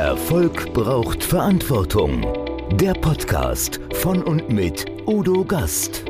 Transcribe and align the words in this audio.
Erfolg 0.00 0.72
braucht 0.72 1.22
Verantwortung. 1.22 2.26
Der 2.72 2.94
Podcast 2.94 3.78
von 3.96 4.22
und 4.22 4.48
mit 4.48 4.86
Udo 5.06 5.44
Gast. 5.44 6.06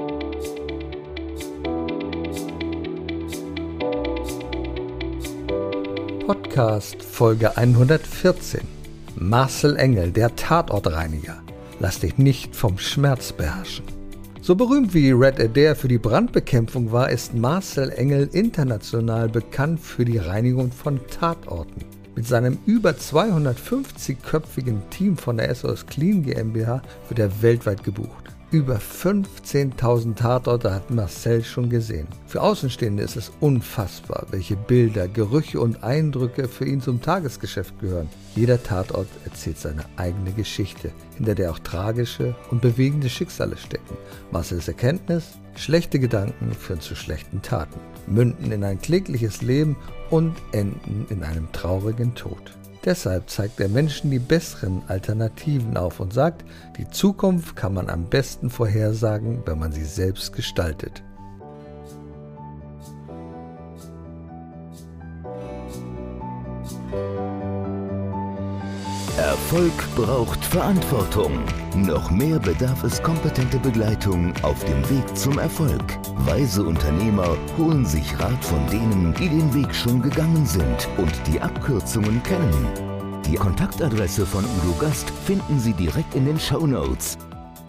Podcast 6.24 7.02
Folge 7.02 7.56
114. 7.56 8.60
Marcel 9.16 9.76
Engel, 9.76 10.12
der 10.12 10.36
Tatortreiniger. 10.36 11.42
Lass 11.80 11.98
dich 11.98 12.16
nicht 12.16 12.54
vom 12.54 12.78
Schmerz 12.78 13.32
beherrschen. 13.32 13.86
So 14.40 14.54
berühmt 14.54 14.94
wie 14.94 15.10
Red 15.10 15.40
Adair 15.40 15.74
für 15.74 15.88
die 15.88 15.98
Brandbekämpfung 15.98 16.92
war, 16.92 17.10
ist 17.10 17.34
Marcel 17.34 17.90
Engel 17.90 18.30
international 18.32 19.28
bekannt 19.28 19.80
für 19.80 20.04
die 20.04 20.18
Reinigung 20.18 20.70
von 20.70 21.00
Tatorten. 21.08 21.99
Mit 22.16 22.26
seinem 22.26 22.58
über 22.66 22.90
250-köpfigen 22.90 24.80
Team 24.90 25.16
von 25.16 25.36
der 25.36 25.54
SOS 25.54 25.86
Clean 25.86 26.22
GmbH 26.22 26.82
wird 27.08 27.18
er 27.18 27.42
weltweit 27.42 27.84
gebucht. 27.84 28.29
Über 28.52 28.78
15.000 28.78 30.16
Tatorte 30.16 30.74
hat 30.74 30.90
Marcel 30.90 31.44
schon 31.44 31.70
gesehen. 31.70 32.08
Für 32.26 32.42
Außenstehende 32.42 33.00
ist 33.00 33.14
es 33.14 33.30
unfassbar, 33.38 34.26
welche 34.32 34.56
Bilder, 34.56 35.06
Gerüche 35.06 35.60
und 35.60 35.84
Eindrücke 35.84 36.48
für 36.48 36.64
ihn 36.64 36.80
zum 36.80 37.00
Tagesgeschäft 37.00 37.78
gehören. 37.78 38.08
Jeder 38.34 38.60
Tatort 38.60 39.06
erzählt 39.24 39.58
seine 39.58 39.84
eigene 39.96 40.32
Geschichte, 40.32 40.90
hinter 41.16 41.36
der 41.36 41.52
auch 41.52 41.60
tragische 41.60 42.34
und 42.50 42.60
bewegende 42.60 43.08
Schicksale 43.08 43.56
stecken. 43.56 43.96
Marcels 44.32 44.66
Erkenntnis, 44.66 45.26
schlechte 45.54 46.00
Gedanken 46.00 46.52
führen 46.52 46.80
zu 46.80 46.96
schlechten 46.96 47.42
Taten, 47.42 47.78
münden 48.08 48.50
in 48.50 48.64
ein 48.64 48.80
klägliches 48.80 49.42
Leben 49.42 49.76
und 50.10 50.34
enden 50.50 51.06
in 51.08 51.22
einem 51.22 51.52
traurigen 51.52 52.16
Tod. 52.16 52.58
Deshalb 52.84 53.28
zeigt 53.28 53.60
er 53.60 53.68
Menschen 53.68 54.10
die 54.10 54.18
besseren 54.18 54.82
Alternativen 54.88 55.76
auf 55.76 56.00
und 56.00 56.14
sagt, 56.14 56.44
die 56.78 56.88
Zukunft 56.88 57.54
kann 57.54 57.74
man 57.74 57.90
am 57.90 58.08
besten 58.08 58.48
vorhersagen, 58.48 59.42
wenn 59.44 59.58
man 59.58 59.72
sie 59.72 59.84
selbst 59.84 60.32
gestaltet. 60.32 61.02
Erfolg 69.18 69.72
braucht 69.96 70.44
Verantwortung. 70.44 71.44
Noch 71.74 72.10
mehr 72.10 72.38
bedarf 72.38 72.84
es 72.84 73.02
kompetente 73.02 73.58
Begleitung 73.58 74.32
auf 74.42 74.64
dem 74.64 74.88
Weg 74.88 75.16
zum 75.16 75.38
Erfolg. 75.38 75.82
Weise 76.26 76.62
Unternehmer 76.62 77.36
holen 77.58 77.84
sich 77.84 78.18
Rat 78.18 78.42
von 78.44 78.66
denen, 78.68 79.12
die 79.14 79.28
den 79.28 79.52
Weg 79.54 79.74
schon 79.74 80.00
gegangen 80.00 80.46
sind 80.46 80.88
und 80.96 81.12
die 81.26 81.40
Abkürzungen 81.40 82.22
kennen. 82.22 82.68
Die 83.26 83.34
Kontaktadresse 83.34 84.24
von 84.24 84.44
Udo 84.44 84.74
Gast 84.78 85.10
finden 85.10 85.58
Sie 85.58 85.74
direkt 85.74 86.14
in 86.14 86.24
den 86.24 86.38
Show 86.38 86.66
Notes. 86.66 87.18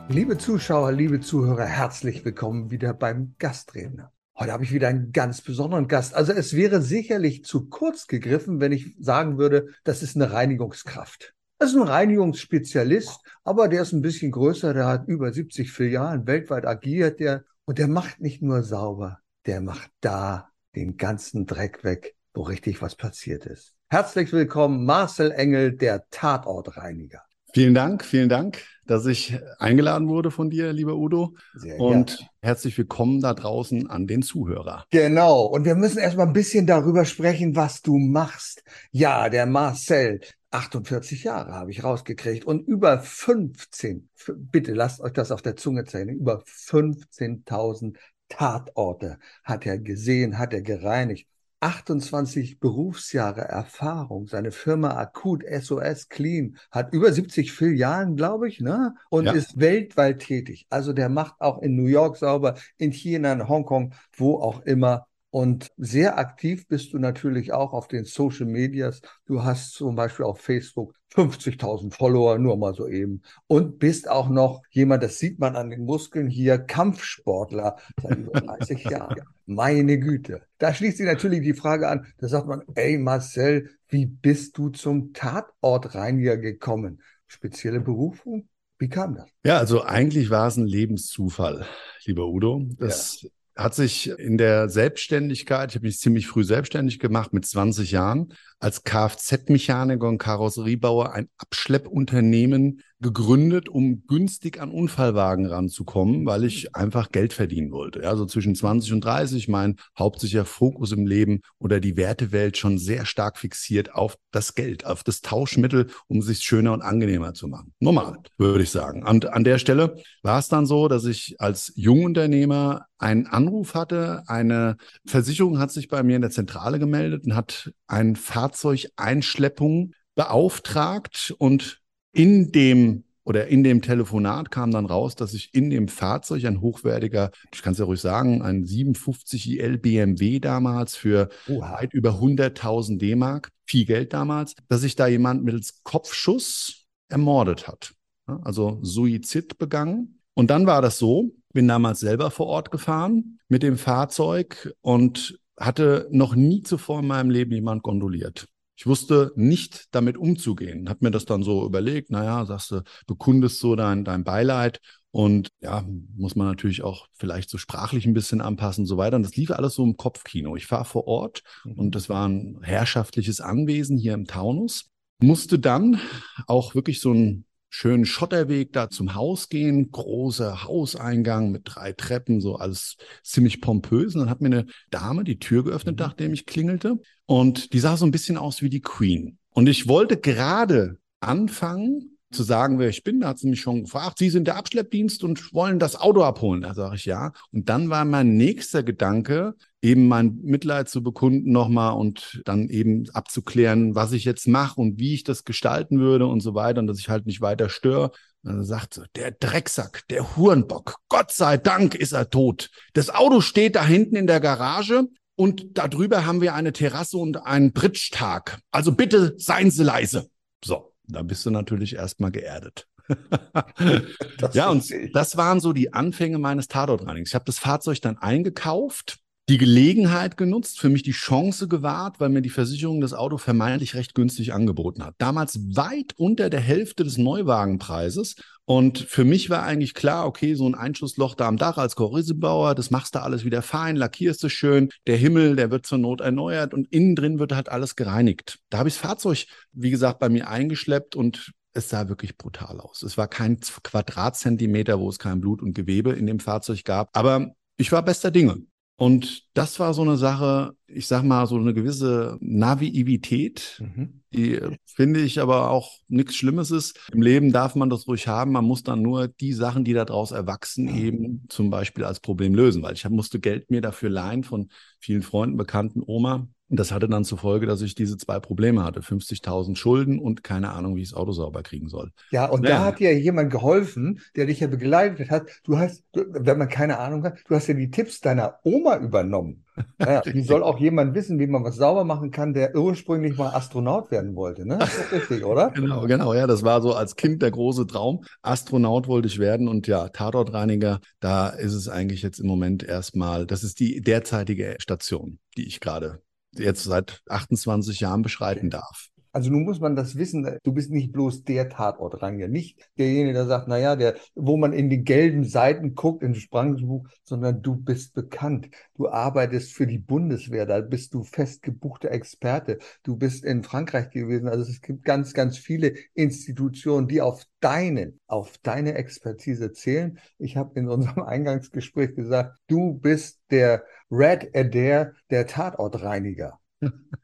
Liebe 0.07 0.37
Zuschauer, 0.37 0.91
liebe 0.91 1.19
Zuhörer, 1.19 1.65
herzlich 1.65 2.23
willkommen 2.23 2.71
wieder 2.71 2.93
beim 2.93 3.35
Gastredner. 3.39 4.11
Heute 4.41 4.53
habe 4.53 4.63
ich 4.63 4.73
wieder 4.73 4.87
einen 4.87 5.11
ganz 5.11 5.41
besonderen 5.41 5.87
Gast. 5.87 6.15
Also 6.15 6.33
es 6.33 6.55
wäre 6.55 6.81
sicherlich 6.81 7.45
zu 7.45 7.69
kurz 7.69 8.07
gegriffen, 8.07 8.59
wenn 8.59 8.71
ich 8.71 8.95
sagen 8.99 9.37
würde, 9.37 9.67
das 9.83 10.01
ist 10.01 10.15
eine 10.15 10.31
Reinigungskraft. 10.31 11.35
Das 11.59 11.69
ist 11.69 11.75
ein 11.75 11.83
Reinigungsspezialist, 11.83 13.19
aber 13.43 13.67
der 13.67 13.83
ist 13.83 13.91
ein 13.91 14.01
bisschen 14.01 14.31
größer, 14.31 14.73
der 14.73 14.87
hat 14.87 15.07
über 15.07 15.31
70 15.31 15.71
Filialen, 15.71 16.25
weltweit 16.25 16.65
agiert 16.65 17.19
der 17.19 17.43
und 17.65 17.77
der 17.77 17.87
macht 17.87 18.19
nicht 18.19 18.41
nur 18.41 18.63
sauber, 18.63 19.19
der 19.45 19.61
macht 19.61 19.91
da 19.99 20.49
den 20.75 20.97
ganzen 20.97 21.45
Dreck 21.45 21.83
weg, 21.83 22.15
wo 22.33 22.41
richtig 22.41 22.81
was 22.81 22.95
passiert 22.95 23.45
ist. 23.45 23.75
Herzlich 23.91 24.33
willkommen, 24.33 24.85
Marcel 24.85 25.29
Engel, 25.29 25.73
der 25.73 26.09
Tatortreiniger. 26.09 27.21
Vielen 27.53 27.75
Dank, 27.75 28.03
vielen 28.03 28.29
Dank, 28.29 28.63
dass 28.85 29.05
ich 29.05 29.37
eingeladen 29.59 30.07
wurde 30.07 30.31
von 30.31 30.49
dir, 30.49 30.73
lieber 30.73 30.95
Udo. 30.95 31.35
Sehr 31.53 31.79
und 31.79 32.17
gerne. 32.17 32.29
herzlich 32.41 32.77
willkommen 32.77 33.21
da 33.21 33.33
draußen 33.33 33.89
an 33.89 34.07
den 34.07 34.21
Zuhörer. 34.21 34.85
Genau. 34.91 35.43
Und 35.43 35.65
wir 35.65 35.75
müssen 35.75 35.99
erstmal 35.99 36.27
ein 36.27 36.33
bisschen 36.33 36.65
darüber 36.67 37.05
sprechen, 37.05 37.55
was 37.55 37.81
du 37.81 37.97
machst. 37.97 38.63
Ja, 38.91 39.29
der 39.29 39.45
Marcel, 39.45 40.21
48 40.51 41.23
Jahre 41.23 41.53
habe 41.53 41.71
ich 41.71 41.83
rausgekriegt 41.83 42.45
und 42.45 42.67
über 42.67 42.99
15, 42.99 44.09
bitte 44.35 44.73
lasst 44.73 44.99
euch 44.99 45.13
das 45.13 45.31
auf 45.31 45.41
der 45.41 45.55
Zunge 45.55 45.85
zählen, 45.85 46.09
über 46.09 46.43
15.000 46.45 47.95
Tatorte 48.27 49.19
hat 49.43 49.65
er 49.65 49.77
gesehen, 49.77 50.37
hat 50.37 50.53
er 50.53 50.61
gereinigt. 50.61 51.27
28 51.61 52.59
Berufsjahre 52.59 53.41
Erfahrung. 53.41 54.27
Seine 54.27 54.51
Firma 54.51 54.97
Akut 54.97 55.43
SOS 55.47 56.09
Clean 56.09 56.57
hat 56.71 56.91
über 56.91 57.11
70 57.11 57.51
Filialen, 57.51 58.15
glaube 58.15 58.49
ich, 58.49 58.59
ne? 58.59 58.95
Und 59.09 59.27
ja. 59.27 59.33
ist 59.33 59.59
weltweit 59.59 60.19
tätig. 60.19 60.65
Also 60.69 60.91
der 60.91 61.07
macht 61.07 61.39
auch 61.39 61.61
in 61.61 61.75
New 61.75 61.85
York 61.85 62.17
sauber, 62.17 62.55
in 62.77 62.91
China, 62.91 63.31
in 63.31 63.47
Hongkong, 63.47 63.93
wo 64.13 64.37
auch 64.37 64.61
immer. 64.61 65.07
Und 65.31 65.71
sehr 65.77 66.17
aktiv 66.17 66.67
bist 66.67 66.91
du 66.91 66.99
natürlich 66.99 67.53
auch 67.53 67.71
auf 67.71 67.87
den 67.87 68.03
Social 68.03 68.45
Medias. 68.45 69.01
Du 69.25 69.43
hast 69.43 69.71
zum 69.73 69.95
Beispiel 69.95 70.25
auf 70.25 70.41
Facebook 70.41 70.93
50.000 71.15 71.93
Follower, 71.93 72.37
nur 72.37 72.57
mal 72.57 72.73
so 72.73 72.85
eben. 72.85 73.21
Und 73.47 73.79
bist 73.79 74.09
auch 74.09 74.27
noch 74.27 74.61
jemand, 74.71 75.03
das 75.03 75.19
sieht 75.19 75.39
man 75.39 75.55
an 75.55 75.69
den 75.69 75.85
Muskeln 75.85 76.27
hier, 76.27 76.57
Kampfsportler 76.57 77.77
seit 78.01 78.17
über 78.17 78.41
30 78.41 78.83
Jahren. 78.89 79.21
Meine 79.45 79.99
Güte. 79.99 80.41
Da 80.57 80.73
schließt 80.73 80.97
sich 80.97 81.05
natürlich 81.05 81.41
die 81.41 81.53
Frage 81.53 81.87
an, 81.87 82.07
da 82.17 82.27
sagt 82.27 82.47
man, 82.47 82.63
ey 82.75 82.97
Marcel, 82.97 83.69
wie 83.87 84.05
bist 84.05 84.57
du 84.57 84.69
zum 84.69 85.13
Tatortreiniger 85.13 86.37
gekommen? 86.37 87.01
Spezielle 87.27 87.79
Berufung? 87.79 88.49
Wie 88.79 88.89
kam 88.89 89.15
das? 89.15 89.29
Ja, 89.45 89.59
also 89.59 89.83
eigentlich 89.83 90.29
war 90.29 90.47
es 90.47 90.57
ein 90.57 90.65
Lebenszufall, 90.65 91.65
lieber 92.05 92.27
Udo. 92.27 92.67
Das 92.77 93.21
ja 93.21 93.29
hat 93.55 93.75
sich 93.75 94.09
in 94.09 94.37
der 94.37 94.69
Selbstständigkeit, 94.69 95.71
ich 95.71 95.75
habe 95.75 95.85
mich 95.85 95.99
ziemlich 95.99 96.27
früh 96.27 96.43
selbstständig 96.43 96.99
gemacht 96.99 97.33
mit 97.33 97.45
20 97.45 97.91
Jahren, 97.91 98.33
als 98.61 98.83
Kfz-Mechaniker 98.83 100.07
und 100.07 100.19
Karosseriebauer 100.19 101.13
ein 101.13 101.29
Abschleppunternehmen 101.37 102.81
gegründet, 103.01 103.67
um 103.67 104.03
günstig 104.05 104.61
an 104.61 104.69
Unfallwagen 104.69 105.47
ranzukommen, 105.47 106.25
weil 106.27 106.43
ich 106.43 106.75
einfach 106.75 107.11
Geld 107.11 107.33
verdienen 107.33 107.71
wollte. 107.71 108.07
Also 108.07 108.25
zwischen 108.25 108.53
20 108.53 108.93
und 108.93 109.03
30, 109.03 109.47
mein 109.47 109.77
hauptsächlicher 109.97 110.45
Fokus 110.45 110.91
im 110.91 111.07
Leben 111.07 111.41
oder 111.57 111.79
die 111.79 111.97
Wertewelt 111.97 112.57
schon 112.57 112.77
sehr 112.77 113.05
stark 113.05 113.39
fixiert 113.39 113.95
auf 113.95 114.17
das 114.31 114.53
Geld, 114.53 114.85
auf 114.85 115.03
das 115.03 115.21
Tauschmittel, 115.21 115.87
um 116.07 116.19
es 116.19 116.27
sich 116.27 116.39
schöner 116.39 116.73
und 116.73 116.83
angenehmer 116.83 117.33
zu 117.33 117.47
machen. 117.47 117.73
Normal, 117.79 118.17
würde 118.37 118.63
ich 118.63 118.69
sagen. 118.69 119.03
Und 119.03 119.25
an 119.25 119.43
der 119.43 119.57
Stelle 119.57 119.95
war 120.21 120.37
es 120.37 120.47
dann 120.47 120.67
so, 120.67 120.87
dass 120.87 121.05
ich 121.05 121.35
als 121.39 121.73
Jungunternehmer 121.75 122.85
einen 122.99 123.25
Anruf 123.25 123.73
hatte. 123.73 124.21
Eine 124.27 124.77
Versicherung 125.05 125.57
hat 125.57 125.71
sich 125.71 125.87
bei 125.87 126.03
mir 126.03 126.15
in 126.15 126.21
der 126.21 126.29
Zentrale 126.29 126.77
gemeldet 126.77 127.25
und 127.25 127.35
hat 127.35 127.71
ein 127.87 128.15
Fahrzeugeinschleppung 128.51 129.93
beauftragt 130.15 131.33
und 131.37 131.81
in 132.11 132.51
dem 132.51 133.05
oder 133.23 133.47
in 133.47 133.63
dem 133.63 133.83
Telefonat 133.83 134.49
kam 134.49 134.71
dann 134.71 134.87
raus, 134.87 135.15
dass 135.15 135.33
ich 135.35 135.53
in 135.53 135.69
dem 135.69 135.87
Fahrzeug 135.87 136.43
ein 136.45 136.59
hochwertiger, 136.59 137.29
ich 137.53 137.61
kann 137.61 137.73
es 137.73 137.79
ja 137.79 137.85
ruhig 137.85 138.01
sagen, 138.01 138.41
ein 138.41 138.65
750 138.65 139.51
IL 139.51 139.77
BMW 139.77 140.39
damals 140.39 140.95
für 140.95 141.29
Oha. 141.47 141.73
weit 141.73 141.93
über 141.93 142.19
100.000 142.19 142.97
D-Mark, 142.97 143.49
viel 143.65 143.85
Geld 143.85 144.13
damals, 144.13 144.55
dass 144.69 144.81
sich 144.81 144.95
da 144.95 145.05
jemand 145.07 145.43
mittels 145.43 145.83
Kopfschuss 145.83 146.87
ermordet 147.09 147.67
hat. 147.67 147.93
Also 148.25 148.79
Suizid 148.81 149.59
begangen. 149.59 150.19
Und 150.33 150.49
dann 150.49 150.65
war 150.65 150.81
das 150.81 150.97
so, 150.97 151.31
bin 151.53 151.67
damals 151.67 151.99
selber 151.99 152.31
vor 152.31 152.47
Ort 152.47 152.71
gefahren 152.71 153.39
mit 153.49 153.61
dem 153.61 153.77
Fahrzeug 153.77 154.73
und 154.81 155.39
hatte 155.61 156.07
noch 156.11 156.35
nie 156.35 156.63
zuvor 156.63 156.99
in 156.99 157.07
meinem 157.07 157.29
Leben 157.29 157.51
jemand 157.51 157.83
gondoliert. 157.83 158.47
Ich 158.75 158.87
wusste 158.87 159.31
nicht 159.35 159.85
damit 159.91 160.17
umzugehen. 160.17 160.89
Hab 160.89 161.01
mir 161.03 161.11
das 161.11 161.25
dann 161.25 161.43
so 161.43 161.65
überlegt, 161.65 162.09
naja, 162.09 162.45
sagst 162.45 162.71
du, 162.71 162.81
bekundest 163.05 163.59
so 163.59 163.75
dein, 163.75 164.03
dein 164.03 164.23
Beileid 164.23 164.79
und 165.11 165.49
ja, 165.59 165.85
muss 166.15 166.35
man 166.35 166.47
natürlich 166.47 166.81
auch 166.81 167.07
vielleicht 167.13 167.49
so 167.49 167.57
sprachlich 167.57 168.05
ein 168.05 168.13
bisschen 168.13 168.41
anpassen 168.41 168.83
und 168.83 168.87
so 168.87 168.97
weiter. 168.97 169.17
Und 169.17 169.23
das 169.23 169.35
lief 169.35 169.51
alles 169.51 169.75
so 169.75 169.83
im 169.83 169.97
Kopfkino. 169.97 170.55
Ich 170.55 170.71
war 170.71 170.85
vor 170.85 171.05
Ort 171.05 171.43
mhm. 171.63 171.73
und 171.73 171.95
das 171.95 172.09
war 172.09 172.27
ein 172.27 172.59
herrschaftliches 172.63 173.41
Anwesen 173.41 173.97
hier 173.97 174.13
im 174.13 174.25
Taunus. 174.25 174.89
Musste 175.19 175.59
dann 175.59 175.99
auch 176.47 176.73
wirklich 176.73 177.01
so 177.01 177.13
ein 177.13 177.45
schönen 177.73 178.05
Schotterweg 178.05 178.73
da 178.73 178.89
zum 178.89 179.15
Haus 179.15 179.47
gehen, 179.47 179.91
großer 179.91 180.65
Hauseingang 180.65 181.51
mit 181.51 181.61
drei 181.65 181.93
Treppen, 181.93 182.41
so 182.41 182.57
alles 182.57 182.97
ziemlich 183.23 183.61
pompös. 183.61 184.13
Und 184.13 184.21
dann 184.21 184.29
hat 184.29 184.41
mir 184.41 184.47
eine 184.47 184.65
Dame 184.89 185.23
die 185.23 185.39
Tür 185.39 185.63
geöffnet, 185.63 185.97
mhm. 185.97 186.05
nachdem 186.05 186.33
ich 186.33 186.45
klingelte. 186.45 186.99
Und 187.25 187.73
die 187.73 187.79
sah 187.79 187.95
so 187.95 188.05
ein 188.05 188.11
bisschen 188.11 188.37
aus 188.37 188.61
wie 188.61 188.69
die 188.69 188.81
Queen. 188.81 189.37
Und 189.51 189.69
ich 189.69 189.87
wollte 189.87 190.17
gerade 190.17 190.97
anfangen, 191.21 192.10
zu 192.31 192.43
sagen, 192.43 192.79
wer 192.79 192.89
ich 192.89 193.03
bin. 193.03 193.21
Da 193.21 193.29
hat 193.29 193.39
sie 193.39 193.49
mich 193.49 193.61
schon 193.61 193.83
gefragt, 193.83 194.19
Sie 194.19 194.29
sind 194.29 194.45
der 194.47 194.57
Abschleppdienst 194.57 195.23
und 195.23 195.53
wollen 195.53 195.79
das 195.79 195.95
Auto 195.95 196.23
abholen. 196.23 196.61
Da 196.61 196.73
sage 196.73 196.95
ich 196.95 197.05
ja. 197.05 197.33
Und 197.51 197.69
dann 197.69 197.89
war 197.89 198.05
mein 198.05 198.35
nächster 198.37 198.83
Gedanke, 198.83 199.55
eben 199.81 200.07
mein 200.07 200.39
Mitleid 200.43 200.89
zu 200.89 201.03
bekunden 201.03 201.51
nochmal 201.51 201.93
und 201.93 202.41
dann 202.45 202.69
eben 202.69 203.09
abzuklären, 203.13 203.95
was 203.95 204.11
ich 204.11 204.25
jetzt 204.25 204.47
mache 204.47 204.79
und 204.79 204.99
wie 204.99 205.13
ich 205.13 205.23
das 205.23 205.43
gestalten 205.43 205.99
würde 205.99 206.27
und 206.27 206.41
so 206.41 206.55
weiter 206.55 206.79
und 206.79 206.87
dass 206.87 206.99
ich 206.99 207.09
halt 207.09 207.25
nicht 207.25 207.41
weiter 207.41 207.69
störe. 207.69 208.11
Dann 208.43 208.63
sagt 208.63 208.95
sie, 208.95 209.03
der 209.15 209.31
Drecksack, 209.31 210.03
der 210.09 210.35
Hurenbock, 210.35 210.95
Gott 211.09 211.31
sei 211.31 211.57
Dank 211.57 211.95
ist 211.95 212.11
er 212.11 212.29
tot. 212.29 212.69
Das 212.93 213.09
Auto 213.09 213.41
steht 213.41 213.75
da 213.75 213.85
hinten 213.85 214.15
in 214.15 214.27
der 214.27 214.39
Garage 214.39 215.07
und 215.35 215.77
darüber 215.77 216.25
haben 216.25 216.41
wir 216.41 216.55
eine 216.55 216.73
Terrasse 216.73 217.17
und 217.17 217.45
einen 217.45 217.73
Bridge-Tag. 217.73 218.59
Also 218.71 218.91
bitte 218.93 219.35
seien 219.37 219.71
Sie 219.71 219.83
leise. 219.83 220.29
So, 220.63 220.90
da 221.11 221.23
bist 221.23 221.45
du 221.45 221.49
natürlich 221.49 221.95
erstmal 221.95 222.31
geerdet. 222.31 222.87
ja, 224.53 224.69
und 224.69 224.85
das 225.13 225.37
waren 225.37 225.59
so 225.59 225.73
die 225.73 225.93
Anfänge 225.93 226.37
meines 226.37 226.67
Tatortreinings. 226.67 227.29
Ich 227.29 227.35
habe 227.35 227.45
das 227.45 227.59
Fahrzeug 227.59 228.01
dann 228.01 228.17
eingekauft 228.17 229.19
die 229.51 229.57
Gelegenheit 229.57 230.37
genutzt, 230.37 230.79
für 230.79 230.87
mich 230.87 231.03
die 231.03 231.11
Chance 231.11 231.67
gewahrt, 231.67 232.21
weil 232.21 232.29
mir 232.29 232.41
die 232.41 232.49
Versicherung 232.49 233.01
das 233.01 233.13
Auto 233.13 233.37
vermeintlich 233.37 233.95
recht 233.95 234.15
günstig 234.15 234.53
angeboten 234.53 235.03
hat. 235.03 235.15
Damals 235.17 235.59
weit 235.75 236.13
unter 236.15 236.49
der 236.49 236.61
Hälfte 236.61 237.03
des 237.03 237.17
Neuwagenpreises. 237.17 238.35
Und 238.63 238.99
für 238.99 239.25
mich 239.25 239.49
war 239.49 239.63
eigentlich 239.63 239.93
klar, 239.93 240.25
okay, 240.25 240.55
so 240.55 240.65
ein 240.65 240.73
Einschussloch 240.73 241.35
da 241.35 241.49
am 241.49 241.57
Dach 241.57 241.77
als 241.77 241.97
Korrissebauer, 241.97 242.75
das 242.75 242.91
machst 242.91 243.15
du 243.15 243.21
alles 243.21 243.43
wieder 243.43 243.61
fein, 243.61 243.97
lackierst 243.97 244.41
du 244.41 244.47
schön, 244.47 244.87
der 245.05 245.17
Himmel, 245.17 245.57
der 245.57 245.69
wird 245.69 245.85
zur 245.85 245.97
Not 245.97 246.21
erneuert 246.21 246.73
und 246.73 246.87
innen 246.87 247.17
drin 247.17 247.37
wird 247.37 247.51
halt 247.51 247.67
alles 247.67 247.97
gereinigt. 247.97 248.59
Da 248.69 248.77
habe 248.77 248.87
ich 248.87 248.95
das 248.95 249.01
Fahrzeug, 249.01 249.47
wie 249.73 249.91
gesagt, 249.91 250.19
bei 250.19 250.29
mir 250.29 250.47
eingeschleppt 250.47 251.17
und 251.17 251.51
es 251.73 251.89
sah 251.89 252.07
wirklich 252.07 252.37
brutal 252.37 252.79
aus. 252.79 253.03
Es 253.03 253.17
war 253.17 253.27
kein 253.27 253.59
Quadratzentimeter, 253.59 254.97
wo 254.97 255.09
es 255.09 255.19
kein 255.19 255.41
Blut 255.41 255.61
und 255.61 255.73
Gewebe 255.73 256.13
in 256.13 256.25
dem 256.25 256.39
Fahrzeug 256.39 256.85
gab. 256.85 257.09
Aber 257.11 257.51
ich 257.75 257.91
war 257.91 258.01
bester 258.05 258.31
Dinge. 258.31 258.61
Und 259.01 259.45
das 259.55 259.79
war 259.79 259.95
so 259.95 260.03
eine 260.03 260.15
Sache, 260.15 260.75
ich 260.85 261.07
sag 261.07 261.23
mal, 261.23 261.47
so 261.47 261.55
eine 261.55 261.73
gewisse 261.73 262.37
Naivität, 262.39 263.81
mhm. 263.81 264.21
die 264.31 264.59
finde 264.85 265.21
ich 265.21 265.41
aber 265.41 265.71
auch 265.71 265.97
nichts 266.07 266.35
Schlimmes 266.35 266.69
ist. 266.69 266.99
Im 267.11 267.23
Leben 267.23 267.51
darf 267.51 267.73
man 267.73 267.89
das 267.89 268.07
ruhig 268.07 268.27
haben. 268.27 268.51
Man 268.51 268.63
muss 268.63 268.83
dann 268.83 269.01
nur 269.01 269.27
die 269.27 269.53
Sachen, 269.53 269.83
die 269.83 269.93
daraus 269.93 270.29
erwachsen, 270.29 270.87
eben 270.95 271.45
zum 271.49 271.71
Beispiel 271.71 272.03
als 272.03 272.19
Problem 272.19 272.53
lösen, 272.53 272.83
weil 272.83 272.93
ich 272.93 273.09
musste 273.09 273.39
Geld 273.39 273.71
mir 273.71 273.81
dafür 273.81 274.11
leihen 274.11 274.43
von 274.43 274.69
vielen 274.99 275.23
Freunden, 275.23 275.57
Bekannten, 275.57 276.03
Oma. 276.05 276.47
Und 276.71 276.79
das 276.79 276.93
hatte 276.93 277.09
dann 277.09 277.25
zur 277.25 277.37
Folge, 277.37 277.65
dass 277.65 277.81
ich 277.81 277.95
diese 277.95 278.15
zwei 278.15 278.39
Probleme 278.39 278.85
hatte. 278.85 279.01
50.000 279.01 279.75
Schulden 279.75 280.19
und 280.19 280.41
keine 280.41 280.71
Ahnung, 280.71 280.95
wie 280.95 281.01
ich 281.01 281.09
das 281.09 281.17
Auto 281.17 281.33
sauber 281.33 281.63
kriegen 281.63 281.89
soll. 281.89 282.11
Ja, 282.31 282.45
und 282.45 282.63
ja. 282.63 282.69
da 282.69 282.85
hat 282.85 282.99
dir 282.99 283.13
jemand 283.19 283.51
geholfen, 283.51 284.21
der 284.37 284.45
dich 284.45 284.61
ja 284.61 284.67
begleitet 284.67 285.29
hat. 285.29 285.49
Du 285.65 285.77
hast, 285.77 286.05
wenn 286.13 286.57
man 286.57 286.69
keine 286.69 286.97
Ahnung 286.99 287.25
hat, 287.25 287.39
du 287.45 287.55
hast 287.55 287.67
ja 287.67 287.73
die 287.73 287.91
Tipps 287.91 288.21
deiner 288.21 288.59
Oma 288.63 288.97
übernommen. 288.97 289.65
Naja, 289.97 290.21
wie 290.25 290.43
soll 290.43 290.63
auch 290.63 290.79
jemand 290.79 291.15
wissen, 291.15 291.39
wie 291.39 291.47
man 291.47 291.63
was 291.63 291.77
sauber 291.77 292.03
machen 292.03 292.29
kann, 292.29 292.53
der 292.53 292.75
ursprünglich 292.75 293.37
mal 293.37 293.49
Astronaut 293.49 294.11
werden 294.11 294.35
wollte, 294.35 294.65
ne? 294.67 294.77
Das 294.77 294.95
ist 294.95 295.11
richtig, 295.11 295.45
oder? 295.45 295.69
genau, 295.75 296.05
genau, 296.07 296.33
ja. 296.33 296.45
Das 296.45 296.63
war 296.63 296.81
so 296.81 296.93
als 296.93 297.15
Kind 297.15 297.41
der 297.41 297.51
große 297.51 297.87
Traum. 297.87 298.23
Astronaut 298.41 299.07
wollte 299.07 299.27
ich 299.27 299.39
werden 299.39 299.67
und 299.67 299.87
ja, 299.87 300.09
Tatortreiniger, 300.09 300.99
da 301.19 301.49
ist 301.49 301.73
es 301.73 301.87
eigentlich 301.87 302.21
jetzt 302.21 302.39
im 302.39 302.47
Moment 302.47 302.83
erstmal, 302.83 303.47
das 303.47 303.63
ist 303.63 303.79
die 303.79 304.01
derzeitige 304.01 304.75
Station, 304.79 305.39
die 305.57 305.65
ich 305.67 305.79
gerade 305.79 306.21
jetzt 306.55 306.83
seit 306.83 307.21
28 307.27 307.99
Jahren 307.99 308.21
beschreiten 308.21 308.69
darf. 308.69 309.10
Also 309.33 309.49
nun 309.49 309.63
muss 309.63 309.79
man 309.79 309.95
das 309.95 310.17
wissen, 310.17 310.57
du 310.63 310.73
bist 310.73 310.91
nicht 310.91 311.13
bloß 311.13 311.45
der 311.45 311.69
Tatortranger, 311.69 312.49
nicht 312.49 312.91
derjenige, 312.97 313.33
der 313.33 313.45
sagt, 313.45 313.67
naja, 313.69 313.95
der, 313.95 314.15
wo 314.35 314.57
man 314.57 314.73
in 314.73 314.89
die 314.89 315.03
gelben 315.03 315.45
Seiten 315.45 315.95
guckt, 315.95 316.21
in 316.21 316.35
Sprangbuch, 316.35 317.07
sondern 317.23 317.61
du 317.61 317.77
bist 317.77 318.13
bekannt. 318.13 318.69
Du 318.95 319.07
arbeitest 319.07 319.71
für 319.71 319.87
die 319.87 319.99
Bundeswehr, 319.99 320.65
da 320.65 320.81
bist 320.81 321.13
du 321.13 321.23
festgebuchter 321.23 322.11
Experte. 322.11 322.79
Du 323.03 323.15
bist 323.15 323.45
in 323.45 323.63
Frankreich 323.63 324.09
gewesen. 324.09 324.49
Also 324.49 324.69
es 324.69 324.81
gibt 324.81 325.05
ganz, 325.05 325.33
ganz 325.33 325.57
viele 325.57 325.93
Institutionen, 326.13 327.07
die 327.07 327.21
auf 327.21 327.45
deine, 327.61 328.13
auf 328.27 328.57
deine 328.57 328.95
Expertise 328.95 329.71
zählen. 329.71 330.19
Ich 330.39 330.57
habe 330.57 330.77
in 330.77 330.89
unserem 330.89 331.23
Eingangsgespräch 331.25 332.15
gesagt, 332.15 332.57
du 332.67 332.95
bist 332.95 333.39
der 333.49 333.83
Red 334.11 334.53
Adair, 334.53 335.13
der 335.29 335.47
Tatortreiniger. 335.47 336.60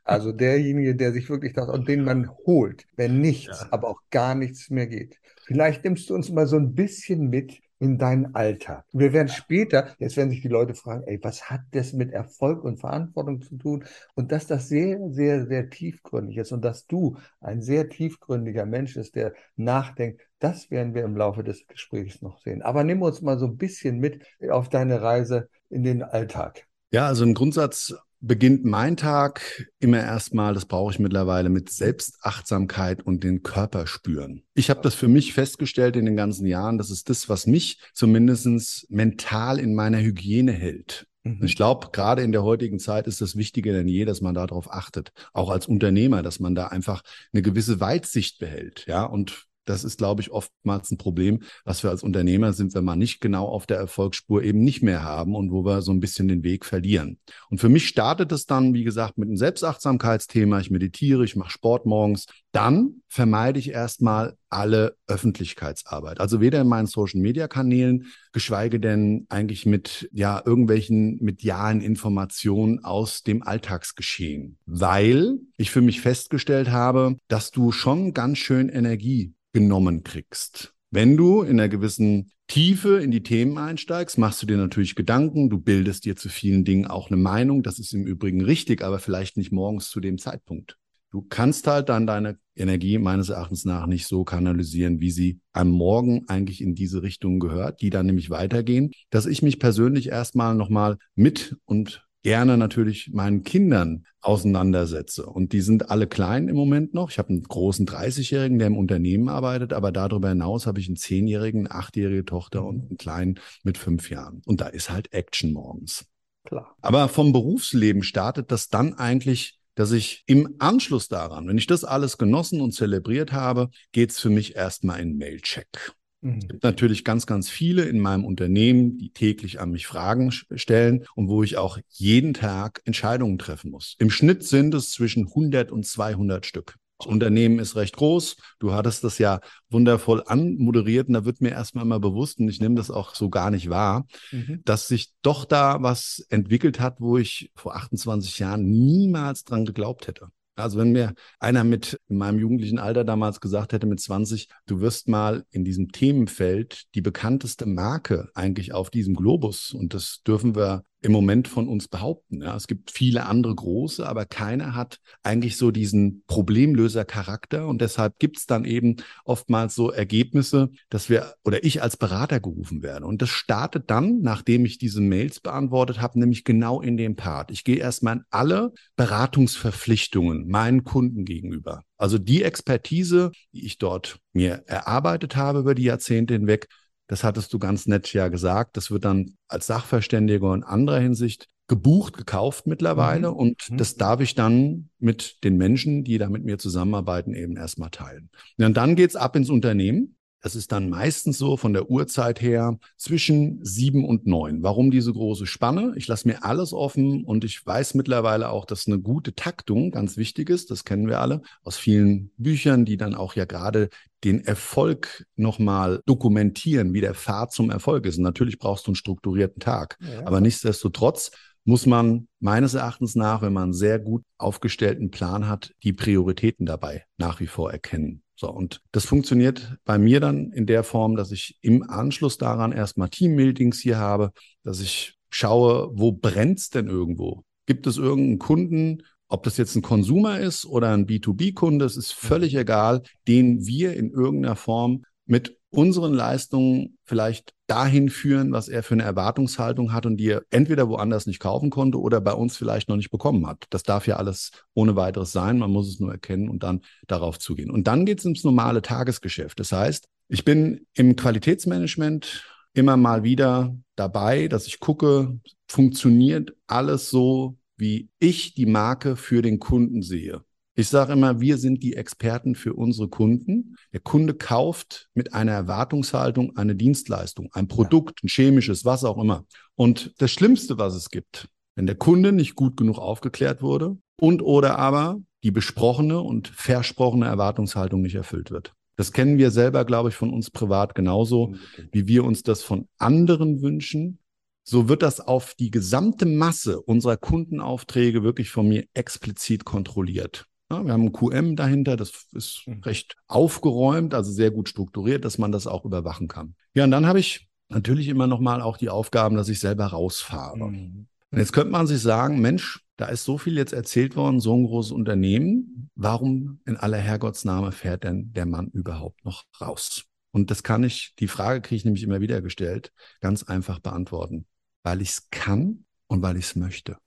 Also 0.03 0.31
derjenige, 0.31 0.95
der 0.95 1.11
sich 1.11 1.29
wirklich 1.29 1.53
das 1.53 1.67
und 1.67 1.87
den 1.87 2.05
man 2.05 2.29
holt, 2.45 2.85
wenn 2.95 3.19
nichts, 3.19 3.61
ja. 3.61 3.67
aber 3.71 3.89
auch 3.89 4.01
gar 4.09 4.35
nichts 4.35 4.69
mehr 4.69 4.87
geht. 4.87 5.19
Vielleicht 5.45 5.83
nimmst 5.83 6.09
du 6.09 6.15
uns 6.15 6.29
mal 6.29 6.47
so 6.47 6.55
ein 6.55 6.75
bisschen 6.75 7.29
mit 7.29 7.59
in 7.79 7.97
deinen 7.97 8.33
Alltag. 8.33 8.85
Wir 8.91 9.13
werden 9.13 9.27
später, 9.27 9.95
jetzt 9.99 10.17
werden 10.17 10.31
sich 10.31 10.41
die 10.41 10.47
Leute 10.47 10.73
fragen, 10.73 11.03
ey, 11.05 11.19
was 11.21 11.49
hat 11.49 11.61
das 11.71 11.93
mit 11.93 12.11
Erfolg 12.11 12.63
und 12.63 12.79
Verantwortung 12.79 13.41
zu 13.41 13.57
tun? 13.57 13.85
Und 14.15 14.31
dass 14.31 14.47
das 14.47 14.67
sehr, 14.67 14.99
sehr, 15.09 15.45
sehr 15.45 15.69
tiefgründig 15.69 16.37
ist 16.37 16.51
und 16.51 16.63
dass 16.65 16.87
du 16.87 17.17
ein 17.39 17.61
sehr 17.61 17.89
tiefgründiger 17.89 18.65
Mensch 18.65 18.95
ist, 18.95 19.15
der 19.15 19.33
nachdenkt, 19.55 20.21
das 20.39 20.71
werden 20.71 20.95
wir 20.95 21.03
im 21.03 21.15
Laufe 21.15 21.43
des 21.43 21.67
Gesprächs 21.67 22.21
noch 22.21 22.39
sehen. 22.39 22.61
Aber 22.61 22.83
nimm 22.83 23.01
uns 23.01 23.21
mal 23.21 23.37
so 23.37 23.45
ein 23.45 23.57
bisschen 23.57 23.99
mit 23.99 24.23
auf 24.49 24.69
deine 24.69 25.01
Reise 25.01 25.49
in 25.69 25.83
den 25.83 26.01
Alltag. 26.01 26.65
Ja, 26.91 27.07
also 27.07 27.25
im 27.25 27.33
Grundsatz 27.33 27.93
beginnt 28.27 28.65
mein 28.65 28.97
Tag 28.97 29.69
immer 29.79 29.99
erstmal, 29.99 30.53
das 30.53 30.65
brauche 30.65 30.91
ich 30.91 30.99
mittlerweile, 30.99 31.49
mit 31.49 31.69
Selbstachtsamkeit 31.69 33.01
und 33.01 33.23
den 33.23 33.43
Körper 33.43 33.87
spüren. 33.87 34.43
Ich 34.53 34.69
habe 34.69 34.81
das 34.81 34.95
für 34.95 35.07
mich 35.07 35.33
festgestellt 35.33 35.95
in 35.95 36.05
den 36.05 36.15
ganzen 36.15 36.45
Jahren, 36.45 36.77
das 36.77 36.91
ist 36.91 37.09
das, 37.09 37.29
was 37.29 37.47
mich 37.47 37.79
zumindest 37.93 38.89
mental 38.89 39.59
in 39.59 39.73
meiner 39.73 39.99
Hygiene 39.99 40.51
hält. 40.51 41.07
Mhm. 41.23 41.43
Ich 41.43 41.55
glaube, 41.55 41.89
gerade 41.91 42.21
in 42.21 42.31
der 42.31 42.43
heutigen 42.43 42.79
Zeit 42.79 43.07
ist 43.07 43.21
das 43.21 43.35
wichtiger 43.35 43.73
denn 43.73 43.87
je, 43.87 44.05
dass 44.05 44.21
man 44.21 44.35
darauf 44.35 44.71
achtet. 44.71 45.11
Auch 45.33 45.49
als 45.49 45.67
Unternehmer, 45.67 46.23
dass 46.23 46.39
man 46.39 46.55
da 46.55 46.67
einfach 46.67 47.01
eine 47.33 47.41
gewisse 47.41 47.79
Weitsicht 47.79 48.39
behält. 48.39 48.85
Ja, 48.87 49.03
und 49.03 49.45
das 49.69 49.83
ist, 49.83 49.97
glaube 49.97 50.21
ich, 50.21 50.31
oftmals 50.31 50.91
ein 50.91 50.97
Problem, 50.97 51.41
was 51.65 51.83
wir 51.83 51.89
als 51.89 52.03
Unternehmer 52.03 52.53
sind, 52.53 52.73
wenn 52.73 52.85
wir 52.85 52.95
nicht 52.95 53.21
genau 53.21 53.47
auf 53.47 53.65
der 53.65 53.77
Erfolgsspur 53.77 54.43
eben 54.43 54.63
nicht 54.63 54.81
mehr 54.81 55.03
haben 55.03 55.35
und 55.35 55.51
wo 55.51 55.65
wir 55.65 55.81
so 55.81 55.91
ein 55.91 55.99
bisschen 55.99 56.27
den 56.27 56.43
Weg 56.43 56.65
verlieren. 56.65 57.19
Und 57.49 57.59
für 57.59 57.69
mich 57.69 57.87
startet 57.87 58.31
es 58.31 58.45
dann, 58.45 58.73
wie 58.73 58.83
gesagt, 58.83 59.17
mit 59.17 59.27
einem 59.27 59.37
Selbstachtsamkeitsthema. 59.37 60.59
Ich 60.59 60.71
meditiere, 60.71 61.23
ich 61.23 61.35
mache 61.35 61.51
Sport 61.51 61.85
morgens. 61.85 62.25
Dann 62.51 63.01
vermeide 63.07 63.59
ich 63.59 63.69
erstmal 63.69 64.35
alle 64.49 64.95
Öffentlichkeitsarbeit. 65.07 66.19
Also 66.19 66.41
weder 66.41 66.61
in 66.61 66.67
meinen 66.67 66.87
Social 66.87 67.19
Media 67.19 67.47
Kanälen, 67.47 68.07
geschweige 68.31 68.79
denn 68.79 69.25
eigentlich 69.29 69.65
mit, 69.65 70.09
ja, 70.11 70.41
irgendwelchen 70.45 71.17
medialen 71.21 71.81
Informationen 71.81 72.83
aus 72.83 73.23
dem 73.23 73.43
Alltagsgeschehen. 73.43 74.57
Weil 74.65 75.39
ich 75.57 75.71
für 75.71 75.81
mich 75.81 76.01
festgestellt 76.01 76.69
habe, 76.69 77.17
dass 77.27 77.51
du 77.51 77.71
schon 77.71 78.13
ganz 78.13 78.37
schön 78.37 78.69
Energie 78.69 79.33
genommen 79.53 80.03
kriegst. 80.03 80.73
Wenn 80.91 81.17
du 81.17 81.41
in 81.41 81.59
einer 81.59 81.69
gewissen 81.69 82.31
Tiefe 82.47 82.99
in 82.99 83.11
die 83.11 83.23
Themen 83.23 83.57
einsteigst, 83.57 84.17
machst 84.17 84.41
du 84.41 84.45
dir 84.45 84.57
natürlich 84.57 84.95
Gedanken, 84.95 85.49
du 85.49 85.59
bildest 85.59 86.05
dir 86.05 86.15
zu 86.15 86.29
vielen 86.29 86.63
Dingen 86.63 86.87
auch 86.87 87.09
eine 87.09 87.17
Meinung. 87.17 87.61
Das 87.61 87.77
ist 87.77 87.93
im 87.93 88.05
Übrigen 88.05 88.41
richtig, 88.41 88.81
aber 88.83 88.99
vielleicht 88.99 89.35
nicht 89.35 89.51
morgens 89.51 89.89
zu 89.89 89.99
dem 89.99 90.17
Zeitpunkt. 90.17 90.77
Du 91.11 91.21
kannst 91.21 91.67
halt 91.67 91.89
dann 91.89 92.07
deine 92.07 92.37
Energie 92.55 92.97
meines 92.97 93.29
Erachtens 93.29 93.65
nach 93.65 93.85
nicht 93.87 94.07
so 94.07 94.23
kanalisieren, 94.23 94.99
wie 94.99 95.11
sie 95.11 95.39
am 95.53 95.69
Morgen 95.69 96.25
eigentlich 96.27 96.61
in 96.61 96.75
diese 96.75 97.01
Richtung 97.01 97.39
gehört, 97.39 97.81
die 97.81 97.89
dann 97.89 98.05
nämlich 98.05 98.29
weitergehen, 98.29 98.91
dass 99.09 99.25
ich 99.25 99.41
mich 99.41 99.59
persönlich 99.59 100.09
erstmal 100.09 100.55
nochmal 100.55 100.97
mit 101.15 101.55
und 101.65 102.06
gerne 102.27 102.57
natürlich 102.57 103.11
meinen 103.13 103.43
Kindern 103.43 104.05
auseinandersetze. 104.19 105.25
Und 105.25 105.53
die 105.53 105.61
sind 105.61 105.89
alle 105.89 106.07
klein 106.07 106.49
im 106.49 106.57
Moment 106.57 106.93
noch. 106.93 107.09
Ich 107.09 107.19
habe 107.19 107.29
einen 107.29 107.41
großen 107.41 107.87
30-Jährigen, 107.87 108.59
der 108.59 108.67
im 108.67 108.75
Unternehmen 108.75 109.29
arbeitet, 109.29 109.71
aber 109.71 109.93
darüber 109.93 110.27
hinaus 110.27 110.67
habe 110.67 110.81
ich 110.81 110.87
einen 110.87 110.97
10-Jährigen, 110.97 111.67
eine 111.67 111.81
8-jährige 111.81 112.25
Tochter 112.25 112.65
und 112.65 112.81
einen 112.81 112.97
kleinen 112.97 113.39
mit 113.63 113.77
fünf 113.77 114.09
Jahren. 114.09 114.41
Und 114.45 114.59
da 114.59 114.67
ist 114.67 114.89
halt 114.89 115.13
Action 115.13 115.53
morgens. 115.53 116.05
Klar. 116.43 116.75
Aber 116.81 117.07
vom 117.07 117.31
Berufsleben 117.31 118.03
startet 118.03 118.51
das 118.51 118.67
dann 118.67 118.93
eigentlich 118.95 119.53
dass 119.75 119.91
ich 119.91 120.23
im 120.25 120.55
Anschluss 120.57 121.07
daran, 121.07 121.47
wenn 121.47 121.59
ich 121.59 121.67
das 121.67 121.83
alles 121.83 122.17
genossen 122.17 122.61
und 122.61 122.71
zelebriert 122.71 123.31
habe, 123.31 123.69
geht 123.91 124.09
es 124.09 124.19
für 124.19 124.31
mich 124.31 124.55
erstmal 124.55 124.99
in 124.99 125.19
Mailcheck. 125.19 125.93
Mhm. 126.21 126.39
Es 126.39 126.47
gibt 126.47 126.63
natürlich 126.63 127.03
ganz, 127.03 127.25
ganz 127.25 127.49
viele 127.49 127.83
in 127.83 127.99
meinem 127.99 128.25
Unternehmen, 128.25 128.97
die 128.97 129.09
täglich 129.09 129.59
an 129.59 129.71
mich 129.71 129.87
Fragen 129.87 130.31
stellen 130.31 131.05
und 131.15 131.29
wo 131.29 131.43
ich 131.43 131.57
auch 131.57 131.79
jeden 131.89 132.33
Tag 132.33 132.81
Entscheidungen 132.85 133.37
treffen 133.37 133.71
muss. 133.71 133.95
Im 133.99 134.09
Schnitt 134.09 134.43
sind 134.43 134.73
es 134.73 134.91
zwischen 134.91 135.27
100 135.27 135.71
und 135.71 135.85
200 135.85 136.45
Stück. 136.45 136.75
Das 136.99 137.07
Unternehmen 137.07 137.59
ist 137.59 137.75
recht 137.75 137.95
groß. 137.95 138.37
Du 138.57 138.73
hattest 138.73 139.03
das 139.03 139.19
ja 139.19 139.39
wundervoll 139.69 140.23
anmoderiert 140.25 141.07
und 141.07 141.13
da 141.13 141.25
wird 141.25 141.41
mir 141.41 141.51
erstmal 141.51 141.85
mal 141.85 141.99
bewusst, 141.99 142.39
und 142.39 142.49
ich 142.49 142.59
nehme 142.59 142.73
das 142.73 142.89
auch 142.89 143.13
so 143.13 143.29
gar 143.29 143.51
nicht 143.51 143.69
wahr, 143.69 144.07
mhm. 144.31 144.61
dass 144.65 144.87
sich 144.87 145.11
doch 145.21 145.45
da 145.45 145.83
was 145.83 146.25
entwickelt 146.29 146.79
hat, 146.79 146.99
wo 146.99 147.17
ich 147.17 147.51
vor 147.55 147.75
28 147.75 148.39
Jahren 148.39 148.67
niemals 148.67 149.43
dran 149.43 149.65
geglaubt 149.65 150.07
hätte. 150.07 150.29
Also 150.57 150.79
wenn 150.79 150.91
mir 150.91 151.13
einer 151.39 151.63
mit 151.63 151.99
in 152.09 152.17
meinem 152.17 152.39
jugendlichen 152.39 152.79
Alter 152.79 153.03
damals 153.03 153.39
gesagt 153.41 153.73
hätte 153.73 153.85
mit 153.85 154.01
20, 154.01 154.49
du 154.65 154.81
wirst 154.81 155.07
mal 155.07 155.45
in 155.51 155.63
diesem 155.63 155.91
Themenfeld 155.91 156.85
die 156.95 157.01
bekannteste 157.01 157.67
Marke 157.67 158.29
eigentlich 158.33 158.73
auf 158.73 158.89
diesem 158.89 159.15
Globus 159.15 159.71
und 159.71 159.93
das 159.93 160.21
dürfen 160.25 160.55
wir 160.55 160.83
im 161.01 161.11
Moment 161.11 161.47
von 161.47 161.67
uns 161.67 161.87
behaupten. 161.87 162.41
Ja. 162.41 162.55
Es 162.55 162.67
gibt 162.67 162.91
viele 162.91 163.25
andere 163.27 163.53
große, 163.53 164.07
aber 164.07 164.25
keiner 164.25 164.75
hat 164.75 164.99
eigentlich 165.23 165.57
so 165.57 165.71
diesen 165.71 166.23
Problemlöser-Charakter 166.27 167.67
und 167.67 167.81
deshalb 167.81 168.17
gibt 168.19 168.37
es 168.37 168.45
dann 168.45 168.65
eben 168.65 168.97
oftmals 169.23 169.75
so 169.75 169.91
Ergebnisse, 169.91 170.69
dass 170.89 171.09
wir 171.09 171.35
oder 171.43 171.63
ich 171.63 171.81
als 171.83 171.97
Berater 171.97 172.39
gerufen 172.39 172.81
werde. 172.81 173.05
Und 173.05 173.21
das 173.21 173.29
startet 173.29 173.89
dann, 173.91 174.21
nachdem 174.21 174.65
ich 174.65 174.79
diese 174.79 175.01
Mails 175.01 175.39
beantwortet 175.39 176.01
habe, 176.01 176.19
nämlich 176.19 176.43
genau 176.43 176.81
in 176.81 176.97
dem 176.97 177.15
Part. 177.15 177.51
Ich 177.51 177.63
gehe 177.63 177.77
erstmal 177.77 178.17
in 178.17 178.23
alle 178.31 178.73
Beratungsverpflichtungen 178.95 180.47
meinen 180.47 180.83
Kunden 180.83 181.25
gegenüber. 181.25 181.83
Also 181.97 182.17
die 182.17 182.43
Expertise, 182.43 183.31
die 183.53 183.65
ich 183.65 183.77
dort 183.77 184.19
mir 184.33 184.63
erarbeitet 184.65 185.35
habe 185.35 185.59
über 185.59 185.75
die 185.75 185.83
Jahrzehnte 185.83 186.33
hinweg, 186.33 186.67
das 187.07 187.23
hattest 187.23 187.53
du 187.53 187.59
ganz 187.59 187.87
nett 187.87 188.11
ja 188.13 188.27
gesagt. 188.27 188.77
Das 188.77 188.91
wird 188.91 189.05
dann 189.05 189.37
als 189.47 189.67
Sachverständiger 189.67 190.53
in 190.53 190.63
anderer 190.63 190.99
Hinsicht 190.99 191.47
gebucht, 191.67 192.15
gekauft 192.17 192.67
mittlerweile. 192.67 193.31
Mhm. 193.31 193.37
Und 193.37 193.69
mhm. 193.69 193.77
das 193.77 193.95
darf 193.95 194.21
ich 194.21 194.35
dann 194.35 194.89
mit 194.99 195.43
den 195.43 195.57
Menschen, 195.57 196.03
die 196.03 196.17
da 196.17 196.29
mit 196.29 196.43
mir 196.43 196.57
zusammenarbeiten, 196.57 197.33
eben 197.33 197.55
erstmal 197.55 197.89
teilen. 197.89 198.29
Und 198.57 198.75
dann 198.75 198.95
geht's 198.95 199.15
ab 199.15 199.35
ins 199.35 199.49
Unternehmen. 199.49 200.16
Das 200.41 200.55
ist 200.55 200.71
dann 200.71 200.89
meistens 200.89 201.37
so 201.37 201.57
von 201.57 201.73
der 201.73 201.89
Uhrzeit 201.89 202.41
her 202.41 202.77
zwischen 202.95 203.59
sieben 203.65 204.05
und 204.05 204.27
neun. 204.27 204.61
Warum 204.61 204.91
diese 204.91 205.11
große 205.11 205.47
Spanne? 205.47 205.93
Ich 205.95 206.07
lasse 206.07 206.27
mir 206.27 206.45
alles 206.45 206.73
offen 206.73 207.23
und 207.23 207.43
ich 207.43 207.65
weiß 207.65 207.95
mittlerweile 207.95 208.49
auch, 208.49 208.65
dass 208.65 208.87
eine 208.87 208.99
gute 208.99 209.33
Taktung 209.33 209.91
ganz 209.91 210.15
wichtig 210.15 210.49
ist. 210.49 210.69
Das 210.69 210.85
kennen 210.85 211.07
wir 211.07 211.19
alle 211.21 211.41
aus 211.63 211.77
vielen 211.77 212.31
Büchern, 212.37 212.85
die 212.85 212.97
dann 212.97 213.15
auch 213.15 213.35
ja 213.35 213.45
gerade 213.45 213.89
den 214.23 214.43
Erfolg 214.43 215.25
nochmal 215.35 216.01
dokumentieren, 216.05 216.93
wie 216.93 217.01
der 217.01 217.15
Pfad 217.15 217.51
zum 217.51 217.71
Erfolg 217.71 218.05
ist. 218.05 218.17
Und 218.17 218.23
natürlich 218.23 218.59
brauchst 218.59 218.85
du 218.85 218.91
einen 218.91 218.95
strukturierten 218.95 219.59
Tag. 219.59 219.97
Ja. 220.01 220.25
Aber 220.25 220.39
nichtsdestotrotz 220.39 221.31
muss 221.65 221.85
man 221.85 222.27
meines 222.39 222.75
Erachtens 222.75 223.15
nach, 223.15 223.41
wenn 223.41 223.53
man 223.53 223.63
einen 223.63 223.73
sehr 223.73 223.99
gut 223.99 224.23
aufgestellten 224.37 225.11
Plan 225.11 225.47
hat, 225.49 225.73
die 225.83 225.93
Prioritäten 225.93 226.65
dabei 226.65 227.03
nach 227.17 227.39
wie 227.41 227.47
vor 227.47 227.71
erkennen. 227.71 228.23
So, 228.39 228.51
und 228.51 228.81
das 228.91 229.05
funktioniert 229.05 229.77
bei 229.83 229.97
mir 229.97 230.19
dann 230.19 230.51
in 230.51 230.67
der 230.67 230.83
Form, 230.83 231.15
dass 231.15 231.31
ich 231.31 231.57
im 231.61 231.81
Anschluss 231.89 232.37
daran 232.37 232.71
erstmal 232.71 233.09
Team-Meetings 233.09 233.79
hier 233.79 233.97
habe, 233.97 234.31
dass 234.63 234.79
ich 234.79 235.15
schaue, 235.31 235.89
wo 235.93 236.11
brennt's 236.11 236.69
denn 236.69 236.87
irgendwo? 236.87 237.43
Gibt 237.65 237.87
es 237.87 237.97
irgendeinen 237.97 238.37
Kunden, 238.37 239.03
ob 239.27 239.41
das 239.41 239.57
jetzt 239.57 239.75
ein 239.75 239.81
Konsumer 239.81 240.39
ist 240.39 240.65
oder 240.65 240.93
ein 240.93 241.07
B2B-Kunde, 241.07 241.83
es 241.83 241.97
ist 241.97 242.13
völlig 242.13 242.53
mhm. 242.53 242.59
egal, 242.59 243.01
den 243.27 243.65
wir 243.65 243.95
in 243.95 244.11
irgendeiner 244.11 244.55
Form 244.55 245.03
mit 245.25 245.57
unseren 245.77 246.15
Leistungen 246.15 246.97
vielleicht 247.03 247.53
dahin 247.67 248.09
führen, 248.09 248.51
was 248.51 248.67
er 248.67 248.81
für 248.81 248.95
eine 248.95 249.03
Erwartungshaltung 249.03 249.93
hat 249.93 250.07
und 250.07 250.17
die 250.17 250.29
er 250.29 250.41
entweder 250.49 250.89
woanders 250.89 251.27
nicht 251.27 251.39
kaufen 251.39 251.69
konnte 251.69 251.99
oder 251.99 252.19
bei 252.19 252.33
uns 252.33 252.57
vielleicht 252.57 252.89
noch 252.89 252.95
nicht 252.95 253.11
bekommen 253.11 253.45
hat. 253.45 253.65
Das 253.69 253.83
darf 253.83 254.07
ja 254.07 254.15
alles 254.15 254.49
ohne 254.73 254.95
weiteres 254.95 255.31
sein. 255.31 255.59
Man 255.59 255.69
muss 255.69 255.87
es 255.87 255.99
nur 255.99 256.11
erkennen 256.11 256.49
und 256.49 256.63
dann 256.63 256.81
darauf 257.05 257.37
zugehen. 257.37 257.69
Und 257.69 257.85
dann 257.85 258.07
geht 258.07 258.17
es 258.17 258.25
ins 258.25 258.43
normale 258.43 258.81
Tagesgeschäft. 258.81 259.59
Das 259.59 259.71
heißt, 259.71 260.07
ich 260.29 260.43
bin 260.43 260.87
im 260.95 261.15
Qualitätsmanagement 261.15 262.43
immer 262.73 262.97
mal 262.97 263.21
wieder 263.21 263.77
dabei, 263.95 264.47
dass 264.47 264.65
ich 264.65 264.79
gucke, 264.79 265.39
funktioniert 265.67 266.55
alles 266.65 267.11
so, 267.11 267.59
wie 267.75 268.09
ich 268.17 268.55
die 268.55 268.65
Marke 268.65 269.15
für 269.15 269.43
den 269.43 269.59
Kunden 269.59 270.01
sehe. 270.01 270.41
Ich 270.79 270.89
sage 270.89 271.13
immer, 271.13 271.41
wir 271.41 271.57
sind 271.57 271.81
die 271.81 271.95
Experten 271.95 272.53
für 272.53 272.75
unsere 272.75 273.07
Kunden. 273.07 273.77
Der 273.93 273.99
Kunde 273.99 274.35
kauft 274.35 275.09
mit 275.15 275.33
einer 275.33 275.53
Erwartungshaltung 275.53 276.55
eine 276.55 276.75
Dienstleistung, 276.75 277.49
ein 277.53 277.67
Produkt, 277.67 278.23
ein 278.23 278.27
chemisches, 278.27 278.85
was 278.85 279.03
auch 279.03 279.17
immer. 279.17 279.43
Und 279.73 280.13
das 280.19 280.29
Schlimmste, 280.29 280.77
was 280.77 280.93
es 280.93 281.09
gibt, 281.09 281.49
wenn 281.75 281.87
der 281.87 281.95
Kunde 281.95 282.31
nicht 282.31 282.53
gut 282.53 282.77
genug 282.77 282.99
aufgeklärt 282.99 283.63
wurde 283.63 283.97
und 284.21 284.43
oder 284.43 284.77
aber 284.77 285.19
die 285.43 285.49
besprochene 285.49 286.21
und 286.21 286.47
versprochene 286.49 287.25
Erwartungshaltung 287.25 288.03
nicht 288.03 288.15
erfüllt 288.15 288.51
wird. 288.51 288.73
Das 288.97 289.11
kennen 289.11 289.39
wir 289.39 289.49
selber, 289.49 289.83
glaube 289.83 290.09
ich, 290.09 290.15
von 290.15 290.31
uns 290.31 290.51
privat 290.51 290.93
genauso, 290.93 291.55
wie 291.91 292.05
wir 292.05 292.23
uns 292.23 292.43
das 292.43 292.61
von 292.61 292.87
anderen 292.99 293.63
wünschen. 293.63 294.19
So 294.63 294.87
wird 294.87 295.01
das 295.01 295.21
auf 295.21 295.55
die 295.55 295.71
gesamte 295.71 296.27
Masse 296.27 296.79
unserer 296.79 297.17
Kundenaufträge 297.17 298.21
wirklich 298.21 298.51
von 298.51 298.67
mir 298.67 298.85
explizit 298.93 299.65
kontrolliert. 299.65 300.45
Ja, 300.69 300.83
wir 300.83 300.91
haben 300.91 301.05
ein 301.05 301.13
QM 301.13 301.55
dahinter, 301.55 301.95
das 301.95 302.27
ist 302.33 302.63
mhm. 302.65 302.81
recht 302.81 303.15
aufgeräumt, 303.27 304.13
also 304.13 304.31
sehr 304.31 304.51
gut 304.51 304.67
strukturiert, 304.67 305.23
dass 305.23 305.37
man 305.37 305.51
das 305.51 305.65
auch 305.65 305.85
überwachen 305.85 306.27
kann. 306.27 306.55
Ja, 306.73 306.83
und 306.83 306.91
dann 306.91 307.05
habe 307.05 307.19
ich 307.19 307.47
natürlich 307.69 308.07
immer 308.09 308.27
noch 308.27 308.39
mal 308.39 308.61
auch 308.61 308.77
die 308.77 308.89
Aufgaben, 308.89 309.37
dass 309.37 309.49
ich 309.49 309.59
selber 309.59 309.87
rausfahre. 309.87 310.57
Mhm. 310.57 311.07
Und 311.31 311.39
jetzt 311.39 311.53
könnte 311.53 311.71
man 311.71 311.87
sich 311.87 312.01
sagen, 312.01 312.39
Mensch, 312.39 312.85
da 312.97 313.05
ist 313.07 313.23
so 313.23 313.37
viel 313.37 313.57
jetzt 313.57 313.73
erzählt 313.73 314.15
worden, 314.15 314.39
so 314.39 314.55
ein 314.55 314.65
großes 314.65 314.91
Unternehmen. 314.91 315.89
Warum 315.95 316.61
in 316.65 316.77
aller 316.77 316.97
Herrgottsname 316.97 317.71
fährt 317.71 318.03
denn 318.03 318.33
der 318.33 318.45
Mann 318.45 318.69
überhaupt 318.69 319.23
noch 319.23 319.45
raus? 319.61 320.05
Und 320.31 320.51
das 320.51 320.63
kann 320.63 320.83
ich, 320.83 321.13
die 321.19 321.27
Frage 321.27 321.61
kriege 321.61 321.77
ich 321.77 321.85
nämlich 321.85 322.03
immer 322.03 322.21
wieder 322.21 322.41
gestellt, 322.41 322.91
ganz 323.21 323.43
einfach 323.43 323.79
beantworten. 323.79 324.45
Weil 324.83 325.01
ich 325.01 325.09
es 325.09 325.29
kann 325.29 325.85
und 326.07 326.21
weil 326.21 326.37
ich 326.37 326.45
es 326.45 326.55
möchte. 326.55 326.97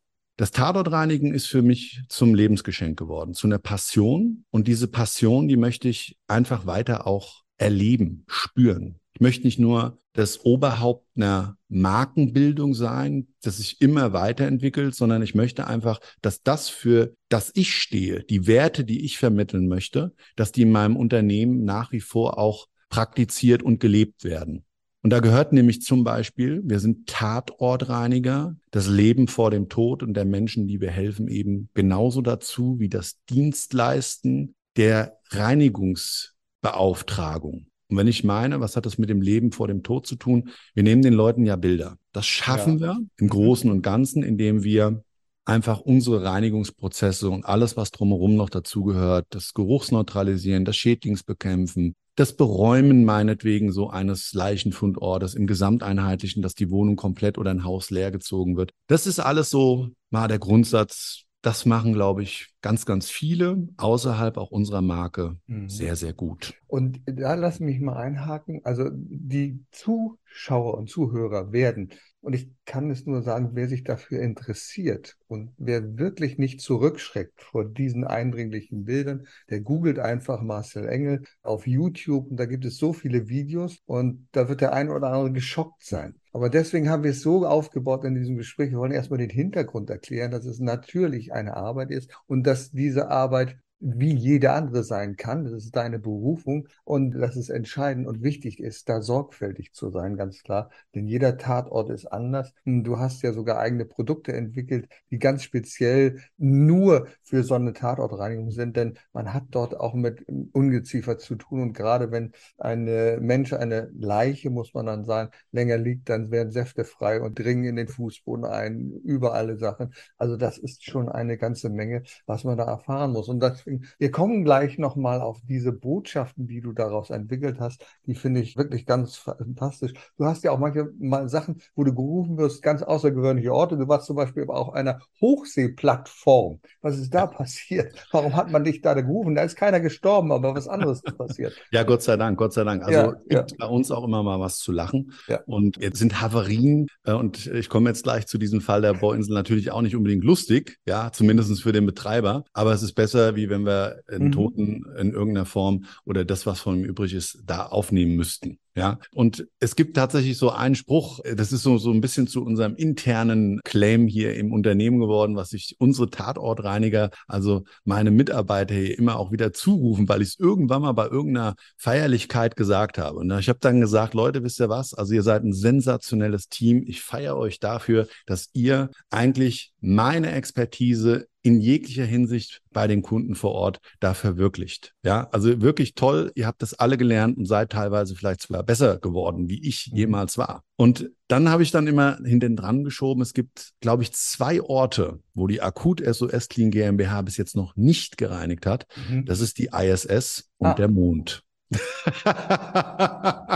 Das 0.41 0.53
Tatortreinigen 0.53 1.35
ist 1.35 1.49
für 1.49 1.61
mich 1.61 2.01
zum 2.09 2.35
Lebensgeschenk 2.35 2.99
geworden, 2.99 3.35
zu 3.35 3.47
einer 3.47 3.59
Passion. 3.59 4.47
Und 4.49 4.69
diese 4.69 4.89
Passion, 4.89 5.49
die 5.49 5.59
möchte 5.59 5.91
ich 5.91 6.17
einfach 6.29 6.65
weiter 6.65 7.07
auch 7.07 7.43
erleben, 7.59 8.25
spüren. 8.27 8.99
Ich 9.13 9.21
möchte 9.21 9.45
nicht 9.45 9.59
nur 9.59 9.99
das 10.15 10.43
Oberhaupt 10.43 11.07
einer 11.15 11.59
Markenbildung 11.69 12.73
sein, 12.73 13.29
das 13.43 13.59
sich 13.59 13.83
immer 13.83 14.15
weiterentwickelt, 14.15 14.95
sondern 14.95 15.21
ich 15.21 15.35
möchte 15.35 15.67
einfach, 15.67 16.01
dass 16.23 16.43
das 16.43 16.71
für 16.71 17.13
das 17.29 17.53
ich 17.55 17.75
stehe, 17.75 18.25
die 18.25 18.47
Werte, 18.47 18.85
die 18.85 19.05
ich 19.05 19.19
vermitteln 19.19 19.69
möchte, 19.69 20.15
dass 20.37 20.53
die 20.53 20.63
in 20.63 20.73
meinem 20.73 20.97
Unternehmen 20.97 21.65
nach 21.65 21.93
wie 21.93 22.01
vor 22.01 22.39
auch 22.39 22.67
praktiziert 22.89 23.63
und 23.63 23.79
gelebt 23.79 24.25
werden. 24.25 24.65
Und 25.03 25.11
da 25.11 25.21
gehört 25.21 25.53
nämlich 25.53 25.83
zum 25.83 26.03
Beispiel, 26.05 26.63
wir 26.65 26.79
sind 26.79 27.09
Tatortreiniger, 27.09 28.57
das 28.71 28.87
Leben 28.87 29.27
vor 29.29 29.51
dem 29.51 29.71
Tod 29.71 30.03
und 30.03 30.13
der 30.15 30.27
Menschen, 30.27 30.67
die 30.67 30.81
wir 30.81 30.91
helfen, 30.91 31.29
eben 31.29 31.71
genauso 31.73 32.21
dazu 32.21 32.79
wie 32.79 32.91
das 32.91 33.17
Dienstleisten 33.31 34.55
der 34.77 35.19
Reinigungsbeauftragung. 35.31 37.67
Und 37.89 37.97
wenn 37.97 38.09
ich 38.09 38.25
meine, 38.25 38.61
was 38.61 38.77
hat 38.77 38.85
das 38.87 38.99
mit 38.99 39.09
dem 39.09 39.23
Leben 39.23 39.53
vor 39.53 39.69
dem 39.69 39.83
Tod 39.83 40.07
zu 40.07 40.17
tun? 40.17 40.51
Wir 40.75 40.83
nehmen 40.83 41.03
den 41.03 41.15
Leuten 41.15 41.45
ja 41.45 41.57
Bilder. 41.57 41.97
Das 42.13 42.27
schaffen 42.27 42.79
ja. 42.79 42.89
wir 42.89 42.99
im 43.17 43.29
Großen 43.29 43.71
und 43.71 43.83
Ganzen, 43.83 44.23
indem 44.23 44.63
wir 44.63 45.03
einfach 45.45 45.81
unsere 45.81 46.23
Reinigungsprozesse 46.23 47.31
und 47.31 47.45
alles, 47.45 47.77
was 47.77 47.91
drumherum 47.91 48.37
noch 48.37 48.51
dazugehört, 48.51 49.27
das 49.31 49.55
Geruchsneutralisieren, 49.55 50.65
das 50.65 50.77
Schädlingsbekämpfen, 50.77 51.97
das 52.21 52.35
Beräumen 52.35 53.05
meinetwegen 53.05 53.73
so 53.73 53.89
eines 53.89 54.35
Leichenfundortes 54.35 55.35
im 55.35 55.47
Gesamteinheitlichen, 55.47 56.43
dass 56.43 56.55
die 56.55 56.71
Wohnung 56.71 56.97
komplett 56.97 57.39
oder 57.39 57.51
ein 57.51 57.65
Haus 57.65 57.91
leer 57.91 58.11
gezogen 58.11 58.59
wird. 58.59 58.73
Das 58.89 59.07
ist 59.07 59.21
alles 59.21 59.49
so 59.49 59.89
mal 60.11 60.29
der 60.29 60.39
Grundsatz. 60.39 61.25
Das 61.41 61.65
machen, 61.65 61.95
glaube 61.95 62.23
ich, 62.23 62.49
ganz, 62.61 62.85
ganz 62.85 63.09
viele 63.09 63.67
außerhalb 63.79 64.37
auch 64.37 64.51
unserer 64.51 64.83
Marke 64.83 65.39
mhm. 65.47 65.71
sehr, 65.71 65.97
sehr 65.97 66.13
gut. 66.13 66.53
Und 66.67 67.01
da 67.07 67.33
lass 67.33 67.59
mich 67.59 67.81
mal 67.81 67.97
einhaken. 67.97 68.61
Also 68.65 68.91
die 68.93 69.65
Zuschauer 69.71 70.77
und 70.77 70.91
Zuhörer 70.91 71.53
werden 71.53 71.89
und 72.21 72.35
ich 72.35 72.51
kann 72.67 72.91
es 72.91 73.07
nur 73.07 73.23
sagen, 73.23 73.51
wer 73.55 73.69
sich 73.69 73.83
dafür 73.83 74.21
interessiert 74.21 75.17
und 75.27 75.53
wer 75.57 75.99
wirklich 75.99 76.39
nicht 76.39 76.61
zurückschreckt 76.61 77.41
vor 77.41 77.65
diesen 77.65 78.05
eindringlichen 78.05 78.85
Bildern, 78.85 79.27
der 79.49 79.61
googelt 79.61 79.99
einfach 79.99 80.43
Marcel 80.43 80.89
Engel 80.89 81.23
auf 81.43 81.67
YouTube 81.67 82.31
und 82.31 82.37
da 82.37 82.47
gibt 82.47 82.65
es 82.65 82.77
so 82.77 82.93
viele 82.93 83.29
Videos 83.29 83.79
und 83.87 84.29
da 84.33 84.49
wird 84.49 84.61
der 84.61 84.73
ein 84.73 84.91
oder 84.91 85.09
andere 85.09 85.33
geschockt 85.33 85.85
sein. 85.85 86.15
Aber 86.33 86.51
deswegen 86.51 86.89
haben 86.89 87.03
wir 87.03 87.11
es 87.11 87.23
so 87.23 87.47
aufgebaut 87.47 88.05
in 88.05 88.15
diesem 88.15 88.37
Gespräch. 88.37 88.71
Wir 88.71 88.79
wollen 88.79 88.93
erstmal 88.93 89.19
den 89.19 89.31
Hintergrund 89.31 89.91
erklären, 89.91 90.31
dass 90.31 90.45
es 90.45 90.61
natürlich 90.61 91.33
eine 91.33 91.57
Arbeit 91.57 91.91
ist 91.91 92.11
und 92.27 92.47
dass 92.47 92.71
diese 92.71 93.09
Arbeit 93.09 93.57
wie 93.81 94.15
jeder 94.15 94.55
andere 94.55 94.85
sein 94.85 95.17
kann. 95.17 95.45
Das 95.45 95.53
ist 95.53 95.75
deine 95.75 95.99
Berufung 95.99 96.69
und 96.85 97.13
dass 97.13 97.37
es 97.37 97.49
entscheidend 97.49 98.07
und 98.07 98.23
wichtig 98.23 98.61
ist, 98.61 98.89
da 98.89 99.01
sorgfältig 99.01 99.73
zu 99.73 99.91
sein, 99.91 100.17
ganz 100.17 100.43
klar. 100.43 100.71
Denn 100.95 101.07
jeder 101.07 101.39
Tatort 101.39 101.91
ist 101.91 102.07
anders. 102.07 102.53
Du 102.65 102.99
hast 102.99 103.23
ja 103.23 103.33
sogar 103.33 103.59
eigene 103.59 103.87
Produkte 103.87 104.33
entwickelt, 104.33 104.89
die 105.11 105.19
ganz 105.19 105.43
speziell 105.43 106.21
nur 106.37 107.09
für 107.23 107.43
so 107.43 107.55
eine 107.55 107.73
Tatortreinigung 107.73 108.51
sind, 108.51 108.77
denn 108.77 108.99
man 109.13 109.33
hat 109.33 109.45
dort 109.51 109.79
auch 109.79 109.95
mit 109.95 110.27
Ungeziefer 110.53 111.19
zu 111.19 111.37
tun 111.37 111.63
und 111.63 111.73
gerade 111.73 112.11
wenn 112.11 112.33
eine 112.59 113.19
Mensch, 113.21 113.53
eine 113.53 113.91
Leiche, 113.99 114.51
muss 114.51 114.75
man 114.75 114.87
dann 114.87 115.05
sagen, 115.05 115.31
länger 115.53 115.79
liegt, 115.79 116.09
dann 116.09 116.31
werden 116.31 116.53
Säfte 116.53 116.85
frei 116.85 117.21
und 117.21 117.39
dringen 117.39 117.65
in 117.65 117.77
den 117.77 117.89
Fußboden 117.89 118.45
ein, 118.45 118.91
über 119.05 119.35
alle 119.35 119.57
Sachen. 119.57 119.95
Also 120.19 120.37
das 120.37 120.59
ist 120.59 120.85
schon 120.85 121.09
eine 121.09 121.39
ganze 121.39 121.71
Menge, 121.71 122.03
was 122.27 122.45
man 122.45 122.59
da 122.59 122.65
erfahren 122.65 123.13
muss. 123.13 123.29
Und 123.29 123.41
deswegen, 123.71 123.89
wir 123.99 124.11
kommen 124.11 124.45
gleich 124.45 124.79
nochmal 124.79 125.21
auf 125.21 125.39
diese 125.49 125.73
Botschaften, 125.73 126.47
die 126.47 126.61
du 126.61 126.73
daraus 126.73 127.11
entwickelt 127.11 127.61
hast. 127.61 127.85
Die 128.07 128.15
finde 128.15 128.41
ich 128.41 128.57
wirklich 128.57 128.87
ganz 128.87 129.17
fantastisch. 129.17 129.93
Du 130.17 130.25
hast 130.25 130.45
ja 130.45 130.51
auch 130.53 130.59
manche 130.59 130.91
mal 130.99 131.29
Sachen, 131.29 131.61
wo 131.75 131.85
du 131.85 131.95
gerufen 131.95 132.39
wirst, 132.39 132.63
ganz 132.63 132.83
außergewöhnliche 132.83 133.53
Orte. 133.53 133.77
Du 133.77 133.89
warst 133.89 134.07
zum 134.07 134.17
Beispiel 134.17 134.47
auf 134.49 134.73
einer 134.73 135.01
Hochseeplattform. 135.21 136.61
Was 136.83 136.99
ist 136.99 137.15
da 137.15 137.27
passiert? 137.27 137.95
Warum 138.13 138.35
hat 138.35 138.51
man 138.51 138.65
dich 138.65 138.81
da 138.81 138.95
gerufen? 138.95 139.35
Da 139.35 139.43
ist 139.43 139.57
keiner 139.57 139.81
gestorben, 139.81 140.33
aber 140.33 140.55
was 140.55 140.69
anderes 140.69 141.03
ist 141.05 141.17
passiert. 141.17 141.55
Ja, 141.73 141.85
Gott 141.85 142.03
sei 142.03 142.17
Dank, 142.17 142.39
Gott 142.39 142.53
sei 142.53 142.65
Dank. 142.65 142.83
Also 142.83 142.99
ja, 142.99 143.13
gibt 143.29 143.51
ja. 143.53 143.57
bei 143.59 143.67
uns 143.67 143.91
auch 143.91 144.05
immer 144.05 144.23
mal 144.23 144.41
was 144.41 144.59
zu 144.59 144.73
lachen. 144.73 145.13
Ja. 145.29 145.41
Und 145.47 145.77
jetzt 145.77 145.99
sind 145.99 146.21
Havarien, 146.21 146.89
äh, 147.05 147.13
und 147.13 147.47
ich 147.47 147.69
komme 147.69 147.89
jetzt 147.91 148.03
gleich 148.03 148.27
zu 148.27 148.39
diesem 148.39 148.61
Fall 148.61 148.83
der 148.83 148.95
Bohrinsel 148.95 149.35
natürlich 149.35 149.71
auch 149.71 149.83
nicht 149.83 149.95
unbedingt 149.95 150.25
lustig, 150.25 150.79
ja, 150.87 151.13
zumindest 151.13 151.63
für 151.63 151.73
den 151.73 151.87
Betreiber. 151.87 152.45
Aber 152.53 152.73
es 152.73 152.83
ist 152.83 152.95
besser, 152.95 153.37
wie 153.37 153.49
wenn 153.51 153.60
wir 153.65 154.03
einen 154.09 154.27
mhm. 154.27 154.33
Toten 154.33 154.85
in 154.99 155.13
irgendeiner 155.13 155.47
Form 155.47 155.85
oder 156.05 156.25
das, 156.25 156.47
was 156.47 156.61
von 156.61 156.79
ihm 156.79 156.85
übrig 156.85 157.15
ist, 157.15 157.43
da 157.45 157.67
aufnehmen 157.67 158.17
müssten. 158.17 158.59
Ja, 158.77 159.01
und 159.13 159.49
es 159.59 159.75
gibt 159.75 159.97
tatsächlich 159.97 160.39
so 160.39 160.51
einen 160.51 160.77
Spruch, 160.77 161.19
das 161.35 161.53
ist 161.53 161.65
so, 161.65 161.77
so 161.77 161.91
ein 161.91 162.01
bisschen 162.01 162.29
zu 162.29 162.45
unserem 162.45 162.77
internen 162.77 163.61
Claim 163.65 164.07
hier 164.07 164.37
im 164.37 164.53
Unternehmen 164.53 165.01
geworden, 165.01 165.35
was 165.35 165.51
sich 165.51 165.75
unsere 165.81 166.09
Tatortreiniger, 166.09 167.11
also 167.27 167.65
meine 167.85 168.13
Mitarbeiter 168.13 168.75
hier 168.75 168.97
immer 168.97 169.19
auch 169.19 169.33
wieder 169.33 169.53
zurufen, 169.53 170.09
weil 170.09 170.23
ich 170.23 170.29
es 170.29 170.39
irgendwann 170.39 170.83
mal 170.83 170.93
bei 170.93 171.09
irgendeiner 171.09 171.57
Feierlichkeit 171.79 172.55
gesagt 172.55 172.97
habe. 172.97 173.19
Und 173.19 173.31
ich 173.39 173.49
habe 173.49 173.59
dann 173.61 173.81
gesagt, 173.81 174.15
Leute, 174.15 174.45
wisst 174.45 174.61
ihr 174.61 174.69
was? 174.69 174.95
Also 174.95 175.15
ihr 175.15 175.25
seid 175.25 175.43
ein 175.43 175.53
sensationelles 175.53 176.49
Team. 176.49 176.85
Ich 176.87 177.03
feiere 177.03 177.37
euch 177.37 177.59
dafür, 177.59 178.07
dass 178.25 178.51
ihr 178.53 178.91
eigentlich 179.11 179.73
meine 179.81 180.31
Expertise 180.31 181.27
in 181.43 181.61
jeglicher 181.61 182.05
Hinsicht 182.05 182.61
bei 182.71 182.87
den 182.87 183.03
Kunden 183.03 183.35
vor 183.35 183.53
Ort 183.53 183.81
da 183.99 184.15
verwirklicht. 184.15 184.95
Ja, 185.03 185.29
also 185.33 185.63
wirklich 185.63 185.95
toll. 185.95 186.33
Ihr 186.35 186.47
habt 186.47 186.63
das 186.63 186.75
alle 186.75 186.99
gelernt 186.99 187.39
und 187.39 187.47
seid 187.47 187.71
teilweise 187.71 188.15
vielleicht 188.15 188.43
sogar 188.43 188.63
besser 188.63 188.99
geworden, 188.99 189.49
wie 189.49 189.67
ich 189.67 189.91
mhm. 189.91 189.99
jemals 189.99 190.37
war. 190.37 190.63
Und 190.77 191.11
dann 191.29 191.49
habe 191.49 191.63
ich 191.63 191.71
dann 191.71 191.87
immer 191.87 192.19
hinten 192.25 192.57
dran 192.57 192.85
geschoben. 192.85 193.23
Es 193.23 193.33
gibt, 193.33 193.71
glaube 193.81 194.03
ich, 194.03 194.13
zwei 194.13 194.61
Orte, 194.61 195.21
wo 195.35 195.47
die 195.47 195.63
Akut 195.63 196.03
SOS 196.05 196.49
Clean 196.49 196.71
GmbH 196.71 197.23
bis 197.23 197.37
jetzt 197.37 197.57
noch 197.57 197.77
nicht 197.77 198.19
gereinigt 198.19 198.67
hat. 198.67 198.87
Mhm. 199.09 199.25
Das 199.25 199.41
ist 199.41 199.59
die 199.59 199.71
ISS 199.73 200.51
und 200.59 200.69
ah. 200.69 200.75
der 200.75 200.89
Mond. 200.89 201.43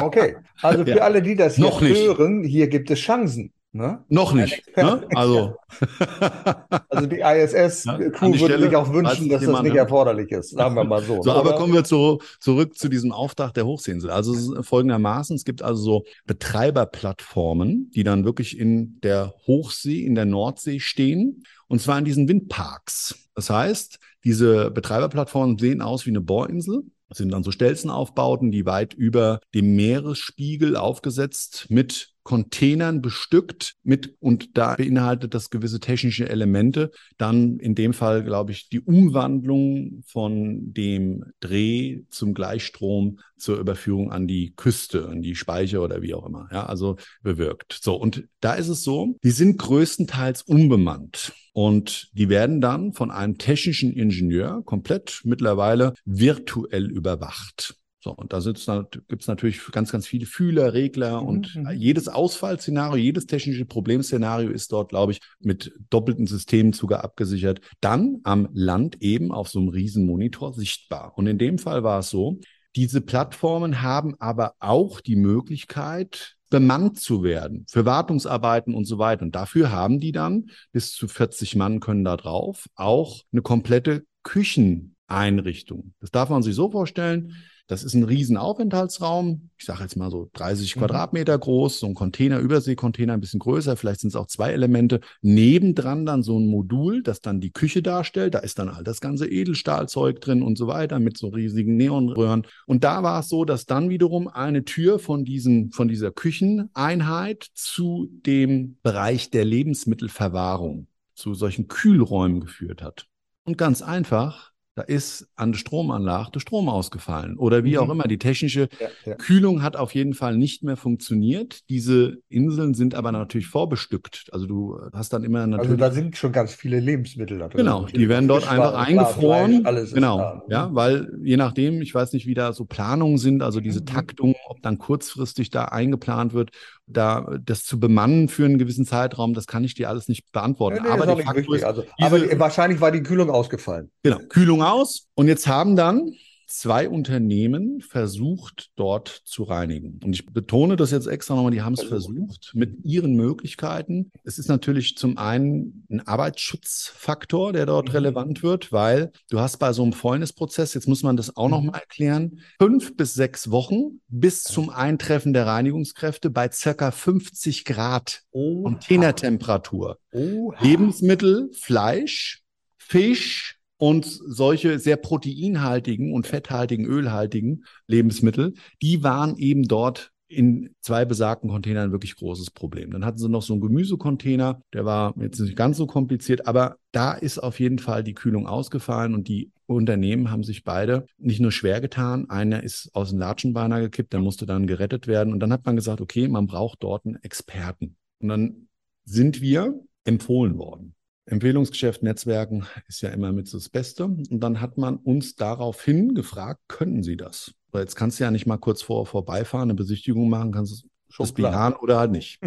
okay, 0.01 0.37
also 0.63 0.85
für 0.85 0.97
ja. 0.97 1.03
alle, 1.03 1.21
die 1.21 1.35
das 1.35 1.59
noch 1.59 1.81
hören, 1.81 2.45
hier 2.45 2.69
gibt 2.69 2.91
es 2.91 3.01
Chancen. 3.01 3.53
Ne? 3.75 4.05
Noch 4.09 4.33
nicht. 4.33 4.63
Ne? 4.77 5.05
Also. 5.17 5.57
also 6.89 7.07
die 7.07 7.19
ISS-Crew 7.19 8.35
ja, 8.35 8.41
würde 8.41 8.63
sich 8.63 8.77
auch 8.77 8.93
wünschen, 8.93 9.29
dass 9.29 9.45
das 9.45 9.63
nicht 9.63 9.75
erforderlich 9.75 10.31
ist, 10.31 10.51
sagen 10.51 10.77
wir 10.77 10.85
mal 10.85 11.03
so. 11.03 11.21
so 11.25 11.33
aber 11.33 11.57
kommen 11.57 11.73
wir 11.73 11.83
zu, 11.83 12.21
zurück 12.39 12.79
zu 12.79 12.89
diesem 12.89 13.11
Auftrag 13.11 13.53
der 13.55 13.67
Hochseeinsel. 13.67 14.11
Also 14.11 14.63
folgendermaßen, 14.63 15.35
es 15.35 15.45
gibt 15.45 15.63
also 15.63 15.83
so 15.83 16.05
Betreiberplattformen, 16.25 17.91
die 17.91 18.05
dann 18.05 18.25
wirklich 18.25 18.57
in 18.57 19.01
der 19.01 19.35
Hochsee, 19.49 20.07
in 20.07 20.15
der 20.15 20.27
Nordsee 20.27 20.79
stehen, 20.79 21.43
und 21.67 21.81
zwar 21.81 21.99
in 21.99 22.05
diesen 22.05 22.29
Windparks. 22.29 23.29
Das 23.35 23.51
heißt, 23.51 23.99
diese 24.23 24.71
Betreiberplattformen 24.71 25.59
sehen 25.59 25.83
aus 25.83 26.07
wie 26.07 26.11
eine 26.11 26.21
Bohrinsel, 26.21 26.85
das 27.09 27.19
sind 27.19 27.33
dann 27.33 27.43
so 27.43 27.51
Stelzenaufbauten, 27.51 28.53
die 28.53 28.67
weit 28.67 28.95
über 28.95 29.41
dem 29.53 29.75
Meeresspiegel 29.75 30.77
aufgesetzt 30.77 31.67
mit 31.71 32.14
Containern 32.25 33.03
bestückt 33.03 33.75
mit, 33.83 34.17
und 34.19 34.57
da 34.57 34.75
beinhaltet 34.75 35.35
das 35.35 35.51
gewisse 35.51 35.79
technische 35.79 36.29
Elemente. 36.29 36.91
Dann 37.19 37.59
in 37.59 37.75
dem 37.75 37.93
Fall, 37.93 38.25
glaube 38.25 38.53
ich, 38.53 38.69
die 38.71 38.81
Umwandlung 38.81 40.03
von 40.07 40.73
dem 40.73 41.25
Dreh 41.41 42.01
zum 42.09 42.35
Gleichstrom 42.35 43.21
zur 43.37 43.59
Überführung 43.59 44.11
an 44.11 44.27
die 44.27 44.55
Küste, 44.57 45.07
an 45.09 45.21
die 45.21 45.35
Speicher 45.35 45.83
oder 45.83 46.01
wie 46.01 46.15
auch 46.15 46.27
immer. 46.27 46.49
Ja, 46.51 46.65
also 46.67 46.97
bewirkt. 47.23 47.79
So. 47.81 47.95
Und 47.95 48.27
da 48.41 48.55
ist 48.55 48.69
es 48.69 48.83
so, 48.83 49.17
die 49.23 49.31
sind 49.31 49.59
größtenteils 49.59 50.43
unbemannt. 50.43 51.33
Und 51.53 52.11
die 52.15 52.29
werden 52.29 52.61
dann 52.61 52.95
von 52.95 53.11
einem 53.13 53.39
technischen 53.39 53.93
Ingenieur 53.93 54.63
komplett 54.65 55.21
mittlerweile 55.25 55.93
virtuell 56.05 56.91
überwacht. 56.91 57.77
So, 58.05 58.11
und 58.11 58.35
da 58.35 58.41
gibt 58.41 59.23
es 59.23 59.29
natürlich 59.29 59.63
ganz, 59.73 59.91
ganz 59.91 60.07
viele 60.07 60.27
Fühler, 60.27 60.75
Regler 60.75 61.23
mhm. 61.23 61.27
und 61.27 61.57
mhm. 61.57 61.71
jedes 61.71 62.07
Ausfallszenario, 62.07 63.03
jedes 63.03 63.25
technische 63.25 63.65
Problemszenario 63.65 64.51
ist 64.51 64.73
dort, 64.73 64.91
glaube 64.91 65.13
ich, 65.13 65.21
mit 65.41 65.73
doppelten 65.89 66.27
Systemen 66.27 66.75
sogar 66.75 67.03
abgesichert. 67.03 67.63
Dann 67.81 68.21
am 68.25 68.51
Land 68.53 69.01
eben 69.01 69.33
auf 69.33 69.49
so 69.49 69.59
einem 69.59 69.71
riesen 69.71 70.05
Monitor 70.05 70.53
sichtbar. 70.53 71.17
Und 71.17 71.27
in 71.27 71.39
dem 71.39 71.57
Fall 71.57 71.83
war 71.83 72.01
es 72.01 72.11
so, 72.11 72.41
diese 72.77 73.01
Plattformen 73.01 73.81
haben 73.81 74.17
aber 74.19 74.53
auch 74.59 75.01
die 75.01 75.17
Möglichkeit, 75.17 76.35
bemannt 76.51 77.01
zu 77.01 77.23
werden 77.23 77.65
für 77.71 77.87
Wartungsarbeiten 77.87 78.75
und 78.75 78.85
so 78.85 78.99
weiter. 78.99 79.23
Und 79.23 79.35
dafür 79.35 79.73
haben 79.73 79.99
die 79.99 80.13
dann 80.13 80.51
bis 80.73 80.93
zu 80.93 81.09
40 81.09 81.57
Mann 81.57 81.81
können 81.81 82.05
da 82.05 82.19
drauf 82.19 82.67
auch 82.75 83.23
eine 83.33 83.41
komplette 83.41 84.05
Kücheneinrichtung. 84.25 85.95
Das 86.01 86.11
darf 86.11 86.29
man 86.29 86.43
sich 86.43 86.55
so 86.55 86.71
vorstellen. 86.71 87.35
Das 87.67 87.83
ist 87.83 87.95
ein 87.95 88.03
Riesenaufenthaltsraum. 88.03 89.49
Ich 89.57 89.65
sage 89.65 89.83
jetzt 89.83 89.97
mal 89.97 90.11
so 90.11 90.29
30 90.35 90.77
mhm. 90.77 90.81
Quadratmeter 90.81 91.39
groß, 91.39 91.81
so 91.81 91.87
ein 91.87 91.95
Container, 91.95 92.39
Überseekontainer 92.39 93.15
ein 93.15 93.21
bisschen 93.21 93.41
größer. 93.41 93.77
Vielleicht 93.77 94.01
sind 94.01 94.09
es 94.09 94.17
auch 94.17 94.27
zwei 94.27 94.53
Elemente. 94.53 95.01
Nebendran 95.23 96.05
dann 96.05 96.23
so 96.23 96.39
ein 96.39 96.47
Modul, 96.47 97.03
das 97.03 97.23
dann 97.23 97.41
die 97.41 97.53
Küche 97.53 97.83
darstellt. 97.83 98.35
Da 98.35 98.41
ist 98.41 98.59
dann 98.59 98.69
all 98.69 98.85
das 98.85 99.01
ganze 99.01 99.27
Edelstahlzeug 99.27 100.21
drin 100.21 100.43
und 100.43 100.59
so 100.59 100.67
weiter 100.67 100.99
mit 100.99 101.17
so 101.17 101.29
riesigen 101.29 101.77
Neonröhren. 101.77 102.47
Und 102.67 102.85
da 102.85 103.03
war 103.03 103.21
es 103.21 103.31
so, 103.31 103.47
dass 103.47 103.65
dann 103.65 103.89
wiederum 103.89 104.29
eine 104.29 104.65
Tür 104.65 104.99
von 104.99 105.25
diesem, 105.25 105.71
von 105.71 105.89
dieser 105.89 106.11
Kücheneinheit 106.11 107.47
zu 107.55 108.11
dem 108.27 108.77
Bereich 108.83 109.31
der 109.31 109.47
Lebensmittelverwahrung, 109.47 110.89
zu 111.15 111.33
solchen 111.33 111.69
Kühlräumen 111.69 112.41
geführt 112.41 112.83
hat. 112.83 113.07
Und 113.45 113.57
ganz 113.57 113.81
einfach, 113.81 114.54
da 114.77 114.83
ist 114.83 115.29
an 115.37 115.53
der 115.53 115.59
Stromanlage 115.59 116.33
der 116.33 116.41
Strom 116.41 116.69
ausgefallen 116.69 117.37
oder 117.37 117.63
wie 117.63 117.73
mhm. 117.73 117.79
auch 117.79 117.91
immer. 117.91 118.05
Die 118.05 118.19
technische 118.19 118.69
ja, 118.81 118.89
ja. 119.05 119.15
Kühlung 119.15 119.63
hat 119.63 119.77
auf 119.77 119.95
jeden 119.95 120.15
Fall 120.15 120.37
nicht 120.37 120.65
mehr 120.65 120.77
funktioniert. 120.77 121.69
Diese 121.69 122.19
Inseln 122.29 122.75
sind 122.75 122.95
aber 122.95 123.13
natürlich 123.13 123.47
vorbestückt. 123.47 124.29
Also 124.33 124.47
du 124.47 124.81
hast 124.93 125.13
dann 125.13 125.23
immer 125.23 125.47
natürlich. 125.47 125.71
Also 125.71 125.77
da 125.77 125.91
sind 125.93 126.17
schon 126.17 126.33
ganz 126.33 126.55
viele 126.55 126.81
Lebensmittel 126.81 127.39
da 127.39 127.49
drin. 127.49 127.59
Genau, 127.59 127.87
die 127.87 128.09
werden 128.09 128.27
dort 128.27 128.51
einfach 128.51 128.75
eingefroren. 128.75 129.63
Fleisch, 129.63 129.93
genau, 129.93 130.19
da. 130.19 130.43
ja, 130.49 130.69
mhm. 130.69 130.75
weil 130.75 131.13
je 131.23 131.37
nachdem, 131.37 131.81
ich 131.81 131.95
weiß 131.95 132.13
nicht, 132.13 132.27
wie 132.27 132.35
da 132.35 132.53
so 132.53 132.65
Planungen 132.65 133.19
sind, 133.19 133.43
also 133.43 133.61
diese 133.61 133.81
mhm. 133.81 133.87
Taktung, 133.87 134.35
ob 134.49 134.61
dann 134.63 134.79
kurzfristig 134.79 135.51
da 135.51 135.67
eingeplant 135.67 136.35
wird 136.35 136.51
da 136.87 137.27
das 137.43 137.65
zu 137.65 137.81
bemannen 137.81 138.29
für 138.29 138.45
einen 138.45 138.59
gewissen 138.59 138.85
Zeitraum, 138.85 139.35
das 139.35 139.47
kann 139.47 139.65
ich 139.65 139.75
dir 139.75 139.89
alles 139.89 140.09
nicht 140.09 140.31
beantworten. 140.33 140.83
Nee, 140.83 140.89
nee, 140.89 141.25
aber, 141.25 141.39
ist, 141.39 141.65
also, 141.65 141.85
aber 141.99 142.39
wahrscheinlich 142.39 142.81
war 142.81 142.91
die 142.91 143.03
Kühlung 143.03 143.31
ausgefallen. 143.31 143.91
Genau, 144.03 144.19
Kühlung 144.29 144.63
aus. 144.63 145.07
Und 145.15 145.29
jetzt 145.29 145.47
haben 145.47 145.77
dann 145.77 146.13
zwei 146.47 146.89
Unternehmen 146.89 147.81
versucht, 147.81 148.71
dort 148.77 149.09
zu 149.09 149.43
reinigen. 149.45 150.01
Und 150.05 150.13
ich 150.13 150.27
betone 150.27 150.77
das 150.77 150.91
jetzt 150.91 151.07
extra 151.07 151.35
nochmal, 151.35 151.53
die 151.53 151.63
haben 151.63 151.75
es 151.75 151.83
versucht 151.83 152.53
mit 152.55 152.85
ihren 152.85 153.15
Möglichkeiten. 153.15 154.11
Es 154.25 154.39
ist 154.39 154.49
natürlich 154.49 154.97
zum 154.97 155.19
einen 155.19 155.87
ein 155.91 156.01
Arbeitsschutzfaktor, 156.07 157.53
der 157.53 157.67
dort 157.67 157.89
mhm. 157.89 157.93
relevant 157.93 158.43
wird, 158.43 158.73
weil 158.73 159.13
du 159.31 159.41
hast 159.41 159.59
bei 159.59 159.73
so 159.73 159.83
einem 159.83 159.93
Fäulnisprozess, 159.93 160.75
jetzt 160.75 160.89
muss 160.89 161.03
man 161.03 161.17
das 161.17 161.37
auch 161.37 161.49
nochmal 161.49 161.81
mhm. 161.81 161.81
erklären, 161.81 162.41
fünf 162.59 162.97
bis 162.97 163.15
sechs 163.15 163.51
Wochen 163.51 164.01
bis 164.09 164.43
zum 164.43 164.71
Eintreffen 164.71 165.33
der 165.33 165.47
Reinigungskräfte 165.47 166.31
bei 166.31 166.51
circa 166.51 166.91
50 166.91 167.65
Grad 167.65 168.23
Containertemperatur. 168.33 169.99
Lebensmittel, 170.13 171.51
Fleisch, 171.53 172.43
Fisch, 172.77 173.54
und 173.77 174.05
solche 174.05 174.79
sehr 174.79 174.97
proteinhaltigen 174.97 176.13
und 176.13 176.27
fetthaltigen, 176.27 176.87
ölhaltigen 176.87 177.65
Lebensmittel, 177.87 178.55
die 178.83 179.03
waren 179.03 179.37
eben 179.37 179.65
dort 179.65 180.13
in 180.27 180.75
zwei 180.81 181.05
besagten 181.05 181.51
Containern 181.51 181.93
wirklich 181.93 182.17
großes 182.17 182.51
Problem. 182.51 182.91
Dann 182.91 183.05
hatten 183.05 183.19
sie 183.19 183.29
noch 183.29 183.43
so 183.43 183.53
einen 183.53 183.61
Gemüsecontainer, 183.61 184.61
der 184.73 184.85
war 184.85 185.15
jetzt 185.21 185.39
nicht 185.41 185.57
ganz 185.57 185.77
so 185.77 185.87
kompliziert, 185.87 186.47
aber 186.47 186.77
da 186.93 187.13
ist 187.13 187.39
auf 187.39 187.61
jeden 187.61 187.79
Fall 187.79 188.03
die 188.03 188.15
Kühlung 188.15 188.47
ausgefallen 188.47 189.15
und 189.15 189.29
die 189.29 189.53
Unternehmen 189.67 190.31
haben 190.31 190.43
sich 190.43 190.65
beide 190.65 191.07
nicht 191.19 191.41
nur 191.41 191.53
schwer 191.53 191.81
getan, 191.81 192.29
einer 192.31 192.63
ist 192.63 192.91
aus 192.95 193.11
dem 193.11 193.19
Latschenbeiner 193.19 193.81
gekippt, 193.81 194.13
der 194.13 194.21
musste 194.21 194.47
dann 194.47 194.67
gerettet 194.67 195.07
werden 195.07 195.33
und 195.33 195.41
dann 195.41 195.53
hat 195.53 195.65
man 195.65 195.77
gesagt, 195.77 196.01
okay, 196.01 196.29
man 196.29 196.47
braucht 196.47 196.83
dort 196.83 197.07
einen 197.07 197.23
Experten. 197.23 197.97
Und 198.21 198.29
dann 198.29 198.69
sind 199.05 199.41
wir 199.41 199.81
empfohlen 200.05 200.59
worden. 200.59 200.95
Empfehlungsgeschäft 201.27 202.03
Netzwerken 202.03 202.67
ist 202.87 203.01
ja 203.03 203.11
immer 203.11 203.33
mit 203.33 203.49
so 203.49 203.59
das 203.59 203.69
Beste. 203.69 204.05
Und 204.05 204.41
dann 204.41 204.61
hat 204.61 204.77
man 204.79 204.97
uns 204.97 205.37
daraufhin 205.37 206.15
gefragt, 206.15 206.61
können 206.69 207.03
Sie 207.03 207.17
das? 207.17 207.55
Weil 207.73 207.83
jetzt 207.83 207.97
kannst 207.97 208.21
du 208.21 208.25
ja 208.25 208.31
nicht 208.31 208.47
mal 208.47 208.59
kurz 208.59 208.83
vor 208.83 209.07
vorbeifahren, 209.07 209.71
eine 209.71 209.75
Besichtigung 209.75 210.29
machen, 210.29 210.53
kannst 210.53 210.85
du 210.85 210.89
das 211.19 211.33
bejahen 211.33 211.75
oder 211.75 211.99
halt 211.99 212.11
nicht. 212.11 212.41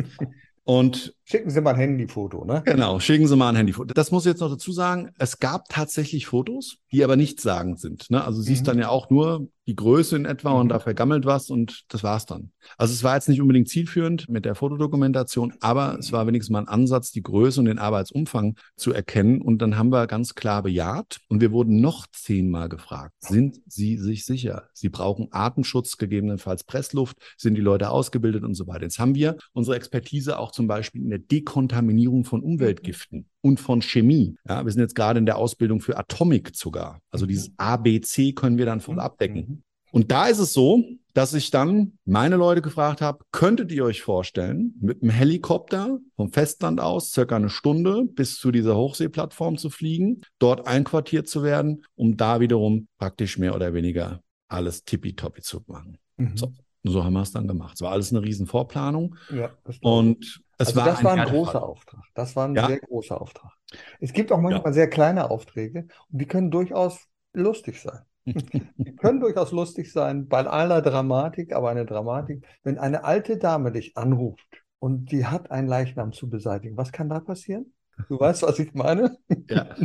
Und 0.63 1.15
schicken 1.23 1.49
Sie 1.49 1.61
mal 1.61 1.75
ein 1.75 1.79
Handyfoto, 1.79 2.43
ne? 2.43 2.61
Genau, 2.65 2.99
schicken 2.99 3.25
Sie 3.25 3.37
mal 3.37 3.47
ein 3.47 3.55
Handyfoto. 3.55 3.93
Das 3.93 4.11
muss 4.11 4.25
ich 4.25 4.31
jetzt 4.31 4.41
noch 4.41 4.49
dazu 4.49 4.73
sagen. 4.73 5.11
Es 5.17 5.39
gab 5.39 5.69
tatsächlich 5.69 6.25
Fotos, 6.25 6.79
die 6.91 7.03
aber 7.03 7.15
nichtssagend 7.15 7.79
sind. 7.79 8.09
Ne? 8.09 8.23
Also 8.23 8.41
siehst 8.41 8.63
mhm. 8.63 8.65
dann 8.65 8.79
ja 8.79 8.89
auch 8.89 9.09
nur 9.09 9.47
die 9.67 9.75
Größe 9.75 10.15
in 10.15 10.25
etwa 10.25 10.53
mhm. 10.53 10.59
und 10.61 10.69
da 10.69 10.79
vergammelt 10.79 11.25
was 11.25 11.49
und 11.49 11.83
das 11.89 12.03
war's 12.03 12.25
dann. 12.25 12.51
Also 12.77 12.93
es 12.93 13.03
war 13.03 13.15
jetzt 13.15 13.27
nicht 13.27 13.41
unbedingt 13.41 13.67
zielführend 13.67 14.29
mit 14.29 14.45
der 14.45 14.55
Fotodokumentation, 14.55 15.53
aber 15.59 15.97
es 15.99 16.11
war 16.11 16.25
wenigstens 16.25 16.53
mal 16.53 16.59
ein 16.59 16.67
Ansatz, 16.67 17.11
die 17.11 17.21
Größe 17.21 17.59
und 17.59 17.65
den 17.65 17.79
Arbeitsumfang 17.79 18.55
zu 18.77 18.93
erkennen. 18.93 19.41
Und 19.41 19.61
dann 19.61 19.77
haben 19.77 19.91
wir 19.91 20.07
ganz 20.07 20.35
klar 20.35 20.63
bejaht 20.63 21.19
und 21.27 21.41
wir 21.41 21.51
wurden 21.51 21.81
noch 21.81 22.07
zehnmal 22.07 22.69
gefragt, 22.69 23.13
sind 23.19 23.59
Sie 23.67 23.97
sich 23.97 24.25
sicher? 24.25 24.69
Sie 24.73 24.89
brauchen 24.89 25.27
Atemschutz, 25.31 25.97
gegebenenfalls 25.97 26.63
Pressluft, 26.63 27.17
sind 27.37 27.55
die 27.55 27.61
Leute 27.61 27.89
ausgebildet 27.89 28.43
und 28.43 28.53
so 28.53 28.67
weiter. 28.67 28.83
Jetzt 28.83 28.99
haben 28.99 29.15
wir 29.15 29.37
unsere 29.53 29.75
Expertise 29.75 30.39
auch 30.39 30.51
zum 30.51 30.67
Beispiel 30.67 31.01
in 31.01 31.09
der 31.09 31.19
Dekontaminierung 31.19 32.23
von 32.23 32.41
Umweltgiften 32.41 33.29
und 33.41 33.59
von 33.59 33.81
Chemie. 33.81 34.35
Ja, 34.47 34.65
wir 34.65 34.71
sind 34.71 34.81
jetzt 34.81 34.95
gerade 34.95 35.19
in 35.19 35.25
der 35.25 35.37
Ausbildung 35.37 35.79
für 35.79 35.97
Atomic 35.97 36.55
sogar. 36.55 36.99
Also 37.11 37.25
mhm. 37.25 37.29
dieses 37.29 37.51
ABC 37.57 38.33
können 38.33 38.57
wir 38.57 38.65
dann 38.65 38.81
voll 38.81 38.95
mhm. 38.95 39.01
abdecken. 39.01 39.45
Mhm. 39.47 39.63
Und 39.91 40.11
da 40.11 40.27
ist 40.27 40.39
es 40.39 40.53
so, 40.53 40.83
dass 41.13 41.33
ich 41.33 41.49
dann 41.49 41.97
meine 42.05 42.35
Leute 42.35 42.61
gefragt 42.61 43.01
habe, 43.01 43.23
könntet 43.31 43.71
ihr 43.71 43.85
euch 43.85 44.01
vorstellen, 44.01 44.75
mit 44.79 45.01
einem 45.01 45.09
Helikopter 45.09 45.99
vom 46.15 46.31
Festland 46.31 46.79
aus 46.79 47.11
circa 47.11 47.37
eine 47.37 47.49
Stunde 47.49 48.03
bis 48.05 48.37
zu 48.37 48.51
dieser 48.51 48.75
Hochseeplattform 48.75 49.57
zu 49.57 49.69
fliegen, 49.69 50.21
dort 50.39 50.67
einquartiert 50.67 51.27
zu 51.27 51.41
werden, 51.41 51.83
um 51.95 52.17
da 52.17 52.39
wiederum 52.39 52.87
praktisch 52.99 53.37
mehr 53.37 53.55
oder 53.55 53.73
weniger 53.73 54.21
alles 54.49 54.83
tippitoppi 54.83 55.41
zu 55.41 55.63
machen. 55.67 55.97
Mhm. 56.17 56.37
So. 56.37 56.53
So 56.89 57.03
haben 57.03 57.13
wir 57.13 57.21
es 57.21 57.31
dann 57.31 57.47
gemacht. 57.47 57.75
Es 57.75 57.81
war 57.81 57.91
alles 57.91 58.11
eine 58.11 58.23
riesen 58.23 58.47
Vorplanung. 58.47 59.15
Ja, 59.29 59.51
und 59.81 60.41
es 60.57 60.67
also 60.67 60.79
war 60.79 60.85
das 60.85 60.99
ein 60.99 61.05
war 61.05 61.13
ein 61.13 61.27
großer 61.27 61.63
Auftrag. 61.63 62.03
Das 62.13 62.35
war 62.35 62.47
ein 62.47 62.55
ja. 62.55 62.67
sehr 62.67 62.79
großer 62.79 63.19
Auftrag. 63.19 63.51
Es 63.99 64.13
gibt 64.13 64.31
auch 64.31 64.39
manchmal 64.39 64.71
ja. 64.71 64.73
sehr 64.73 64.89
kleine 64.89 65.29
Aufträge 65.29 65.87
und 66.11 66.21
die 66.21 66.25
können 66.25 66.51
durchaus 66.51 67.07
lustig 67.33 67.81
sein. 67.81 68.01
die 68.25 68.95
können 68.95 69.19
durchaus 69.19 69.51
lustig 69.51 69.91
sein, 69.91 70.27
bei 70.27 70.45
aller 70.45 70.81
Dramatik, 70.81 71.53
aber 71.53 71.69
eine 71.69 71.85
Dramatik, 71.85 72.45
wenn 72.63 72.77
eine 72.77 73.03
alte 73.03 73.37
Dame 73.37 73.71
dich 73.71 73.95
anruft 73.95 74.47
und 74.79 75.11
die 75.11 75.25
hat 75.25 75.51
einen 75.51 75.67
Leichnam 75.67 76.11
zu 76.11 76.29
beseitigen, 76.29 76.75
was 76.75 76.91
kann 76.91 77.09
da 77.09 77.19
passieren? 77.19 77.73
Du 78.09 78.19
weißt, 78.19 78.43
was 78.43 78.59
ich 78.59 78.73
meine? 78.73 79.17
Ja. 79.49 79.75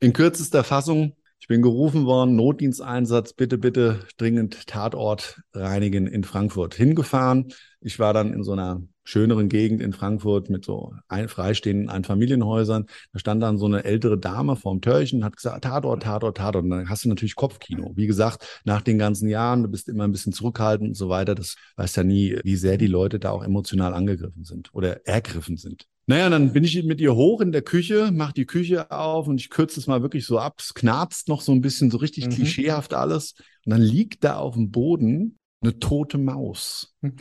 In 0.00 0.12
kürzester 0.12 0.64
Fassung 0.64 1.14
ich 1.40 1.48
bin 1.48 1.62
gerufen 1.62 2.04
worden, 2.04 2.36
Notdiensteinsatz, 2.36 3.32
bitte, 3.32 3.56
bitte 3.56 4.00
dringend 4.18 4.66
Tatort 4.66 5.40
reinigen 5.54 6.06
in 6.06 6.22
Frankfurt. 6.22 6.74
Hingefahren. 6.74 7.52
Ich 7.80 7.98
war 7.98 8.12
dann 8.12 8.34
in 8.34 8.44
so 8.44 8.52
einer 8.52 8.82
schöneren 9.04 9.48
Gegend 9.48 9.80
in 9.80 9.94
Frankfurt 9.94 10.50
mit 10.50 10.66
so 10.66 10.92
ein, 11.08 11.28
freistehenden 11.28 11.88
Einfamilienhäusern. 11.88 12.86
Da 13.12 13.18
stand 13.18 13.42
dann 13.42 13.56
so 13.56 13.64
eine 13.64 13.84
ältere 13.84 14.18
Dame 14.18 14.54
vorm 14.54 14.82
Türchen, 14.82 15.24
hat 15.24 15.36
gesagt, 15.36 15.64
Tatort, 15.64 16.02
Tatort, 16.02 16.36
Tatort. 16.36 16.64
Und 16.64 16.70
dann 16.70 16.88
hast 16.90 17.06
du 17.06 17.08
natürlich 17.08 17.36
Kopfkino. 17.36 17.92
Wie 17.96 18.06
gesagt, 18.06 18.60
nach 18.64 18.82
den 18.82 18.98
ganzen 18.98 19.28
Jahren, 19.28 19.62
du 19.62 19.70
bist 19.70 19.88
immer 19.88 20.04
ein 20.04 20.12
bisschen 20.12 20.34
zurückhaltend 20.34 20.90
und 20.90 20.94
so 20.94 21.08
weiter. 21.08 21.34
Das 21.34 21.56
weißt 21.76 21.96
ja 21.96 22.04
nie, 22.04 22.38
wie 22.44 22.56
sehr 22.56 22.76
die 22.76 22.86
Leute 22.86 23.18
da 23.18 23.30
auch 23.30 23.42
emotional 23.42 23.94
angegriffen 23.94 24.44
sind 24.44 24.68
oder 24.74 25.06
ergriffen 25.06 25.56
sind. 25.56 25.86
Naja, 26.10 26.28
dann 26.28 26.52
bin 26.52 26.64
ich 26.64 26.82
mit 26.82 27.00
ihr 27.00 27.14
hoch 27.14 27.40
in 27.40 27.52
der 27.52 27.62
Küche, 27.62 28.10
mach 28.12 28.32
die 28.32 28.44
Küche 28.44 28.90
auf 28.90 29.28
und 29.28 29.40
ich 29.40 29.48
kürze 29.48 29.78
es 29.78 29.86
mal 29.86 30.02
wirklich 30.02 30.26
so 30.26 30.40
ab. 30.40 30.56
Es 30.58 30.74
knarzt 30.74 31.28
noch 31.28 31.40
so 31.40 31.52
ein 31.52 31.60
bisschen, 31.60 31.88
so 31.88 31.98
richtig 31.98 32.26
mhm. 32.26 32.30
klischeehaft 32.30 32.94
alles. 32.94 33.34
Und 33.64 33.70
dann 33.70 33.80
liegt 33.80 34.24
da 34.24 34.34
auf 34.34 34.54
dem 34.54 34.72
Boden 34.72 35.38
eine 35.62 35.78
tote 35.78 36.18
Maus. 36.18 36.96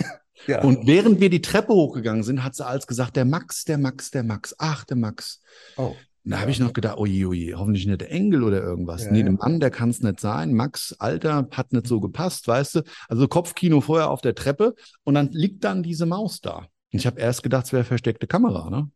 Ja. 0.47 0.63
Und 0.63 0.87
während 0.87 1.19
wir 1.19 1.29
die 1.29 1.41
Treppe 1.41 1.73
hochgegangen 1.73 2.23
sind, 2.23 2.45
hat 2.45 2.55
sie 2.55 2.65
alles 2.65 2.87
gesagt, 2.87 3.17
der 3.17 3.25
Max, 3.25 3.65
der 3.65 3.77
Max, 3.77 4.09
der 4.09 4.23
Max, 4.23 4.55
ach, 4.57 4.85
der 4.85 4.95
Max. 4.95 5.41
Oh. 5.75 5.97
Da 6.23 6.37
ja. 6.37 6.41
habe 6.41 6.51
ich 6.51 6.61
noch 6.61 6.71
gedacht, 6.71 6.97
oje, 6.97 7.27
oje, 7.27 7.59
hoffentlich 7.59 7.85
nicht 7.85 7.99
der 7.99 8.09
Engel 8.09 8.43
oder 8.43 8.63
irgendwas. 8.63 9.03
Ja, 9.03 9.11
nee, 9.11 9.21
der 9.21 9.33
Mann, 9.33 9.59
der 9.59 9.69
kann 9.69 9.89
es 9.89 9.99
nicht 9.99 10.21
sein. 10.21 10.53
Max, 10.53 10.95
Alter, 10.97 11.49
hat 11.51 11.73
nicht 11.73 11.87
so 11.87 11.99
gepasst, 11.99 12.47
weißt 12.47 12.75
du. 12.75 12.81
Also 13.09 13.27
Kopfkino 13.27 13.81
vorher 13.81 14.09
auf 14.09 14.21
der 14.21 14.33
Treppe 14.33 14.75
und 15.03 15.15
dann 15.15 15.27
liegt 15.33 15.65
dann 15.65 15.83
diese 15.83 16.05
Maus 16.05 16.39
da. 16.39 16.67
Und 16.91 16.99
ich 16.99 17.07
habe 17.07 17.19
erst 17.19 17.43
gedacht, 17.43 17.65
es 17.65 17.73
wäre 17.73 17.83
versteckte 17.83 18.27
Kamera, 18.27 18.69
ne? 18.69 18.89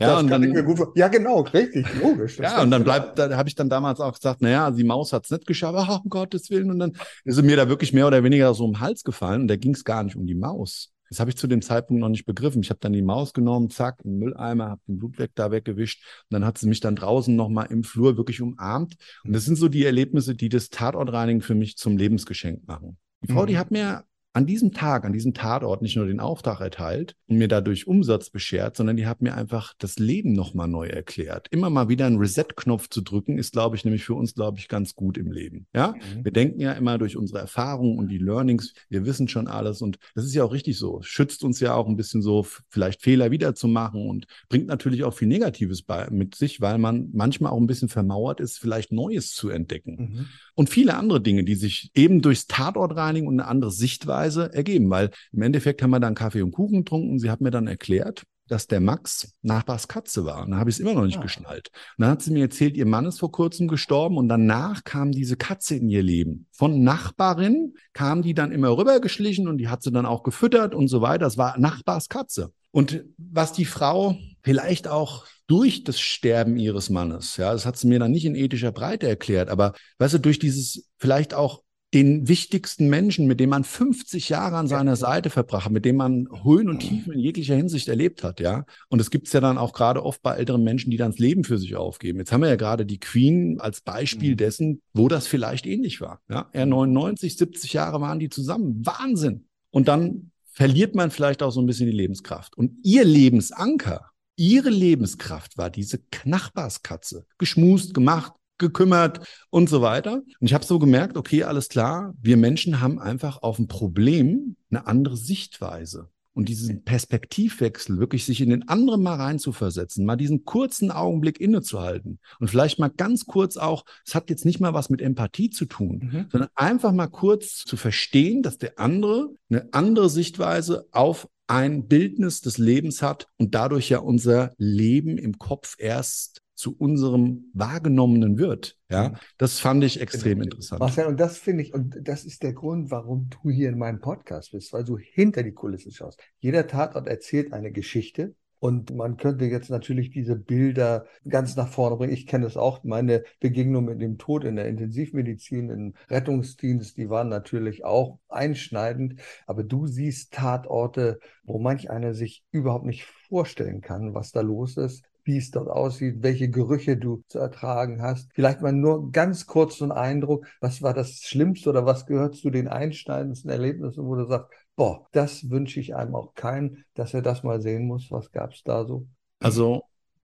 Ja, 0.00 0.20
und 0.20 0.30
dann, 0.30 0.54
ja, 0.94 1.08
genau, 1.08 1.40
richtig, 1.40 1.84
logisch. 2.00 2.38
ja, 2.38 2.62
und 2.62 2.70
dann 2.70 2.84
bleibt, 2.84 3.18
da 3.18 3.36
habe 3.36 3.48
ich 3.48 3.56
dann 3.56 3.68
damals 3.68 3.98
auch 3.98 4.14
gesagt, 4.14 4.40
naja, 4.40 4.70
die 4.70 4.84
Maus 4.84 5.12
hat's 5.12 5.30
nicht 5.30 5.44
geschafft, 5.44 5.76
ach, 5.76 6.04
um 6.04 6.08
Gottes 6.08 6.50
Willen. 6.50 6.70
Und 6.70 6.78
dann 6.78 6.92
ist 7.24 7.42
mir 7.42 7.56
da 7.56 7.68
wirklich 7.68 7.92
mehr 7.92 8.06
oder 8.06 8.22
weniger 8.22 8.54
so 8.54 8.64
um 8.64 8.74
den 8.74 8.80
Hals 8.80 9.02
gefallen. 9.02 9.42
Und 9.42 9.48
da 9.48 9.56
ging 9.56 9.74
es 9.74 9.82
gar 9.82 10.04
nicht 10.04 10.14
um 10.14 10.24
die 10.24 10.36
Maus. 10.36 10.92
Das 11.08 11.18
habe 11.18 11.30
ich 11.30 11.36
zu 11.36 11.48
dem 11.48 11.62
Zeitpunkt 11.62 12.00
noch 12.00 12.10
nicht 12.10 12.26
begriffen. 12.26 12.62
Ich 12.62 12.70
habe 12.70 12.80
dann 12.80 12.92
die 12.92 13.02
Maus 13.02 13.32
genommen, 13.32 13.70
zack, 13.70 14.02
einen 14.04 14.18
Mülleimer, 14.18 14.70
habe 14.70 14.82
den 14.86 14.98
Blutweg 14.98 15.32
da 15.34 15.50
weggewischt. 15.50 16.04
Und 16.30 16.34
dann 16.34 16.44
hat 16.44 16.58
sie 16.58 16.68
mich 16.68 16.78
dann 16.80 16.94
draußen 16.94 17.34
nochmal 17.34 17.66
im 17.70 17.82
Flur 17.82 18.16
wirklich 18.16 18.40
umarmt. 18.40 18.94
Und 19.24 19.32
das 19.32 19.46
sind 19.46 19.56
so 19.56 19.68
die 19.68 19.84
Erlebnisse, 19.84 20.36
die 20.36 20.48
das 20.48 20.68
Tatortreinigen 20.68 21.40
für 21.40 21.56
mich 21.56 21.76
zum 21.76 21.96
Lebensgeschenk 21.96 22.68
machen. 22.68 22.98
Die 23.22 23.32
Frau, 23.32 23.42
mhm. 23.42 23.46
die 23.46 23.58
hat 23.58 23.72
mir 23.72 24.04
an 24.34 24.46
diesem 24.46 24.72
Tag, 24.72 25.04
an 25.04 25.12
diesem 25.12 25.34
Tatort 25.34 25.82
nicht 25.82 25.96
nur 25.96 26.06
den 26.06 26.20
Auftrag 26.20 26.60
erteilt 26.60 27.16
und 27.26 27.38
mir 27.38 27.48
dadurch 27.48 27.86
Umsatz 27.86 28.30
beschert, 28.30 28.76
sondern 28.76 28.96
die 28.96 29.06
hat 29.06 29.22
mir 29.22 29.34
einfach 29.34 29.74
das 29.78 29.98
Leben 29.98 30.32
nochmal 30.32 30.68
neu 30.68 30.86
erklärt. 30.86 31.48
Immer 31.50 31.70
mal 31.70 31.88
wieder 31.88 32.06
einen 32.06 32.18
Reset-Knopf 32.18 32.88
zu 32.88 33.00
drücken, 33.00 33.38
ist, 33.38 33.52
glaube 33.52 33.76
ich, 33.76 33.84
nämlich 33.84 34.04
für 34.04 34.14
uns, 34.14 34.34
glaube 34.34 34.58
ich, 34.58 34.68
ganz 34.68 34.94
gut 34.94 35.16
im 35.16 35.32
Leben. 35.32 35.66
Ja, 35.74 35.94
mhm. 35.94 36.24
wir 36.24 36.32
denken 36.32 36.60
ja 36.60 36.72
immer 36.72 36.98
durch 36.98 37.16
unsere 37.16 37.40
Erfahrungen 37.40 37.98
und 37.98 38.08
die 38.08 38.18
Learnings, 38.18 38.74
wir 38.90 39.06
wissen 39.06 39.28
schon 39.28 39.48
alles 39.48 39.80
und 39.82 39.98
das 40.14 40.24
ist 40.24 40.34
ja 40.34 40.44
auch 40.44 40.52
richtig 40.52 40.78
so. 40.78 41.00
Schützt 41.02 41.42
uns 41.42 41.58
ja 41.58 41.74
auch 41.74 41.88
ein 41.88 41.96
bisschen 41.96 42.22
so, 42.22 42.46
vielleicht 42.68 43.02
Fehler 43.02 43.30
wiederzumachen 43.30 44.08
und 44.08 44.26
bringt 44.48 44.66
natürlich 44.66 45.04
auch 45.04 45.14
viel 45.14 45.28
Negatives 45.28 45.82
bei, 45.82 46.08
mit 46.10 46.34
sich, 46.34 46.60
weil 46.60 46.78
man 46.78 47.08
manchmal 47.12 47.50
auch 47.50 47.60
ein 47.60 47.66
bisschen 47.66 47.88
vermauert 47.88 48.40
ist, 48.40 48.58
vielleicht 48.58 48.92
Neues 48.92 49.32
zu 49.32 49.48
entdecken. 49.48 49.96
Mhm. 49.96 50.26
Und 50.54 50.68
viele 50.68 50.96
andere 50.96 51.20
Dinge, 51.20 51.44
die 51.44 51.54
sich 51.54 51.90
eben 51.94 52.20
durchs 52.20 52.46
Tatortreinigen 52.46 53.26
und 53.26 53.40
eine 53.40 53.48
andere 53.48 53.70
Sichtweise 53.70 54.17
Weise 54.18 54.52
ergeben, 54.52 54.90
weil 54.90 55.10
im 55.32 55.42
Endeffekt 55.42 55.82
haben 55.82 55.90
wir 55.90 56.00
dann 56.00 56.14
Kaffee 56.14 56.42
und 56.42 56.52
Kuchen 56.52 56.80
getrunken. 56.84 57.18
Sie 57.18 57.30
hat 57.30 57.40
mir 57.40 57.50
dann 57.50 57.66
erklärt, 57.66 58.24
dass 58.48 58.66
der 58.66 58.80
Max 58.80 59.34
Nachbars 59.42 59.88
Katze 59.88 60.24
war. 60.24 60.44
Und 60.44 60.52
da 60.52 60.56
habe 60.56 60.70
ich 60.70 60.76
es 60.76 60.80
immer 60.80 60.94
noch 60.94 61.04
nicht 61.04 61.14
ja. 61.14 61.20
Ah. 61.20 61.24
geschnallt. 61.24 61.68
Und 61.96 62.02
dann 62.02 62.10
hat 62.10 62.22
sie 62.22 62.32
mir 62.32 62.42
erzählt, 62.42 62.76
ihr 62.76 62.86
Mann 62.86 63.06
ist 63.06 63.20
vor 63.20 63.30
kurzem 63.30 63.68
gestorben 63.68 64.16
und 64.16 64.28
danach 64.28 64.84
kam 64.84 65.12
diese 65.12 65.36
Katze 65.36 65.76
in 65.76 65.88
ihr 65.88 66.02
Leben. 66.02 66.46
Von 66.52 66.82
Nachbarin 66.82 67.74
kam 67.92 68.22
die 68.22 68.34
dann 68.34 68.52
immer 68.52 68.76
rübergeschlichen 68.76 69.48
und 69.48 69.58
die 69.58 69.68
hat 69.68 69.82
sie 69.82 69.92
dann 69.92 70.06
auch 70.06 70.22
gefüttert 70.22 70.74
und 70.74 70.88
so 70.88 71.00
weiter. 71.00 71.26
Das 71.26 71.38
war 71.38 71.58
Nachbars 71.58 72.08
Katze. 72.08 72.52
Und 72.70 73.04
was 73.16 73.52
die 73.52 73.64
Frau 73.64 74.16
vielleicht 74.42 74.88
auch 74.88 75.24
durch 75.46 75.84
das 75.84 76.00
Sterben 76.00 76.58
ihres 76.58 76.90
Mannes, 76.90 77.36
ja, 77.38 77.52
das 77.52 77.64
hat 77.64 77.78
sie 77.78 77.88
mir 77.88 77.98
dann 77.98 78.10
nicht 78.10 78.26
in 78.26 78.34
ethischer 78.34 78.72
Breite 78.72 79.08
erklärt, 79.08 79.48
aber 79.48 79.72
weißt 79.98 80.14
du, 80.14 80.18
durch 80.18 80.38
dieses 80.38 80.90
vielleicht 80.98 81.32
auch 81.32 81.62
den 81.94 82.28
wichtigsten 82.28 82.88
Menschen, 82.88 83.26
mit 83.26 83.40
dem 83.40 83.50
man 83.50 83.64
50 83.64 84.28
Jahre 84.28 84.56
an 84.56 84.68
seiner 84.68 84.96
Seite 84.96 85.30
verbracht 85.30 85.64
hat, 85.64 85.72
mit 85.72 85.86
dem 85.86 85.96
man 85.96 86.28
Höhen 86.42 86.68
und 86.68 86.80
Tiefen 86.80 87.14
in 87.14 87.18
jeglicher 87.18 87.54
Hinsicht 87.54 87.88
erlebt 87.88 88.22
hat, 88.22 88.40
ja. 88.40 88.66
Und 88.88 89.00
es 89.00 89.10
gibt 89.10 89.26
es 89.26 89.32
ja 89.32 89.40
dann 89.40 89.56
auch 89.56 89.72
gerade 89.72 90.04
oft 90.04 90.20
bei 90.20 90.34
älteren 90.36 90.62
Menschen, 90.62 90.90
die 90.90 90.98
dann 90.98 91.12
das 91.12 91.18
Leben 91.18 91.44
für 91.44 91.56
sich 91.56 91.76
aufgeben. 91.76 92.18
Jetzt 92.18 92.30
haben 92.30 92.42
wir 92.42 92.50
ja 92.50 92.56
gerade 92.56 92.84
die 92.84 93.00
Queen 93.00 93.58
als 93.58 93.80
Beispiel 93.80 94.32
mhm. 94.32 94.36
dessen, 94.36 94.82
wo 94.92 95.08
das 95.08 95.26
vielleicht 95.26 95.66
ähnlich 95.66 96.02
war. 96.02 96.20
Ja, 96.28 96.50
er 96.52 96.66
99, 96.66 97.36
70 97.38 97.72
Jahre 97.72 98.02
waren 98.02 98.18
die 98.18 98.28
zusammen. 98.28 98.84
Wahnsinn. 98.84 99.46
Und 99.70 99.88
dann 99.88 100.30
verliert 100.52 100.94
man 100.94 101.10
vielleicht 101.10 101.42
auch 101.42 101.52
so 101.52 101.60
ein 101.60 101.66
bisschen 101.66 101.86
die 101.86 101.96
Lebenskraft. 101.96 102.58
Und 102.58 102.72
ihr 102.82 103.04
Lebensanker, 103.04 104.10
ihre 104.36 104.70
Lebenskraft 104.70 105.56
war 105.56 105.70
diese 105.70 106.00
Nachbarskatze. 106.24 107.26
Geschmust, 107.38 107.94
gemacht, 107.94 108.32
gekümmert 108.58 109.26
und 109.50 109.68
so 109.68 109.80
weiter. 109.82 110.22
Und 110.40 110.46
ich 110.46 110.54
habe 110.54 110.64
so 110.64 110.78
gemerkt, 110.78 111.16
okay, 111.16 111.44
alles 111.44 111.68
klar, 111.68 112.14
wir 112.20 112.36
Menschen 112.36 112.80
haben 112.80 112.98
einfach 112.98 113.42
auf 113.42 113.58
ein 113.58 113.68
Problem 113.68 114.56
eine 114.70 114.86
andere 114.86 115.16
Sichtweise. 115.16 116.10
und 116.38 116.48
diesen 116.48 116.84
Perspektivwechsel, 116.84 117.98
wirklich 117.98 118.24
sich 118.24 118.40
in 118.40 118.50
den 118.50 118.68
anderen 118.68 119.02
mal 119.02 119.16
reinzuversetzen, 119.16 120.06
mal 120.06 120.14
diesen 120.14 120.44
kurzen 120.44 120.92
Augenblick 120.92 121.40
innezuhalten 121.40 122.20
und 122.38 122.46
vielleicht 122.46 122.78
mal 122.78 122.92
ganz 122.96 123.26
kurz 123.26 123.56
auch, 123.56 123.84
es 124.06 124.14
hat 124.14 124.30
jetzt 124.30 124.44
nicht 124.44 124.60
mal 124.60 124.72
was 124.72 124.88
mit 124.88 125.02
Empathie 125.02 125.50
zu 125.50 125.64
tun, 125.64 126.10
mhm. 126.12 126.26
sondern 126.30 126.48
einfach 126.54 126.92
mal 126.92 127.08
kurz 127.08 127.64
zu 127.64 127.76
verstehen, 127.76 128.44
dass 128.44 128.56
der 128.56 128.78
andere 128.78 129.30
eine 129.50 129.68
andere 129.72 130.08
Sichtweise 130.08 130.86
auf 130.92 131.28
ein 131.48 131.88
Bildnis 131.88 132.40
des 132.40 132.56
Lebens 132.56 133.02
hat 133.02 133.26
und 133.36 133.56
dadurch 133.56 133.88
ja 133.88 133.98
unser 133.98 134.52
Leben 134.58 135.18
im 135.18 135.38
Kopf 135.38 135.74
erst 135.78 136.42
zu 136.58 136.76
unserem 136.76 137.52
wahrgenommenen 137.54 138.36
wird. 138.36 138.76
Ja, 138.90 139.12
das 139.36 139.60
fand 139.60 139.84
ich 139.84 140.00
extrem 140.00 140.42
interessant. 140.42 140.80
Marcel, 140.80 141.06
und 141.06 141.20
das 141.20 141.38
finde 141.38 141.62
ich, 141.62 141.72
und 141.72 141.96
das 142.02 142.24
ist 142.24 142.42
der 142.42 142.52
Grund, 142.52 142.90
warum 142.90 143.28
du 143.30 143.48
hier 143.48 143.68
in 143.68 143.78
meinem 143.78 144.00
Podcast 144.00 144.50
bist, 144.50 144.72
weil 144.72 144.82
du 144.82 144.98
hinter 144.98 145.44
die 145.44 145.52
Kulisse 145.52 145.92
schaust. 145.92 146.20
Jeder 146.40 146.66
Tatort 146.66 147.06
erzählt 147.06 147.52
eine 147.52 147.70
Geschichte. 147.70 148.34
Und 148.60 148.92
man 148.92 149.16
könnte 149.16 149.44
jetzt 149.44 149.70
natürlich 149.70 150.10
diese 150.10 150.34
Bilder 150.34 151.06
ganz 151.28 151.54
nach 151.54 151.68
vorne 151.68 151.96
bringen. 151.96 152.12
Ich 152.12 152.26
kenne 152.26 152.42
das 152.42 152.56
auch. 152.56 152.82
Meine 152.82 153.22
Begegnung 153.38 153.84
mit 153.84 154.02
dem 154.02 154.18
Tod 154.18 154.42
in 154.42 154.56
der 154.56 154.66
Intensivmedizin, 154.66 155.70
im 155.70 155.94
Rettungsdienst, 156.10 156.96
die 156.96 157.08
waren 157.08 157.28
natürlich 157.28 157.84
auch 157.84 158.18
einschneidend. 158.28 159.20
Aber 159.46 159.62
du 159.62 159.86
siehst 159.86 160.32
Tatorte, 160.32 161.20
wo 161.44 161.60
manch 161.60 161.88
einer 161.88 162.14
sich 162.14 162.42
überhaupt 162.50 162.84
nicht 162.84 163.04
vorstellen 163.28 163.80
kann, 163.80 164.12
was 164.12 164.32
da 164.32 164.40
los 164.40 164.76
ist 164.76 165.04
wie 165.28 165.36
es 165.36 165.50
dort 165.50 165.68
aussieht, 165.68 166.22
welche 166.22 166.48
Gerüche 166.48 166.96
du 166.96 167.22
zu 167.28 167.38
ertragen 167.38 168.00
hast. 168.00 168.30
Vielleicht 168.32 168.62
mal 168.62 168.72
nur 168.72 169.12
ganz 169.12 169.46
kurz 169.46 169.76
so 169.76 169.84
ein 169.84 169.92
Eindruck, 169.92 170.46
was 170.60 170.80
war 170.82 170.94
das 170.94 171.20
Schlimmste 171.20 171.68
oder 171.68 171.84
was 171.84 172.06
gehört 172.06 172.34
zu 172.34 172.48
den 172.48 172.66
einschneidendsten 172.66 173.50
Erlebnissen, 173.50 174.04
wo 174.04 174.14
du 174.14 174.26
sagst, 174.26 174.50
boah, 174.74 175.06
das 175.12 175.50
wünsche 175.50 175.80
ich 175.80 175.94
einem 175.94 176.14
auch 176.14 176.34
keinem, 176.34 176.78
dass 176.94 177.12
er 177.12 177.20
das 177.20 177.42
mal 177.42 177.60
sehen 177.60 177.86
muss. 177.86 178.10
Was 178.10 178.32
gab 178.32 178.52
es 178.52 178.62
da 178.62 178.86
so? 178.86 179.06
Also 179.38 179.82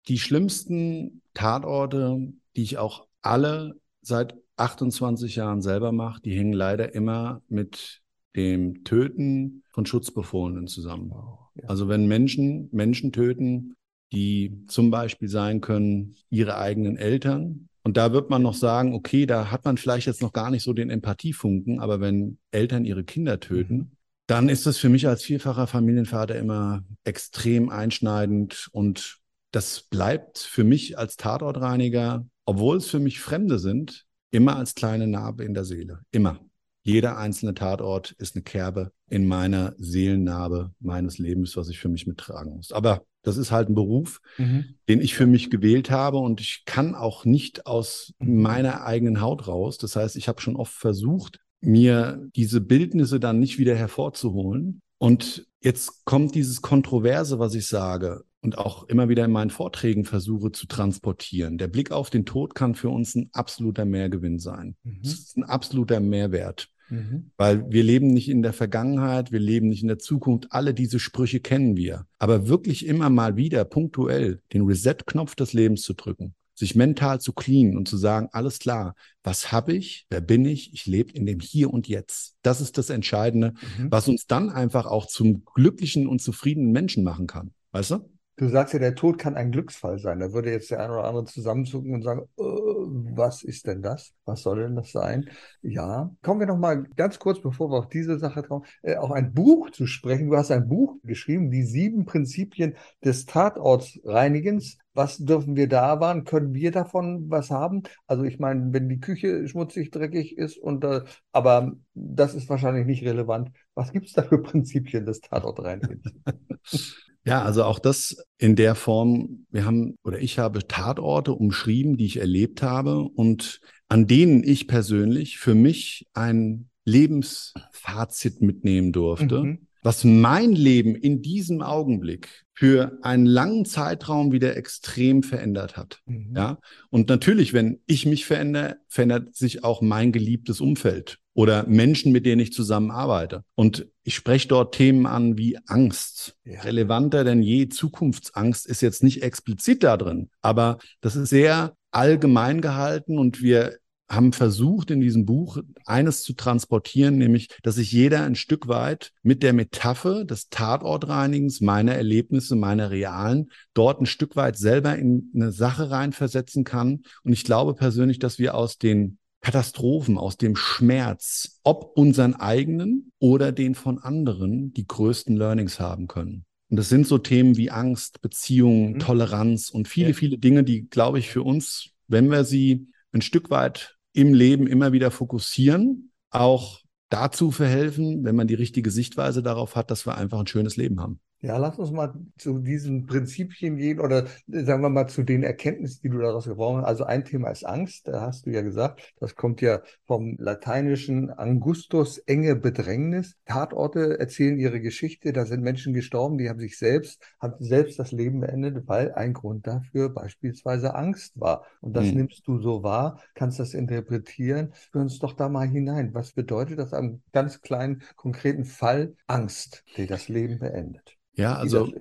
die 0.09 0.19
schlimmsten 0.19 1.21
Tatorte, 1.35 2.33
die 2.57 2.63
ich 2.63 2.79
auch 2.79 3.07
alle 3.21 3.75
seit 4.01 4.37
28 4.57 5.37
Jahren 5.37 5.61
selber 5.61 5.93
mache, 5.93 6.23
die 6.23 6.35
hängen 6.35 6.55
leider 6.55 6.95
immer 6.95 7.43
mit 7.49 8.01
dem 8.37 8.85
Töten 8.85 9.65
von 9.71 9.85
Schutzbefohlenen 9.85 10.67
zusammen. 10.67 11.13
Oh, 11.13 11.39
ja. 11.57 11.69
Also 11.69 11.89
wenn 11.89 12.07
Menschen 12.07 12.69
Menschen 12.73 13.13
töten, 13.13 13.75
die 14.15 14.65
zum 14.69 14.91
Beispiel 14.91 15.29
sein 15.29 15.61
können 15.61 16.17
ihre 16.31 16.57
eigenen 16.57 16.97
Eltern. 16.97 17.69
Und 17.83 17.97
da 17.97 18.13
wird 18.13 18.31
man 18.31 18.43
noch 18.43 18.55
sagen, 18.55 18.95
okay, 18.95 19.27
da 19.27 19.51
hat 19.51 19.65
man 19.65 19.77
vielleicht 19.77 20.07
jetzt 20.07 20.23
noch 20.23 20.33
gar 20.33 20.51
nicht 20.51 20.63
so 20.63 20.73
den 20.73 20.91
Empathiefunken, 20.91 21.81
aber 21.81 22.01
wenn 22.01 22.39
Eltern 22.51 22.85
ihre 22.85 23.05
Kinder 23.05 23.41
töten, 23.41 23.77
mhm. 23.77 23.91
dann 24.27 24.49
ist 24.49 24.67
das 24.67 24.79
für 24.79 24.89
mich 24.89 25.07
als 25.07 25.23
vierfacher 25.23 25.67
Familienvater 25.67 26.37
immer 26.37 26.83
extrem 27.05 27.69
einschneidend 27.69 28.69
und 28.73 29.19
das 29.53 29.83
bleibt 29.83 30.39
für 30.39 30.65
mich 30.65 30.99
als 30.99 31.17
Tatortreiniger, 31.17 32.27
obwohl 32.45 32.79
es 32.79 32.89
für 32.89 32.99
mich 32.99 33.21
Fremde 33.21 33.59
sind, 33.59 34.07
immer 34.33 34.57
als 34.57 34.75
kleine 34.75 35.07
Narbe 35.07 35.45
in 35.45 35.55
der 35.55 35.65
Seele. 35.65 36.01
Immer. 36.11 36.41
Jeder 36.85 37.17
einzelne 37.17 37.55
Tatort 37.55 38.13
ist 38.13 38.37
eine 38.37 38.43
Kerbe 38.43 38.93
in 39.09 39.27
meiner 39.27 39.75
Seelennarbe 39.79 40.73
meines 40.81 41.19
Lebens, 41.19 41.57
was 41.57 41.69
ich 41.71 41.79
für 41.79 41.89
mich 41.89 42.07
mittragen 42.07 42.57
muss. 42.57 42.73
Aber 42.73 43.05
das 43.23 43.39
ist 43.39 43.51
halt 43.51 43.71
ein 43.71 43.75
Beruf, 43.75 44.21
mhm. 44.37 44.77
den 44.87 45.01
ich 45.01 45.15
für 45.15 45.27
mich 45.27 45.51
gewählt 45.51 45.91
habe 45.91 46.19
und 46.19 46.43
ich 46.43 46.65
kann 46.67 46.95
auch 46.95 47.25
nicht 47.25 47.67
aus 47.67 48.13
mhm. 48.19 48.43
meiner 48.43 48.85
eigenen 48.85 49.23
Haut 49.23 49.49
raus. 49.49 49.79
Das 49.79 49.97
heißt, 49.97 50.17
ich 50.17 50.29
habe 50.29 50.43
schon 50.43 50.57
oft 50.57 50.75
versucht, 50.75 51.41
mir 51.63 52.29
diese 52.37 52.61
Bildnisse 52.61 53.19
dann 53.19 53.41
nicht 53.41 53.59
wieder 53.59 53.75
hervorzuholen. 53.75 54.83
Und 54.99 55.47
jetzt 55.61 56.05
kommt 56.05 56.35
dieses 56.35 56.61
Kontroverse, 56.61 57.39
was 57.39 57.55
ich 57.55 57.67
sage 57.67 58.25
und 58.43 58.59
auch 58.59 58.85
immer 58.89 59.09
wieder 59.09 59.25
in 59.25 59.33
meinen 59.33 59.51
Vorträgen 59.51 60.05
versuche 60.05 60.53
zu 60.53 60.67
transportieren. 60.67 61.57
Der 61.57 61.69
Blick 61.69 61.91
auf 61.91 62.11
den 62.11 62.27
Tod 62.27 62.55
kann 62.55 62.75
für 62.75 62.91
uns 62.91 63.15
ein 63.15 63.31
absoluter 63.33 63.87
Mehrgewinn 63.87 64.39
sein. 64.39 64.77
Mhm. 64.83 65.01
Es 65.03 65.15
ist 65.15 65.37
ein 65.39 65.45
absoluter 65.45 65.99
Mehrwert. 66.01 66.69
Mhm. 66.95 67.31
Weil 67.37 67.71
wir 67.71 67.83
leben 67.83 68.09
nicht 68.09 68.29
in 68.29 68.43
der 68.43 68.53
Vergangenheit, 68.53 69.33
wir 69.33 69.41
leben 69.41 69.69
nicht 69.69 69.83
in 69.83 69.89
der 69.89 69.99
Zukunft. 69.99 70.47
Alle 70.51 70.75
diese 70.75 70.99
Sprüche 70.99 71.41
kennen 71.41 71.77
wir. 71.77 72.07
Aber 72.19 72.49
wirklich 72.49 72.87
immer 72.87 73.11
mal 73.11 73.37
wieder 73.37 73.65
punktuell 73.65 74.41
den 74.53 74.63
Reset-Knopf 74.63 75.35
des 75.35 75.53
Lebens 75.53 75.83
zu 75.83 75.95
drücken, 75.95 76.35
sich 76.55 76.75
mental 76.75 77.21
zu 77.21 77.33
cleanen 77.33 77.77
und 77.77 77.89
zu 77.89 77.97
sagen, 77.97 78.29
alles 78.33 78.59
klar, 78.59 78.95
was 79.23 79.53
habe 79.53 79.75
ich, 79.75 80.07
wer 80.11 80.21
bin 80.21 80.45
ich, 80.45 80.73
ich 80.73 80.87
lebe 80.87 81.13
in 81.13 81.27
dem 81.27 81.41
Hier 81.41 81.73
und 81.73 81.89
Jetzt. 81.89 82.37
Das 82.43 82.61
ist 82.61 82.79
das 82.79 82.91
Entscheidende, 82.91 83.55
mhm. 83.79 83.91
was 83.91 84.09
uns 84.09 84.27
dann 84.27 84.51
einfach 84.51 84.87
auch 84.87 85.07
zum 85.07 85.45
glücklichen 85.45 86.07
und 86.07 86.23
zufriedenen 86.23 86.73
Menschen 86.73 87.05
machen 87.05 87.27
kann. 87.27 87.53
Weißt 87.73 87.91
du? 87.91 88.14
Du 88.37 88.49
sagst 88.49 88.73
ja, 88.75 88.81
der 88.81 88.97
Tod 88.97 89.19
kann 89.19 89.37
ein 89.37 89.53
Glücksfall 89.53 89.99
sein. 89.99 90.19
Da 90.19 90.33
würde 90.33 90.51
jetzt 90.51 90.71
der 90.71 90.81
eine 90.81 90.93
oder 90.93 91.05
andere 91.05 91.25
zusammenzucken 91.25 91.95
und 91.95 92.03
sagen, 92.03 92.23
äh, 92.37 92.43
was 92.43 93.45
ist 93.45 93.67
denn 93.67 93.81
das? 93.81 94.13
Was 94.25 94.43
soll 94.43 94.63
denn 94.63 94.75
das 94.75 94.91
sein? 94.91 95.31
Ja, 95.63 96.11
kommen 96.23 96.41
wir 96.41 96.47
noch 96.49 96.59
mal 96.59 96.83
ganz 96.97 97.21
kurz, 97.21 97.41
bevor 97.41 97.71
wir 97.71 97.79
auf 97.79 97.89
diese 97.89 98.19
Sache 98.19 98.43
kommen, 98.43 98.65
äh, 98.83 98.97
auf 98.97 99.13
ein 99.13 99.33
Buch 99.33 99.71
zu 99.71 99.87
sprechen. 99.87 100.31
Du 100.31 100.37
hast 100.37 100.51
ein 100.51 100.69
Buch 100.69 100.97
geschrieben, 101.05 101.51
die 101.51 101.63
sieben 101.63 102.07
Prinzipien 102.07 102.77
des 103.05 103.25
Tatortsreinigens. 103.27 104.79
Was 104.95 105.19
dürfen 105.19 105.57
wir 105.57 105.69
da 105.69 105.89
erwarten? 105.89 106.25
Können 106.25 106.55
wir 106.55 106.71
davon 106.71 107.29
was 107.29 107.51
haben? 107.51 107.83
Also 108.07 108.25
ich 108.25 108.39
meine, 108.39 108.73
wenn 108.73 108.89
die 108.89 109.01
Küche 109.01 109.47
schmutzig, 109.49 109.91
dreckig 109.91 110.39
ist 110.39 110.57
und 110.57 110.85
äh, 110.85 111.03
aber 111.33 111.73
das 111.95 112.35
ist 112.35 112.49
wahrscheinlich 112.49 112.87
nicht 112.87 113.05
relevant. 113.05 113.51
Was 113.75 113.93
gibt 113.93 114.07
es 114.07 114.13
da 114.13 114.23
für 114.23 114.41
Prinzipien 114.41 115.05
des 115.05 115.21
Tatortreinigens? 115.21 116.05
Ja, 117.27 117.43
also 117.43 117.65
auch 117.65 117.79
das 117.79 118.23
in 118.37 118.55
der 118.55 118.75
Form, 118.75 119.47
wir 119.51 119.65
haben 119.65 119.97
oder 120.05 120.19
ich 120.19 120.39
habe 120.39 120.69
Tatorte 120.69 121.33
umschrieben, 121.33 121.97
die 121.97 122.05
ich 122.05 122.21
erlebt 122.21 122.63
habe 122.63 123.01
und 123.01 123.61
an 123.89 124.07
denen 124.07 124.45
ich 124.45 124.69
persönlich 124.69 125.39
für 125.39 125.55
mich 125.55 126.07
ein 126.13 126.69
Lebensfazit 126.85 128.41
mitnehmen 128.43 128.93
durfte, 128.93 129.43
mhm. 129.43 129.67
was 129.83 130.05
mein 130.05 130.53
Leben 130.53 130.95
in 130.95 131.23
diesem 131.23 131.63
Augenblick 131.63 132.45
für 132.55 132.99
einen 133.03 133.27
langen 133.27 133.65
Zeitraum 133.65 134.31
wieder 134.33 134.57
extrem 134.57 135.23
verändert 135.23 135.77
hat. 135.77 136.01
Mhm. 136.07 136.35
Ja. 136.37 136.59
Und 136.91 137.09
natürlich, 137.09 137.53
wenn 137.53 137.81
ich 137.87 138.07
mich 138.07 138.27
verändere, 138.27 138.77
verändert 138.87 139.35
sich 139.35 139.65
auch 139.65 139.83
mein 139.83 140.13
geliebtes 140.13 140.61
Umfeld 140.61 141.19
oder 141.35 141.67
Menschen, 141.67 142.13
mit 142.13 142.27
denen 142.27 142.41
ich 142.41 142.53
zusammenarbeite. 142.53 143.43
Und 143.57 143.89
ich 144.05 144.15
spreche 144.15 144.49
dort 144.49 144.75
Themen 144.75 145.07
an 145.07 145.37
wie 145.37 145.59
Angst. 145.67 146.37
Ja. 146.45 146.61
Relevanter 146.61 147.25
denn 147.25 147.43
je. 147.43 147.69
Zukunftsangst 147.69 148.67
ist 148.67 148.83
jetzt 148.83 149.03
nicht 149.03 149.23
explizit 149.23 149.83
da 149.83 149.97
drin, 149.97 150.31
aber 150.41 150.79
das 151.01 151.17
ist 151.17 151.31
sehr 151.31 151.77
allgemein 151.91 152.61
gehalten 152.61 153.19
und 153.19 153.43
wir 153.43 153.77
haben 154.15 154.33
versucht, 154.33 154.91
in 154.91 155.01
diesem 155.01 155.27
Buch 155.27 155.59
eines 155.85 156.23
zu 156.23 156.33
transportieren, 156.35 157.19
nämlich, 157.19 157.49
dass 157.63 157.77
sich 157.77 157.93
jeder 157.93 158.25
ein 158.25 158.35
Stück 158.35 158.69
weit 158.69 159.13
mit 159.23 159.43
der 159.43 159.53
Metapher 159.53 160.25
des 160.25 160.49
Tatortreinigens, 160.49 161.61
meiner 161.61 161.95
Erlebnisse, 161.95 162.57
meiner 162.57 162.91
realen, 162.91 163.51
dort 163.75 164.01
ein 164.01 164.07
Stück 164.07 164.37
weit 164.37 164.57
selber 164.57 164.97
in 164.97 165.31
eine 165.35 165.53
Sache 165.53 165.91
reinversetzen 165.91 166.65
kann. 166.65 167.03
Und 167.23 167.33
ich 167.33 167.45
glaube 167.45 167.75
persönlich, 167.75 168.19
dass 168.19 168.39
wir 168.39 168.55
aus 168.55 168.79
den 168.79 169.19
Katastrophen, 169.41 170.17
aus 170.17 170.39
dem 170.39 170.57
Schmerz, 170.57 171.61
ob 171.63 171.93
unseren 171.97 172.35
eigenen 172.35 173.13
oder 173.19 173.53
den 173.53 173.75
von 173.75 173.99
anderen, 173.99 174.73
die 174.73 174.87
größten 174.87 175.37
Learnings 175.37 175.79
haben 175.79 176.09
können. 176.09 176.47
Und 176.71 176.79
das 176.79 176.89
sind 176.89 177.07
so 177.07 177.19
Themen 177.19 177.57
wie 177.57 177.71
Angst, 177.71 178.23
Beziehungen, 178.23 178.95
mhm. 178.95 178.99
Toleranz 178.99 179.69
und 179.69 179.87
viele, 179.87 180.09
ja. 180.09 180.15
viele 180.15 180.39
Dinge, 180.39 180.65
die, 180.65 180.89
glaube 180.89 181.19
ich, 181.19 181.31
für 181.31 181.43
uns, 181.43 181.91
wenn 182.09 182.31
wir 182.31 182.45
sie 182.45 182.89
ein 183.13 183.23
Stück 183.23 183.51
weit 183.51 183.94
im 184.15 184.33
Leben 184.33 184.67
immer 184.67 184.93
wieder 184.93 185.11
fokussieren, 185.11 186.11
auch 186.31 186.81
dazu 187.11 187.51
verhelfen, 187.51 188.25
wenn 188.25 188.37
man 188.37 188.47
die 188.47 188.55
richtige 188.55 188.91
Sichtweise 188.91 189.43
darauf 189.43 189.77
hat, 189.77 189.91
dass 189.91 190.07
wir 190.07 190.17
einfach 190.17 190.41
ein 190.41 190.47
schönes 190.47 190.77
Leben 190.77 191.01
haben. 191.01 191.21
Ja, 191.45 191.59
lass 191.59 191.79
uns 191.79 191.91
mal 191.91 192.15
zu 192.39 192.59
diesen 192.59 193.05
Prinzipien 193.05 193.77
gehen 193.77 194.01
oder 194.01 194.25
sagen 194.47 194.81
wir 194.81 194.89
mal 194.89 195.09
zu 195.09 195.25
den 195.25 195.43
Erkenntnissen, 195.43 196.01
die 196.03 196.09
du 196.09 196.17
daraus 196.17 196.47
gewonnen 196.47 196.79
hast. 196.79 196.87
Also 196.87 197.05
ein 197.05 197.27
Thema 197.27 197.51
ist 197.51 197.67
Angst, 197.67 198.09
da 198.09 198.23
hast 198.23 198.47
du 198.47 198.51
ja 198.51 198.63
gesagt, 198.63 199.13
das 199.21 199.35
kommt 199.35 199.61
ja 199.61 199.83
vom 200.07 200.39
lateinischen 200.39 201.29
Angustus, 201.29 202.17
enge 202.17 202.57
Bedrängnis. 202.57 203.37
Tatorte 203.45 204.19
erzählen 204.19 204.59
ihre 204.59 204.81
Geschichte, 204.81 205.35
da 205.35 205.45
sind 205.45 205.63
Menschen 205.63 205.93
gestorben, 205.93 206.39
die 206.39 206.49
haben 206.49 206.61
sich 206.61 206.79
selbst, 206.79 207.23
haben 207.39 207.57
selbst 207.59 207.99
das 207.99 208.11
Leben 208.11 208.41
beendet, 208.41 208.89
weil 208.89 209.13
ein 209.13 209.35
Grund 209.35 209.67
dafür 209.67 210.09
beispielsweise 210.09 210.95
Angst 210.95 211.39
war. 211.39 211.67
Und 211.83 211.95
das 211.95 212.07
mhm. 212.07 212.15
nimmst 212.15 212.49
du 212.49 212.59
so 212.59 212.83
wahr, 212.83 213.21
kannst 213.35 213.59
das 213.59 213.75
interpretieren. 213.75 214.73
Führ 214.93 215.03
uns 215.03 215.19
doch 215.19 215.35
da 215.35 215.51
mal 215.51 215.69
hinein. 215.69 216.15
Was 216.15 216.33
bedeutet 216.33 216.79
das 216.79 216.95
am 216.95 217.21
ganz 217.33 217.61
kleinen, 217.61 218.03
konkreten 218.17 218.65
Fall 218.65 219.13
Angst, 219.27 219.85
die 219.99 220.07
das 220.07 220.31
Leben 220.31 220.59
beendet? 220.59 221.19
Ja, 221.37 221.57
also 221.57 221.93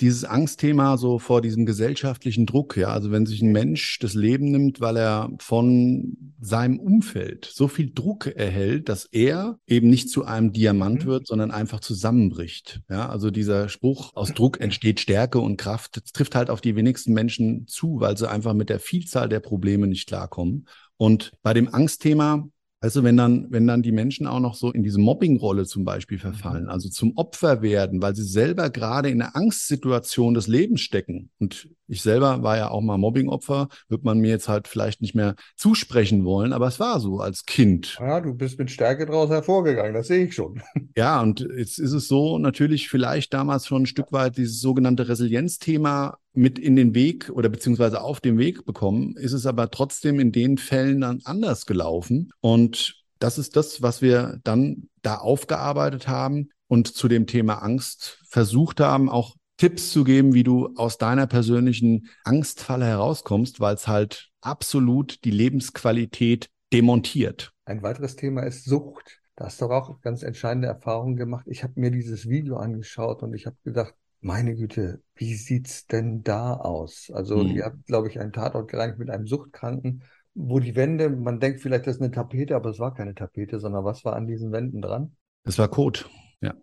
dieses 0.00 0.24
Angstthema 0.24 0.98
so 0.98 1.18
vor 1.18 1.40
diesem 1.40 1.64
gesellschaftlichen 1.64 2.44
Druck, 2.44 2.76
ja, 2.76 2.88
also 2.88 3.10
wenn 3.10 3.24
sich 3.24 3.40
ein 3.40 3.52
Mensch 3.52 3.98
das 4.00 4.12
Leben 4.12 4.50
nimmt, 4.50 4.80
weil 4.80 4.98
er 4.98 5.30
von 5.38 6.16
seinem 6.40 6.78
Umfeld 6.78 7.48
so 7.50 7.68
viel 7.68 7.90
Druck 7.94 8.26
erhält, 8.26 8.90
dass 8.90 9.06
er 9.06 9.58
eben 9.66 9.88
nicht 9.88 10.10
zu 10.10 10.24
einem 10.26 10.52
Diamant 10.52 11.04
mhm. 11.04 11.08
wird, 11.08 11.26
sondern 11.26 11.50
einfach 11.50 11.80
zusammenbricht. 11.80 12.82
Ja, 12.90 13.08
also 13.08 13.30
dieser 13.30 13.70
Spruch, 13.70 14.14
aus 14.14 14.34
Druck 14.34 14.60
entsteht 14.60 15.00
Stärke 15.00 15.38
und 15.38 15.56
Kraft, 15.56 15.96
das 15.96 16.12
trifft 16.12 16.34
halt 16.34 16.50
auf 16.50 16.60
die 16.60 16.76
wenigsten 16.76 17.14
Menschen 17.14 17.66
zu, 17.66 18.00
weil 18.00 18.18
sie 18.18 18.28
einfach 18.28 18.52
mit 18.52 18.68
der 18.68 18.80
Vielzahl 18.80 19.28
der 19.28 19.40
Probleme 19.40 19.86
nicht 19.86 20.08
klarkommen. 20.08 20.68
Und 20.98 21.32
bei 21.42 21.54
dem 21.54 21.72
Angstthema 21.72 22.48
Weißt 22.86 22.94
du, 22.94 23.02
wenn 23.02 23.16
dann, 23.16 23.50
wenn 23.50 23.66
dann 23.66 23.82
die 23.82 23.90
Menschen 23.90 24.28
auch 24.28 24.38
noch 24.38 24.54
so 24.54 24.70
in 24.70 24.84
diese 24.84 25.00
Mobbing-Rolle 25.00 25.64
zum 25.64 25.84
Beispiel 25.84 26.20
verfallen, 26.20 26.66
mhm. 26.66 26.70
also 26.70 26.88
zum 26.88 27.16
Opfer 27.16 27.60
werden, 27.60 28.00
weil 28.00 28.14
sie 28.14 28.22
selber 28.22 28.70
gerade 28.70 29.10
in 29.10 29.20
einer 29.20 29.34
Angstsituation 29.34 30.34
des 30.34 30.46
Lebens 30.46 30.82
stecken. 30.82 31.30
Und 31.40 31.68
ich 31.88 32.02
selber 32.02 32.42
war 32.42 32.56
ja 32.56 32.70
auch 32.70 32.80
mal 32.80 32.98
Mobbing-Opfer, 32.98 33.68
wird 33.88 34.04
man 34.04 34.18
mir 34.18 34.30
jetzt 34.30 34.48
halt 34.48 34.68
vielleicht 34.68 35.00
nicht 35.00 35.14
mehr 35.14 35.34
zusprechen 35.56 36.24
wollen, 36.24 36.52
aber 36.52 36.66
es 36.66 36.80
war 36.80 37.00
so 37.00 37.20
als 37.20 37.44
Kind. 37.44 37.96
Ja, 38.00 38.20
du 38.20 38.34
bist 38.34 38.58
mit 38.58 38.70
Stärke 38.70 39.06
daraus 39.06 39.30
hervorgegangen, 39.30 39.94
das 39.94 40.08
sehe 40.08 40.26
ich 40.26 40.34
schon. 40.34 40.62
Ja, 40.96 41.20
und 41.20 41.46
jetzt 41.56 41.78
ist 41.78 41.92
es 41.92 42.08
so, 42.08 42.38
natürlich 42.38 42.88
vielleicht 42.88 43.34
damals 43.34 43.66
schon 43.66 43.82
ein 43.82 43.86
Stück 43.86 44.12
weit 44.12 44.38
dieses 44.38 44.60
sogenannte 44.60 45.08
Resilienzthema 45.08 46.16
mit 46.32 46.58
in 46.58 46.74
den 46.74 46.94
Weg 46.94 47.30
oder 47.30 47.50
beziehungsweise 47.50 48.00
auf 48.00 48.20
den 48.20 48.38
Weg 48.38 48.64
bekommen, 48.64 49.14
ist 49.16 49.32
es 49.32 49.44
aber 49.44 49.70
trotzdem 49.70 50.20
in 50.20 50.32
den 50.32 50.56
Fällen 50.56 51.02
dann 51.02 51.20
anders 51.24 51.66
gelaufen. 51.66 52.30
Und 52.40 53.04
das 53.18 53.36
ist 53.38 53.56
das, 53.56 53.82
was 53.82 54.00
wir 54.00 54.38
dann 54.44 54.88
da 55.02 55.16
aufgearbeitet 55.16 56.08
haben 56.08 56.48
und 56.68 56.88
zu 56.88 57.08
dem 57.08 57.26
Thema 57.26 57.62
Angst 57.62 58.18
versucht 58.28 58.80
haben, 58.80 59.08
auch 59.08 59.36
Tipps 59.56 59.90
zu 59.90 60.04
geben, 60.04 60.34
wie 60.34 60.42
du 60.42 60.74
aus 60.76 60.98
deiner 60.98 61.26
persönlichen 61.26 62.08
Angstfalle 62.24 62.84
herauskommst, 62.84 63.60
weil 63.60 63.74
es 63.74 63.88
halt 63.88 64.30
absolut 64.40 65.24
die 65.24 65.30
Lebensqualität 65.30 66.50
demontiert. 66.72 67.52
Ein 67.64 67.82
weiteres 67.82 68.16
Thema 68.16 68.42
ist 68.42 68.64
Sucht. 68.64 69.20
Da 69.34 69.46
hast 69.46 69.60
du 69.60 69.66
auch 69.66 70.00
ganz 70.00 70.22
entscheidende 70.22 70.68
Erfahrungen 70.68 71.16
gemacht. 71.16 71.46
Ich 71.48 71.62
habe 71.62 71.74
mir 71.76 71.90
dieses 71.90 72.28
Video 72.28 72.56
angeschaut 72.56 73.22
und 73.22 73.34
ich 73.34 73.46
habe 73.46 73.56
gedacht, 73.64 73.94
meine 74.20 74.54
Güte, 74.56 75.02
wie 75.14 75.34
sieht's 75.34 75.86
denn 75.86 76.22
da 76.22 76.54
aus? 76.54 77.10
Also, 77.12 77.40
hm. 77.40 77.50
ihr 77.50 77.64
habt, 77.64 77.86
glaube 77.86 78.08
ich, 78.08 78.18
einen 78.18 78.32
Tatort 78.32 78.70
gereinigt 78.70 78.98
mit 78.98 79.10
einem 79.10 79.26
Suchtkranken, 79.26 80.02
wo 80.34 80.58
die 80.58 80.74
Wände, 80.74 81.10
man 81.10 81.40
denkt 81.40 81.60
vielleicht, 81.60 81.86
das 81.86 81.96
ist 81.96 82.02
eine 82.02 82.10
Tapete, 82.10 82.56
aber 82.56 82.70
es 82.70 82.78
war 82.78 82.94
keine 82.94 83.14
Tapete, 83.14 83.60
sondern 83.60 83.84
was 83.84 84.04
war 84.04 84.16
an 84.16 84.26
diesen 84.26 84.52
Wänden 84.52 84.82
dran? 84.82 85.16
Es 85.44 85.58
war 85.58 85.68
Kot, 85.68 86.10
ja. 86.40 86.54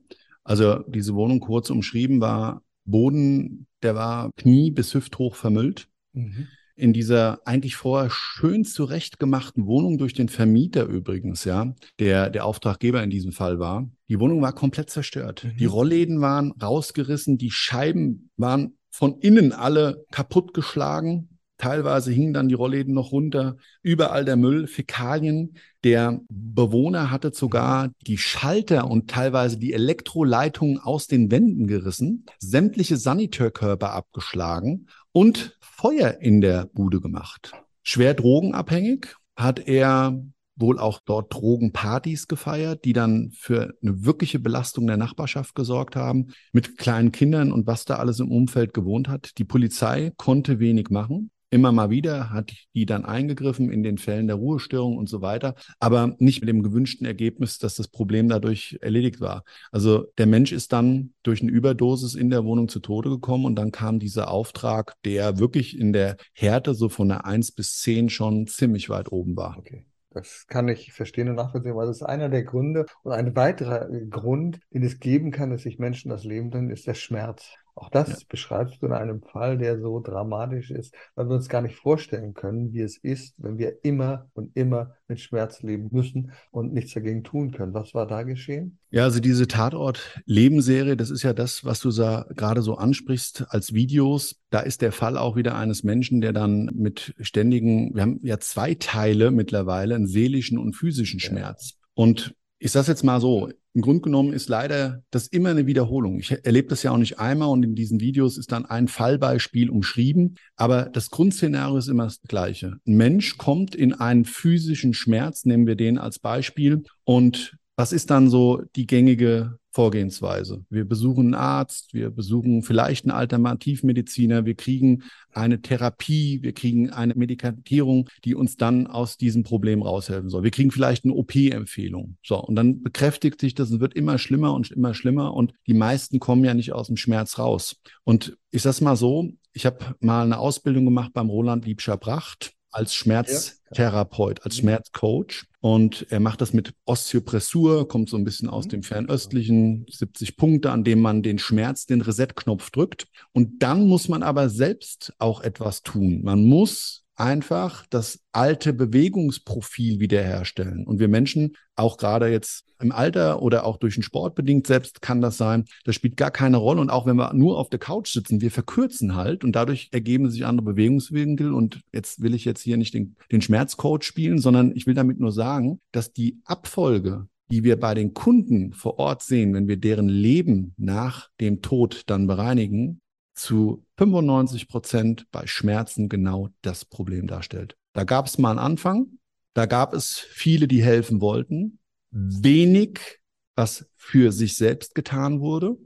Also 0.44 0.80
diese 0.88 1.16
Wohnung 1.16 1.40
kurz 1.40 1.70
umschrieben 1.70 2.20
war 2.20 2.62
Boden, 2.86 3.68
der 3.82 3.96
war 3.96 4.32
knie 4.36 4.72
bis 4.72 4.94
hüfthoch 4.94 5.36
vermüllt. 5.36 5.88
Mhm 6.14 6.48
in 6.76 6.94
dieser 6.94 7.40
eigentlich 7.46 7.76
vorher 7.76 8.10
schön 8.10 8.66
zurechtgemachten 8.66 9.66
Wohnung 9.68 9.98
durch 9.98 10.14
den 10.14 10.30
Vermieter 10.30 10.86
übrigens, 10.86 11.44
ja, 11.44 11.76
der 12.00 12.30
der 12.30 12.46
Auftraggeber 12.46 13.04
in 13.04 13.10
diesem 13.10 13.32
Fall 13.32 13.60
war. 13.60 13.90
Die 14.10 14.20
Wohnung 14.20 14.42
war 14.42 14.54
komplett 14.54 14.90
zerstört. 14.90 15.44
Mhm. 15.44 15.58
Die 15.58 15.66
Rollläden 15.66 16.22
waren 16.22 16.52
rausgerissen, 16.52 17.38
die 17.38 17.52
Scheiben 17.52 18.32
waren 18.38 18.78
von 18.90 19.20
innen 19.20 19.52
alle 19.54 20.06
kaputtgeschlagen. 20.12 21.33
Teilweise 21.64 22.12
hingen 22.12 22.34
dann 22.34 22.50
die 22.50 22.56
Rollläden 22.56 22.94
noch 22.94 23.14
runter. 23.14 23.56
Überall 23.84 24.26
der 24.26 24.36
Müll, 24.36 24.68
Fäkalien. 24.68 25.56
Der 25.86 26.20
Bewohner 26.28 27.10
hatte 27.10 27.32
sogar 27.34 27.90
die 28.02 28.18
Schalter 28.18 28.92
und 28.92 29.10
teilweise 29.10 29.58
die 29.58 29.72
Elektroleitungen 29.72 30.78
aus 30.78 31.08
den 31.08 31.32
Wänden 31.32 31.66
gerissen, 31.68 32.26
sämtliche 32.38 32.98
Sanitärkörper 32.98 33.94
abgeschlagen 33.94 34.88
und 35.14 35.58
Feuer 35.62 36.18
in 36.20 36.42
der 36.42 36.66
Bude 36.66 37.00
gemacht. 37.00 37.54
Schwer 37.82 38.14
drogenabhängig 38.14 39.16
hat 39.38 39.66
er 39.66 40.22
wohl 40.58 40.80
auch 40.80 41.00
dort 41.06 41.34
Drogenpartys 41.34 42.28
gefeiert, 42.28 42.84
die 42.84 42.94
dann 42.94 43.32
für 43.32 43.74
eine 43.82 44.04
wirkliche 44.04 44.40
Belastung 44.40 44.86
der 44.86 44.98
Nachbarschaft 44.98 45.56
gesorgt 45.56 45.96
haben, 45.96 46.34
mit 46.52 46.78
kleinen 46.78 47.14
Kindern 47.14 47.54
und 47.54 47.68
was 47.68 47.86
da 47.86 47.96
alles 47.96 48.20
im 48.20 48.30
Umfeld 48.30 48.74
gewohnt 48.74 49.08
hat. 49.08 49.38
Die 49.38 49.46
Polizei 49.46 50.12
konnte 50.18 50.60
wenig 50.60 50.90
machen. 50.90 51.32
Immer 51.54 51.72
mal 51.72 51.92
wieder 51.92 52.32
hat 52.32 52.52
die 52.74 52.88
dann 52.88 53.06
eingegriffen 53.06 53.72
in 53.72 53.84
den 53.84 54.00
Fällen 54.00 54.26
der 54.26 54.38
Ruhestörung 54.38 54.98
und 54.98 55.08
so 55.08 55.22
weiter, 55.22 55.54
aber 55.80 56.16
nicht 56.18 56.42
mit 56.42 56.50
dem 56.50 56.64
gewünschten 56.64 57.06
Ergebnis, 57.06 57.60
dass 57.60 57.76
das 57.76 57.88
Problem 57.88 58.28
dadurch 58.28 58.80
erledigt 58.82 59.22
war. 59.22 59.44
Also 59.72 60.08
der 60.18 60.26
Mensch 60.26 60.52
ist 60.52 60.74
dann 60.74 61.14
durch 61.22 61.44
eine 61.44 61.52
Überdosis 61.52 62.16
in 62.16 62.32
der 62.32 62.44
Wohnung 62.44 62.70
zu 62.70 62.80
Tode 62.80 63.12
gekommen 63.12 63.46
und 63.46 63.54
dann 63.54 63.72
kam 63.72 64.00
dieser 64.00 64.32
Auftrag, 64.32 64.96
der 65.06 65.38
wirklich 65.38 65.78
in 65.78 65.94
der 65.94 66.18
Härte 66.34 66.74
so 66.74 66.90
von 66.90 67.08
der 67.08 67.28
1 67.28 67.52
bis 67.52 67.78
10 67.82 68.10
schon 68.10 68.48
ziemlich 68.48 68.90
weit 68.90 69.12
oben 69.12 69.38
war. 69.38 69.56
Okay. 69.60 69.86
Das 70.10 70.46
kann 70.48 70.68
ich 70.70 70.92
verstehen 70.92 71.30
und 71.30 71.36
nachvollziehen, 71.36 71.76
weil 71.76 71.86
das 71.86 71.98
ist 71.98 72.04
einer 72.04 72.30
der 72.30 72.44
Gründe. 72.44 72.88
Und 73.04 73.12
ein 73.12 73.36
weiterer 73.36 73.90
Grund, 74.10 74.60
den 74.72 74.82
es 74.82 75.00
geben 75.00 75.30
kann, 75.30 75.52
dass 75.52 75.62
sich 75.62 75.78
Menschen 75.78 76.10
das 76.10 76.24
Leben 76.24 76.50
nehmen, 76.50 76.72
ist 76.72 76.88
der 76.88 76.96
Schmerz. 76.96 77.46
Auch 77.76 77.90
das 77.90 78.10
ja. 78.10 78.18
beschreibst 78.30 78.82
du 78.82 78.86
in 78.86 78.94
einem 78.94 79.22
Fall, 79.24 79.58
der 79.58 79.80
so 79.80 80.00
dramatisch 80.00 80.70
ist, 80.70 80.94
weil 81.16 81.28
wir 81.28 81.36
uns 81.36 81.50
gar 81.50 81.62
nicht 81.62 81.76
vorstellen 81.76 82.34
können, 82.34 82.72
wie 82.72 82.82
es 82.82 82.98
ist, 82.98 83.34
wenn 83.38 83.58
wir 83.58 83.84
immer 83.84 84.30
und 84.34 84.56
immer 84.56 84.96
mit 85.08 85.20
Schmerz 85.20 85.62
leben 85.64 85.90
müssen 85.92 86.32
und 86.52 86.74
nichts 86.74 86.94
dagegen 86.94 87.24
tun 87.24 87.52
können. 87.52 87.74
Was 87.74 87.94
war 87.94 88.06
da 88.06 88.24
geschehen? 88.24 88.78
Ja, 88.92 89.04
also 89.04 89.20
diese 89.20 89.48
Tatort-Lebenserie, 89.48 90.96
das 90.96 91.10
ist 91.10 91.24
ja 91.24 91.34
das, 91.34 91.66
was 91.66 91.80
du 91.80 91.92
da 91.92 92.28
gerade 92.36 92.62
so 92.62 92.76
ansprichst 92.76 93.46
als 93.50 93.74
Videos. 93.74 94.40
Da 94.52 94.60
ist 94.60 94.84
der 94.84 94.92
Fall 94.92 95.18
auch 95.18 95.36
wieder 95.36 95.56
eines 95.56 95.84
Menschen, 95.84 96.22
der 96.22 96.32
dann 96.32 96.70
mit 96.76 97.16
ständigen, 97.20 97.96
wir 97.96 98.04
haben 98.04 98.20
ja 98.22 98.40
zwei 98.40 98.76
Teile 98.76 99.32
mittlerweile, 99.32 99.96
einen 99.96 100.08
seelischen 100.08 100.60
und 100.60 100.74
physischen 100.74 101.20
Schmerz. 101.20 101.72
Ja. 101.72 101.80
Und 101.96 102.36
ich 102.64 102.72
sage 102.72 102.88
jetzt 102.88 103.04
mal 103.04 103.20
so, 103.20 103.50
im 103.74 103.82
Grunde 103.82 104.04
genommen 104.04 104.32
ist 104.32 104.48
leider 104.48 105.04
das 105.12 105.28
immer 105.28 105.50
eine 105.50 105.68
Wiederholung. 105.68 106.20
Ich 106.20 106.32
erlebe 106.32 106.70
das 106.70 106.82
ja 106.82 106.92
auch 106.92 106.98
nicht 106.98 107.20
einmal 107.20 107.50
und 107.50 107.62
in 107.62 107.76
diesen 107.76 108.00
Videos 108.00 108.38
ist 108.38 108.54
dann 108.54 108.66
ein 108.66 108.88
Fallbeispiel 108.88 109.70
umschrieben, 109.70 110.36
aber 110.56 110.84
das 110.84 111.10
Grundszenario 111.10 111.76
ist 111.76 111.90
immer 111.90 112.06
das 112.06 112.22
gleiche. 112.22 112.78
Ein 112.88 112.96
Mensch 112.96 113.38
kommt 113.38 113.76
in 113.76 113.94
einen 113.94 114.24
physischen 114.24 114.94
Schmerz, 114.94 115.44
nehmen 115.44 115.68
wir 115.68 115.76
den 115.76 115.98
als 115.98 116.20
Beispiel, 116.20 116.84
und 117.04 117.58
was 117.76 117.92
ist 117.92 118.10
dann 118.10 118.30
so 118.30 118.62
die 118.78 118.88
gängige 118.88 119.60
Vorgehensweise? 119.74 120.64
Wir 120.70 120.86
besuchen 120.86 121.26
einen 121.26 121.34
Arzt, 121.34 121.96
wir 121.96 122.12
besuchen 122.12 122.62
vielleicht 122.62 123.06
einen 123.06 123.12
Alternativmediziner, 123.12 124.46
wir 124.46 124.54
kriegen 124.54 125.02
eine 125.32 125.64
Therapie, 125.64 126.44
wir 126.44 126.54
kriegen 126.54 126.92
eine 126.92 127.16
Medikatierung, 127.16 128.08
die 128.24 128.36
uns 128.36 128.56
dann 128.56 128.86
aus 128.86 129.18
diesem 129.18 129.44
Problem 129.44 129.82
raushelfen 129.82 130.30
soll. 130.30 130.44
Wir 130.44 130.52
kriegen 130.52 130.70
vielleicht 130.70 131.06
eine 131.06 131.14
OP-Empfehlung. 131.16 132.18
So, 132.24 132.40
und 132.40 132.56
dann 132.56 132.84
bekräftigt 132.84 133.42
sich 133.42 133.56
das 133.56 133.72
und 133.72 133.80
wird 133.80 133.96
immer 133.96 134.20
schlimmer 134.20 134.54
und 134.54 134.70
immer 134.70 134.94
schlimmer 134.94 135.34
und 135.34 135.54
die 135.66 135.74
meisten 135.74 136.20
kommen 136.20 136.44
ja 136.44 136.54
nicht 136.54 136.72
aus 136.72 136.86
dem 136.86 136.98
Schmerz 136.98 137.40
raus. 137.40 137.78
Und 138.04 138.38
ich 138.52 138.62
sag's 138.62 138.80
mal 138.80 138.96
so, 138.96 139.32
ich 139.54 139.66
habe 139.66 139.96
mal 140.00 140.24
eine 140.24 140.38
Ausbildung 140.38 140.86
gemacht 140.86 141.14
beim 141.14 141.32
Roland 141.32 141.66
Liebscher 141.66 141.98
Bracht 141.98 142.54
als 142.70 142.94
Schmerztherapeut, 142.94 144.44
als 144.44 144.58
mhm. 144.58 144.62
Schmerzcoach. 144.62 145.46
Und 145.64 146.08
er 146.10 146.20
macht 146.20 146.42
das 146.42 146.52
mit 146.52 146.74
Osteopressur, 146.84 147.88
kommt 147.88 148.10
so 148.10 148.18
ein 148.18 148.26
bisschen 148.26 148.50
aus 148.50 148.66
mhm. 148.66 148.70
dem 148.70 148.84
Fernöstlichen, 148.84 149.86
70 149.90 150.36
Punkte, 150.36 150.72
an 150.72 150.84
dem 150.84 151.00
man 151.00 151.24
den 151.24 151.40
Schmerz, 151.40 151.86
den 151.86 152.02
Reset-Knopf 152.02 152.70
drückt. 152.70 153.08
Und 153.32 153.64
dann 153.64 153.88
muss 153.88 154.10
man 154.10 154.24
aber 154.24 154.50
selbst 154.50 155.14
auch 155.20 155.40
etwas 155.40 155.82
tun. 155.82 156.22
Man 156.22 156.44
muss 156.44 157.03
einfach 157.16 157.86
das 157.90 158.20
alte 158.32 158.74
Bewegungsprofil 158.74 160.00
wiederherstellen. 160.00 160.86
Und 160.86 161.00
wir 161.00 161.08
Menschen, 161.08 161.56
auch 161.76 161.98
gerade 161.98 162.28
jetzt 162.28 162.66
im 162.80 162.92
Alter 162.92 163.42
oder 163.42 163.66
auch 163.66 163.78
durch 163.78 163.96
den 163.96 164.04
Sport 164.04 164.36
bedingt 164.36 164.68
selbst 164.68 165.02
kann 165.02 165.22
das 165.22 165.38
sein, 165.38 165.66
das 165.86 165.96
spielt 165.96 166.18
gar 166.18 166.32
keine 166.32 166.58
Rolle. 166.58 166.82
Und 166.82 166.90
auch 166.90 167.06
wenn 167.06 167.16
wir 167.16 167.34
nur 167.34 167.58
auf 167.58 167.70
der 167.70 167.80
Couch 167.80 168.12
sitzen, 168.12 168.42
wir 168.42 168.52
verkürzen 168.52 169.16
halt 169.16 169.44
und 169.44 169.54
dadurch 169.56 169.90
ergeben 169.92 170.30
sich 170.30 170.46
andere 170.46 170.74
Bewegungswinkel. 170.74 171.54
Und 171.54 171.82
jetzt 171.92 172.22
will 172.22 172.34
ich 172.34 172.46
jetzt 172.46 172.62
hier 172.62 172.78
nicht 172.78 172.94
den, 172.94 173.16
den 173.32 173.42
Schmerzcoach 173.42 174.04
spielen, 174.04 174.40
sondern 174.40 174.76
ich 174.76 174.88
will 174.88 174.94
damit 174.94 175.20
nur 175.20 175.32
sagen, 175.32 175.80
dass 175.92 176.14
die 176.14 176.42
Abfolge 176.46 177.28
die 177.52 177.64
wir 177.64 177.80
bei 177.80 177.94
den 177.94 178.16
Kunden 178.16 178.74
vor 178.74 178.98
Ort 178.98 179.22
sehen, 179.22 179.54
wenn 179.54 179.68
wir 179.68 179.78
deren 179.78 180.10
Leben 180.10 180.74
nach 180.78 181.30
dem 181.40 181.62
Tod 181.62 182.02
dann 182.08 182.26
bereinigen, 182.26 183.02
zu 183.34 183.86
95 183.98 184.68
Prozent 184.68 185.28
bei 185.32 185.48
Schmerzen 185.48 186.10
genau 186.10 186.50
das 186.62 186.86
Problem 186.86 187.28
darstellt. 187.28 187.76
Da 187.94 188.04
gab 188.04 188.28
es 188.28 188.38
mal 188.38 188.52
einen 188.52 188.60
Anfang, 188.60 189.20
da 189.54 189.66
gab 189.66 189.94
es 189.94 190.18
viele, 190.18 190.68
die 190.68 190.84
helfen 190.84 191.22
wollten, 191.22 191.80
wenig, 192.12 193.20
was 193.56 193.88
für 193.96 194.32
sich 194.32 194.56
selbst 194.56 194.96
getan 194.96 195.40
wurde 195.40 195.78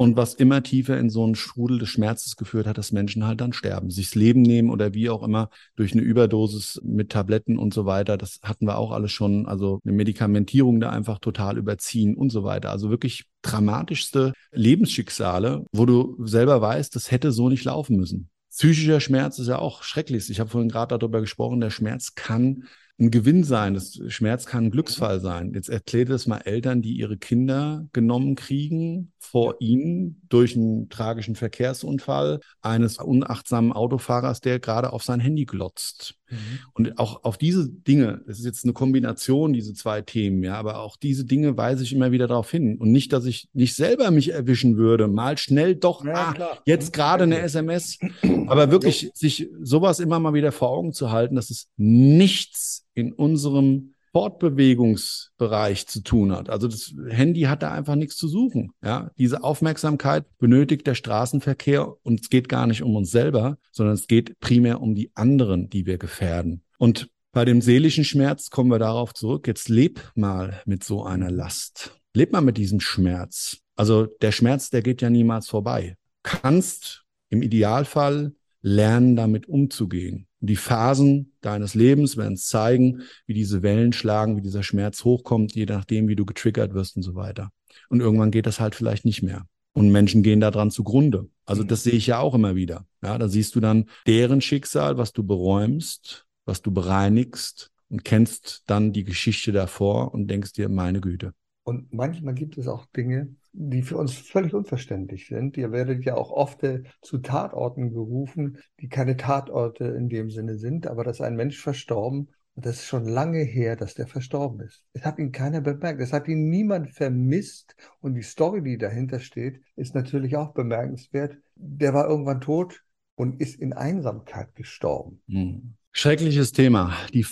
Und 0.00 0.16
was 0.16 0.32
immer 0.32 0.62
tiefer 0.62 0.98
in 0.98 1.10
so 1.10 1.22
einen 1.24 1.34
Strudel 1.34 1.78
des 1.78 1.90
Schmerzes 1.90 2.36
geführt 2.36 2.66
hat, 2.66 2.78
dass 2.78 2.90
Menschen 2.90 3.26
halt 3.26 3.42
dann 3.42 3.52
sterben, 3.52 3.90
sich 3.90 4.06
das 4.06 4.14
Leben 4.14 4.40
nehmen 4.40 4.70
oder 4.70 4.94
wie 4.94 5.10
auch 5.10 5.22
immer 5.22 5.50
durch 5.76 5.92
eine 5.92 6.00
Überdosis 6.00 6.80
mit 6.82 7.12
Tabletten 7.12 7.58
und 7.58 7.74
so 7.74 7.84
weiter. 7.84 8.16
Das 8.16 8.40
hatten 8.42 8.64
wir 8.64 8.78
auch 8.78 8.92
alles 8.92 9.12
schon. 9.12 9.44
Also 9.44 9.78
eine 9.84 9.92
Medikamentierung 9.92 10.80
da 10.80 10.88
einfach 10.88 11.18
total 11.18 11.58
überziehen 11.58 12.14
und 12.14 12.30
so 12.30 12.44
weiter. 12.44 12.70
Also 12.70 12.88
wirklich 12.88 13.26
dramatischste 13.42 14.32
Lebensschicksale, 14.52 15.66
wo 15.70 15.84
du 15.84 16.16
selber 16.24 16.62
weißt, 16.62 16.96
das 16.96 17.10
hätte 17.10 17.30
so 17.30 17.50
nicht 17.50 17.64
laufen 17.64 17.98
müssen. 17.98 18.30
Psychischer 18.48 19.00
Schmerz 19.00 19.38
ist 19.38 19.48
ja 19.48 19.58
auch 19.58 19.82
schrecklich. 19.82 20.30
Ich 20.30 20.40
habe 20.40 20.48
vorhin 20.48 20.70
gerade 20.70 20.96
darüber 20.96 21.20
gesprochen, 21.20 21.60
der 21.60 21.68
Schmerz 21.68 22.14
kann 22.14 22.64
ein 23.00 23.10
Gewinn 23.10 23.44
sein. 23.44 23.74
Das 23.74 23.98
Schmerz 24.08 24.46
kann 24.46 24.66
ein 24.66 24.70
Glücksfall 24.70 25.20
sein. 25.20 25.52
Jetzt 25.54 25.70
erklärt 25.70 26.10
es 26.10 26.26
mal 26.26 26.38
Eltern, 26.38 26.82
die 26.82 26.92
ihre 26.92 27.16
Kinder 27.16 27.86
genommen 27.92 28.34
kriegen 28.34 29.12
vor 29.18 29.56
ihnen 29.60 30.22
durch 30.28 30.54
einen 30.54 30.88
tragischen 30.90 31.34
Verkehrsunfall 31.34 32.40
eines 32.60 32.98
unachtsamen 32.98 33.72
Autofahrers, 33.72 34.40
der 34.40 34.60
gerade 34.60 34.92
auf 34.92 35.02
sein 35.02 35.20
Handy 35.20 35.46
glotzt. 35.46 36.19
Mhm. 36.30 36.36
Und 36.72 36.98
auch 36.98 37.24
auf 37.24 37.38
diese 37.38 37.68
Dinge, 37.68 38.22
das 38.26 38.38
ist 38.38 38.44
jetzt 38.44 38.64
eine 38.64 38.72
Kombination, 38.72 39.52
diese 39.52 39.74
zwei 39.74 40.02
Themen, 40.02 40.42
ja, 40.42 40.54
aber 40.54 40.80
auch 40.80 40.96
diese 40.96 41.24
Dinge 41.24 41.56
weise 41.56 41.82
ich 41.82 41.92
immer 41.92 42.12
wieder 42.12 42.26
darauf 42.26 42.50
hin. 42.50 42.76
Und 42.78 42.92
nicht, 42.92 43.12
dass 43.12 43.24
ich 43.24 43.48
nicht 43.52 43.74
selber 43.74 44.10
mich 44.10 44.32
erwischen 44.32 44.76
würde, 44.76 45.08
mal 45.08 45.38
schnell 45.38 45.74
doch, 45.74 46.04
ja, 46.04 46.34
ah, 46.38 46.58
jetzt 46.64 46.92
gerade 46.92 47.24
eine 47.24 47.40
SMS, 47.40 47.98
aber 48.46 48.70
wirklich 48.70 49.10
sich 49.14 49.48
sowas 49.60 50.00
immer 50.00 50.20
mal 50.20 50.34
wieder 50.34 50.52
vor 50.52 50.70
Augen 50.70 50.92
zu 50.92 51.10
halten, 51.10 51.34
dass 51.34 51.50
es 51.50 51.68
nichts 51.76 52.86
in 52.94 53.12
unserem 53.12 53.94
Fortbewegungsbereich 54.12 55.86
zu 55.86 56.02
tun 56.02 56.32
hat. 56.32 56.50
Also 56.50 56.68
das 56.68 56.92
Handy 57.08 57.42
hat 57.42 57.62
da 57.62 57.72
einfach 57.72 57.94
nichts 57.94 58.16
zu 58.16 58.28
suchen. 58.28 58.72
Ja, 58.82 59.10
diese 59.18 59.44
Aufmerksamkeit 59.44 60.24
benötigt 60.38 60.86
der 60.86 60.94
Straßenverkehr 60.94 61.94
und 62.02 62.20
es 62.20 62.30
geht 62.30 62.48
gar 62.48 62.66
nicht 62.66 62.82
um 62.82 62.96
uns 62.96 63.10
selber, 63.10 63.58
sondern 63.70 63.94
es 63.94 64.06
geht 64.06 64.38
primär 64.40 64.80
um 64.80 64.94
die 64.94 65.12
anderen, 65.14 65.70
die 65.70 65.86
wir 65.86 65.98
gefährden. 65.98 66.62
Und 66.78 67.10
bei 67.32 67.44
dem 67.44 67.60
seelischen 67.60 68.04
Schmerz 68.04 68.50
kommen 68.50 68.70
wir 68.70 68.80
darauf 68.80 69.14
zurück. 69.14 69.46
Jetzt 69.46 69.68
leb 69.68 70.00
mal 70.16 70.60
mit 70.66 70.82
so 70.82 71.04
einer 71.04 71.30
Last. 71.30 72.00
Leb 72.12 72.32
mal 72.32 72.40
mit 72.40 72.56
diesem 72.56 72.80
Schmerz. 72.80 73.58
Also 73.76 74.06
der 74.06 74.32
Schmerz, 74.32 74.70
der 74.70 74.82
geht 74.82 75.00
ja 75.00 75.10
niemals 75.10 75.48
vorbei. 75.48 75.96
Kannst 76.24 77.04
im 77.28 77.42
Idealfall 77.42 78.32
lernen, 78.62 79.16
damit 79.16 79.48
umzugehen. 79.48 80.26
Die 80.40 80.56
Phasen 80.56 81.32
deines 81.40 81.74
Lebens 81.74 82.16
werden 82.16 82.36
zeigen, 82.36 83.02
wie 83.26 83.34
diese 83.34 83.62
Wellen 83.62 83.92
schlagen, 83.92 84.36
wie 84.36 84.42
dieser 84.42 84.62
Schmerz 84.62 85.04
hochkommt, 85.04 85.54
je 85.54 85.66
nachdem, 85.66 86.08
wie 86.08 86.16
du 86.16 86.24
getriggert 86.24 86.72
wirst 86.72 86.96
und 86.96 87.02
so 87.02 87.14
weiter. 87.14 87.50
Und 87.88 88.00
irgendwann 88.00 88.30
geht 88.30 88.46
das 88.46 88.60
halt 88.60 88.74
vielleicht 88.74 89.04
nicht 89.04 89.22
mehr. 89.22 89.46
Und 89.72 89.90
Menschen 89.90 90.22
gehen 90.22 90.40
daran 90.40 90.70
zugrunde. 90.70 91.28
Also 91.44 91.62
das 91.62 91.82
sehe 91.82 91.92
ich 91.92 92.06
ja 92.06 92.18
auch 92.18 92.34
immer 92.34 92.54
wieder. 92.56 92.86
Ja, 93.02 93.18
da 93.18 93.28
siehst 93.28 93.54
du 93.54 93.60
dann 93.60 93.86
deren 94.06 94.40
Schicksal, 94.40 94.98
was 94.98 95.12
du 95.12 95.22
beräumst, 95.22 96.26
was 96.44 96.62
du 96.62 96.72
bereinigst 96.72 97.70
und 97.88 98.04
kennst 98.04 98.62
dann 98.66 98.92
die 98.92 99.04
Geschichte 99.04 99.52
davor 99.52 100.14
und 100.14 100.28
denkst 100.28 100.54
dir, 100.54 100.68
meine 100.68 101.00
Güte. 101.00 101.32
Und 101.64 101.92
manchmal 101.92 102.34
gibt 102.34 102.56
es 102.58 102.66
auch 102.66 102.86
Dinge, 102.86 103.34
die 103.52 103.82
für 103.82 103.96
uns 103.96 104.14
völlig 104.14 104.54
unverständlich 104.54 105.26
sind. 105.26 105.56
Ihr 105.56 105.72
werdet 105.72 106.04
ja 106.04 106.14
auch 106.14 106.30
oft 106.30 106.62
äh, 106.62 106.82
zu 107.02 107.18
Tatorten 107.18 107.92
gerufen, 107.92 108.58
die 108.80 108.88
keine 108.88 109.16
Tatorte 109.16 109.84
in 109.84 110.08
dem 110.08 110.30
Sinne 110.30 110.56
sind, 110.56 110.86
aber 110.86 111.04
da 111.04 111.10
ist 111.10 111.20
ein 111.20 111.36
Mensch 111.36 111.58
verstorben 111.58 112.28
und 112.54 112.66
das 112.66 112.76
ist 112.76 112.86
schon 112.86 113.06
lange 113.06 113.42
her, 113.42 113.76
dass 113.76 113.94
der 113.94 114.06
verstorben 114.06 114.60
ist. 114.60 114.84
Es 114.92 115.04
hat 115.04 115.18
ihn 115.18 115.32
keiner 115.32 115.60
bemerkt, 115.60 116.00
es 116.00 116.12
hat 116.12 116.28
ihn 116.28 116.48
niemand 116.48 116.90
vermisst 116.90 117.76
und 118.00 118.14
die 118.14 118.22
Story, 118.22 118.62
die 118.62 118.78
dahinter 118.78 119.20
steht, 119.20 119.60
ist 119.76 119.94
natürlich 119.94 120.36
auch 120.36 120.52
bemerkenswert. 120.52 121.36
Der 121.54 121.94
war 121.94 122.08
irgendwann 122.08 122.40
tot 122.40 122.82
und 123.14 123.40
ist 123.40 123.56
in 123.60 123.72
Einsamkeit 123.72 124.54
gestorben. 124.54 125.22
Hm. 125.28 125.74
Schreckliches 125.92 126.52
Thema, 126.52 126.96
die 127.12 127.24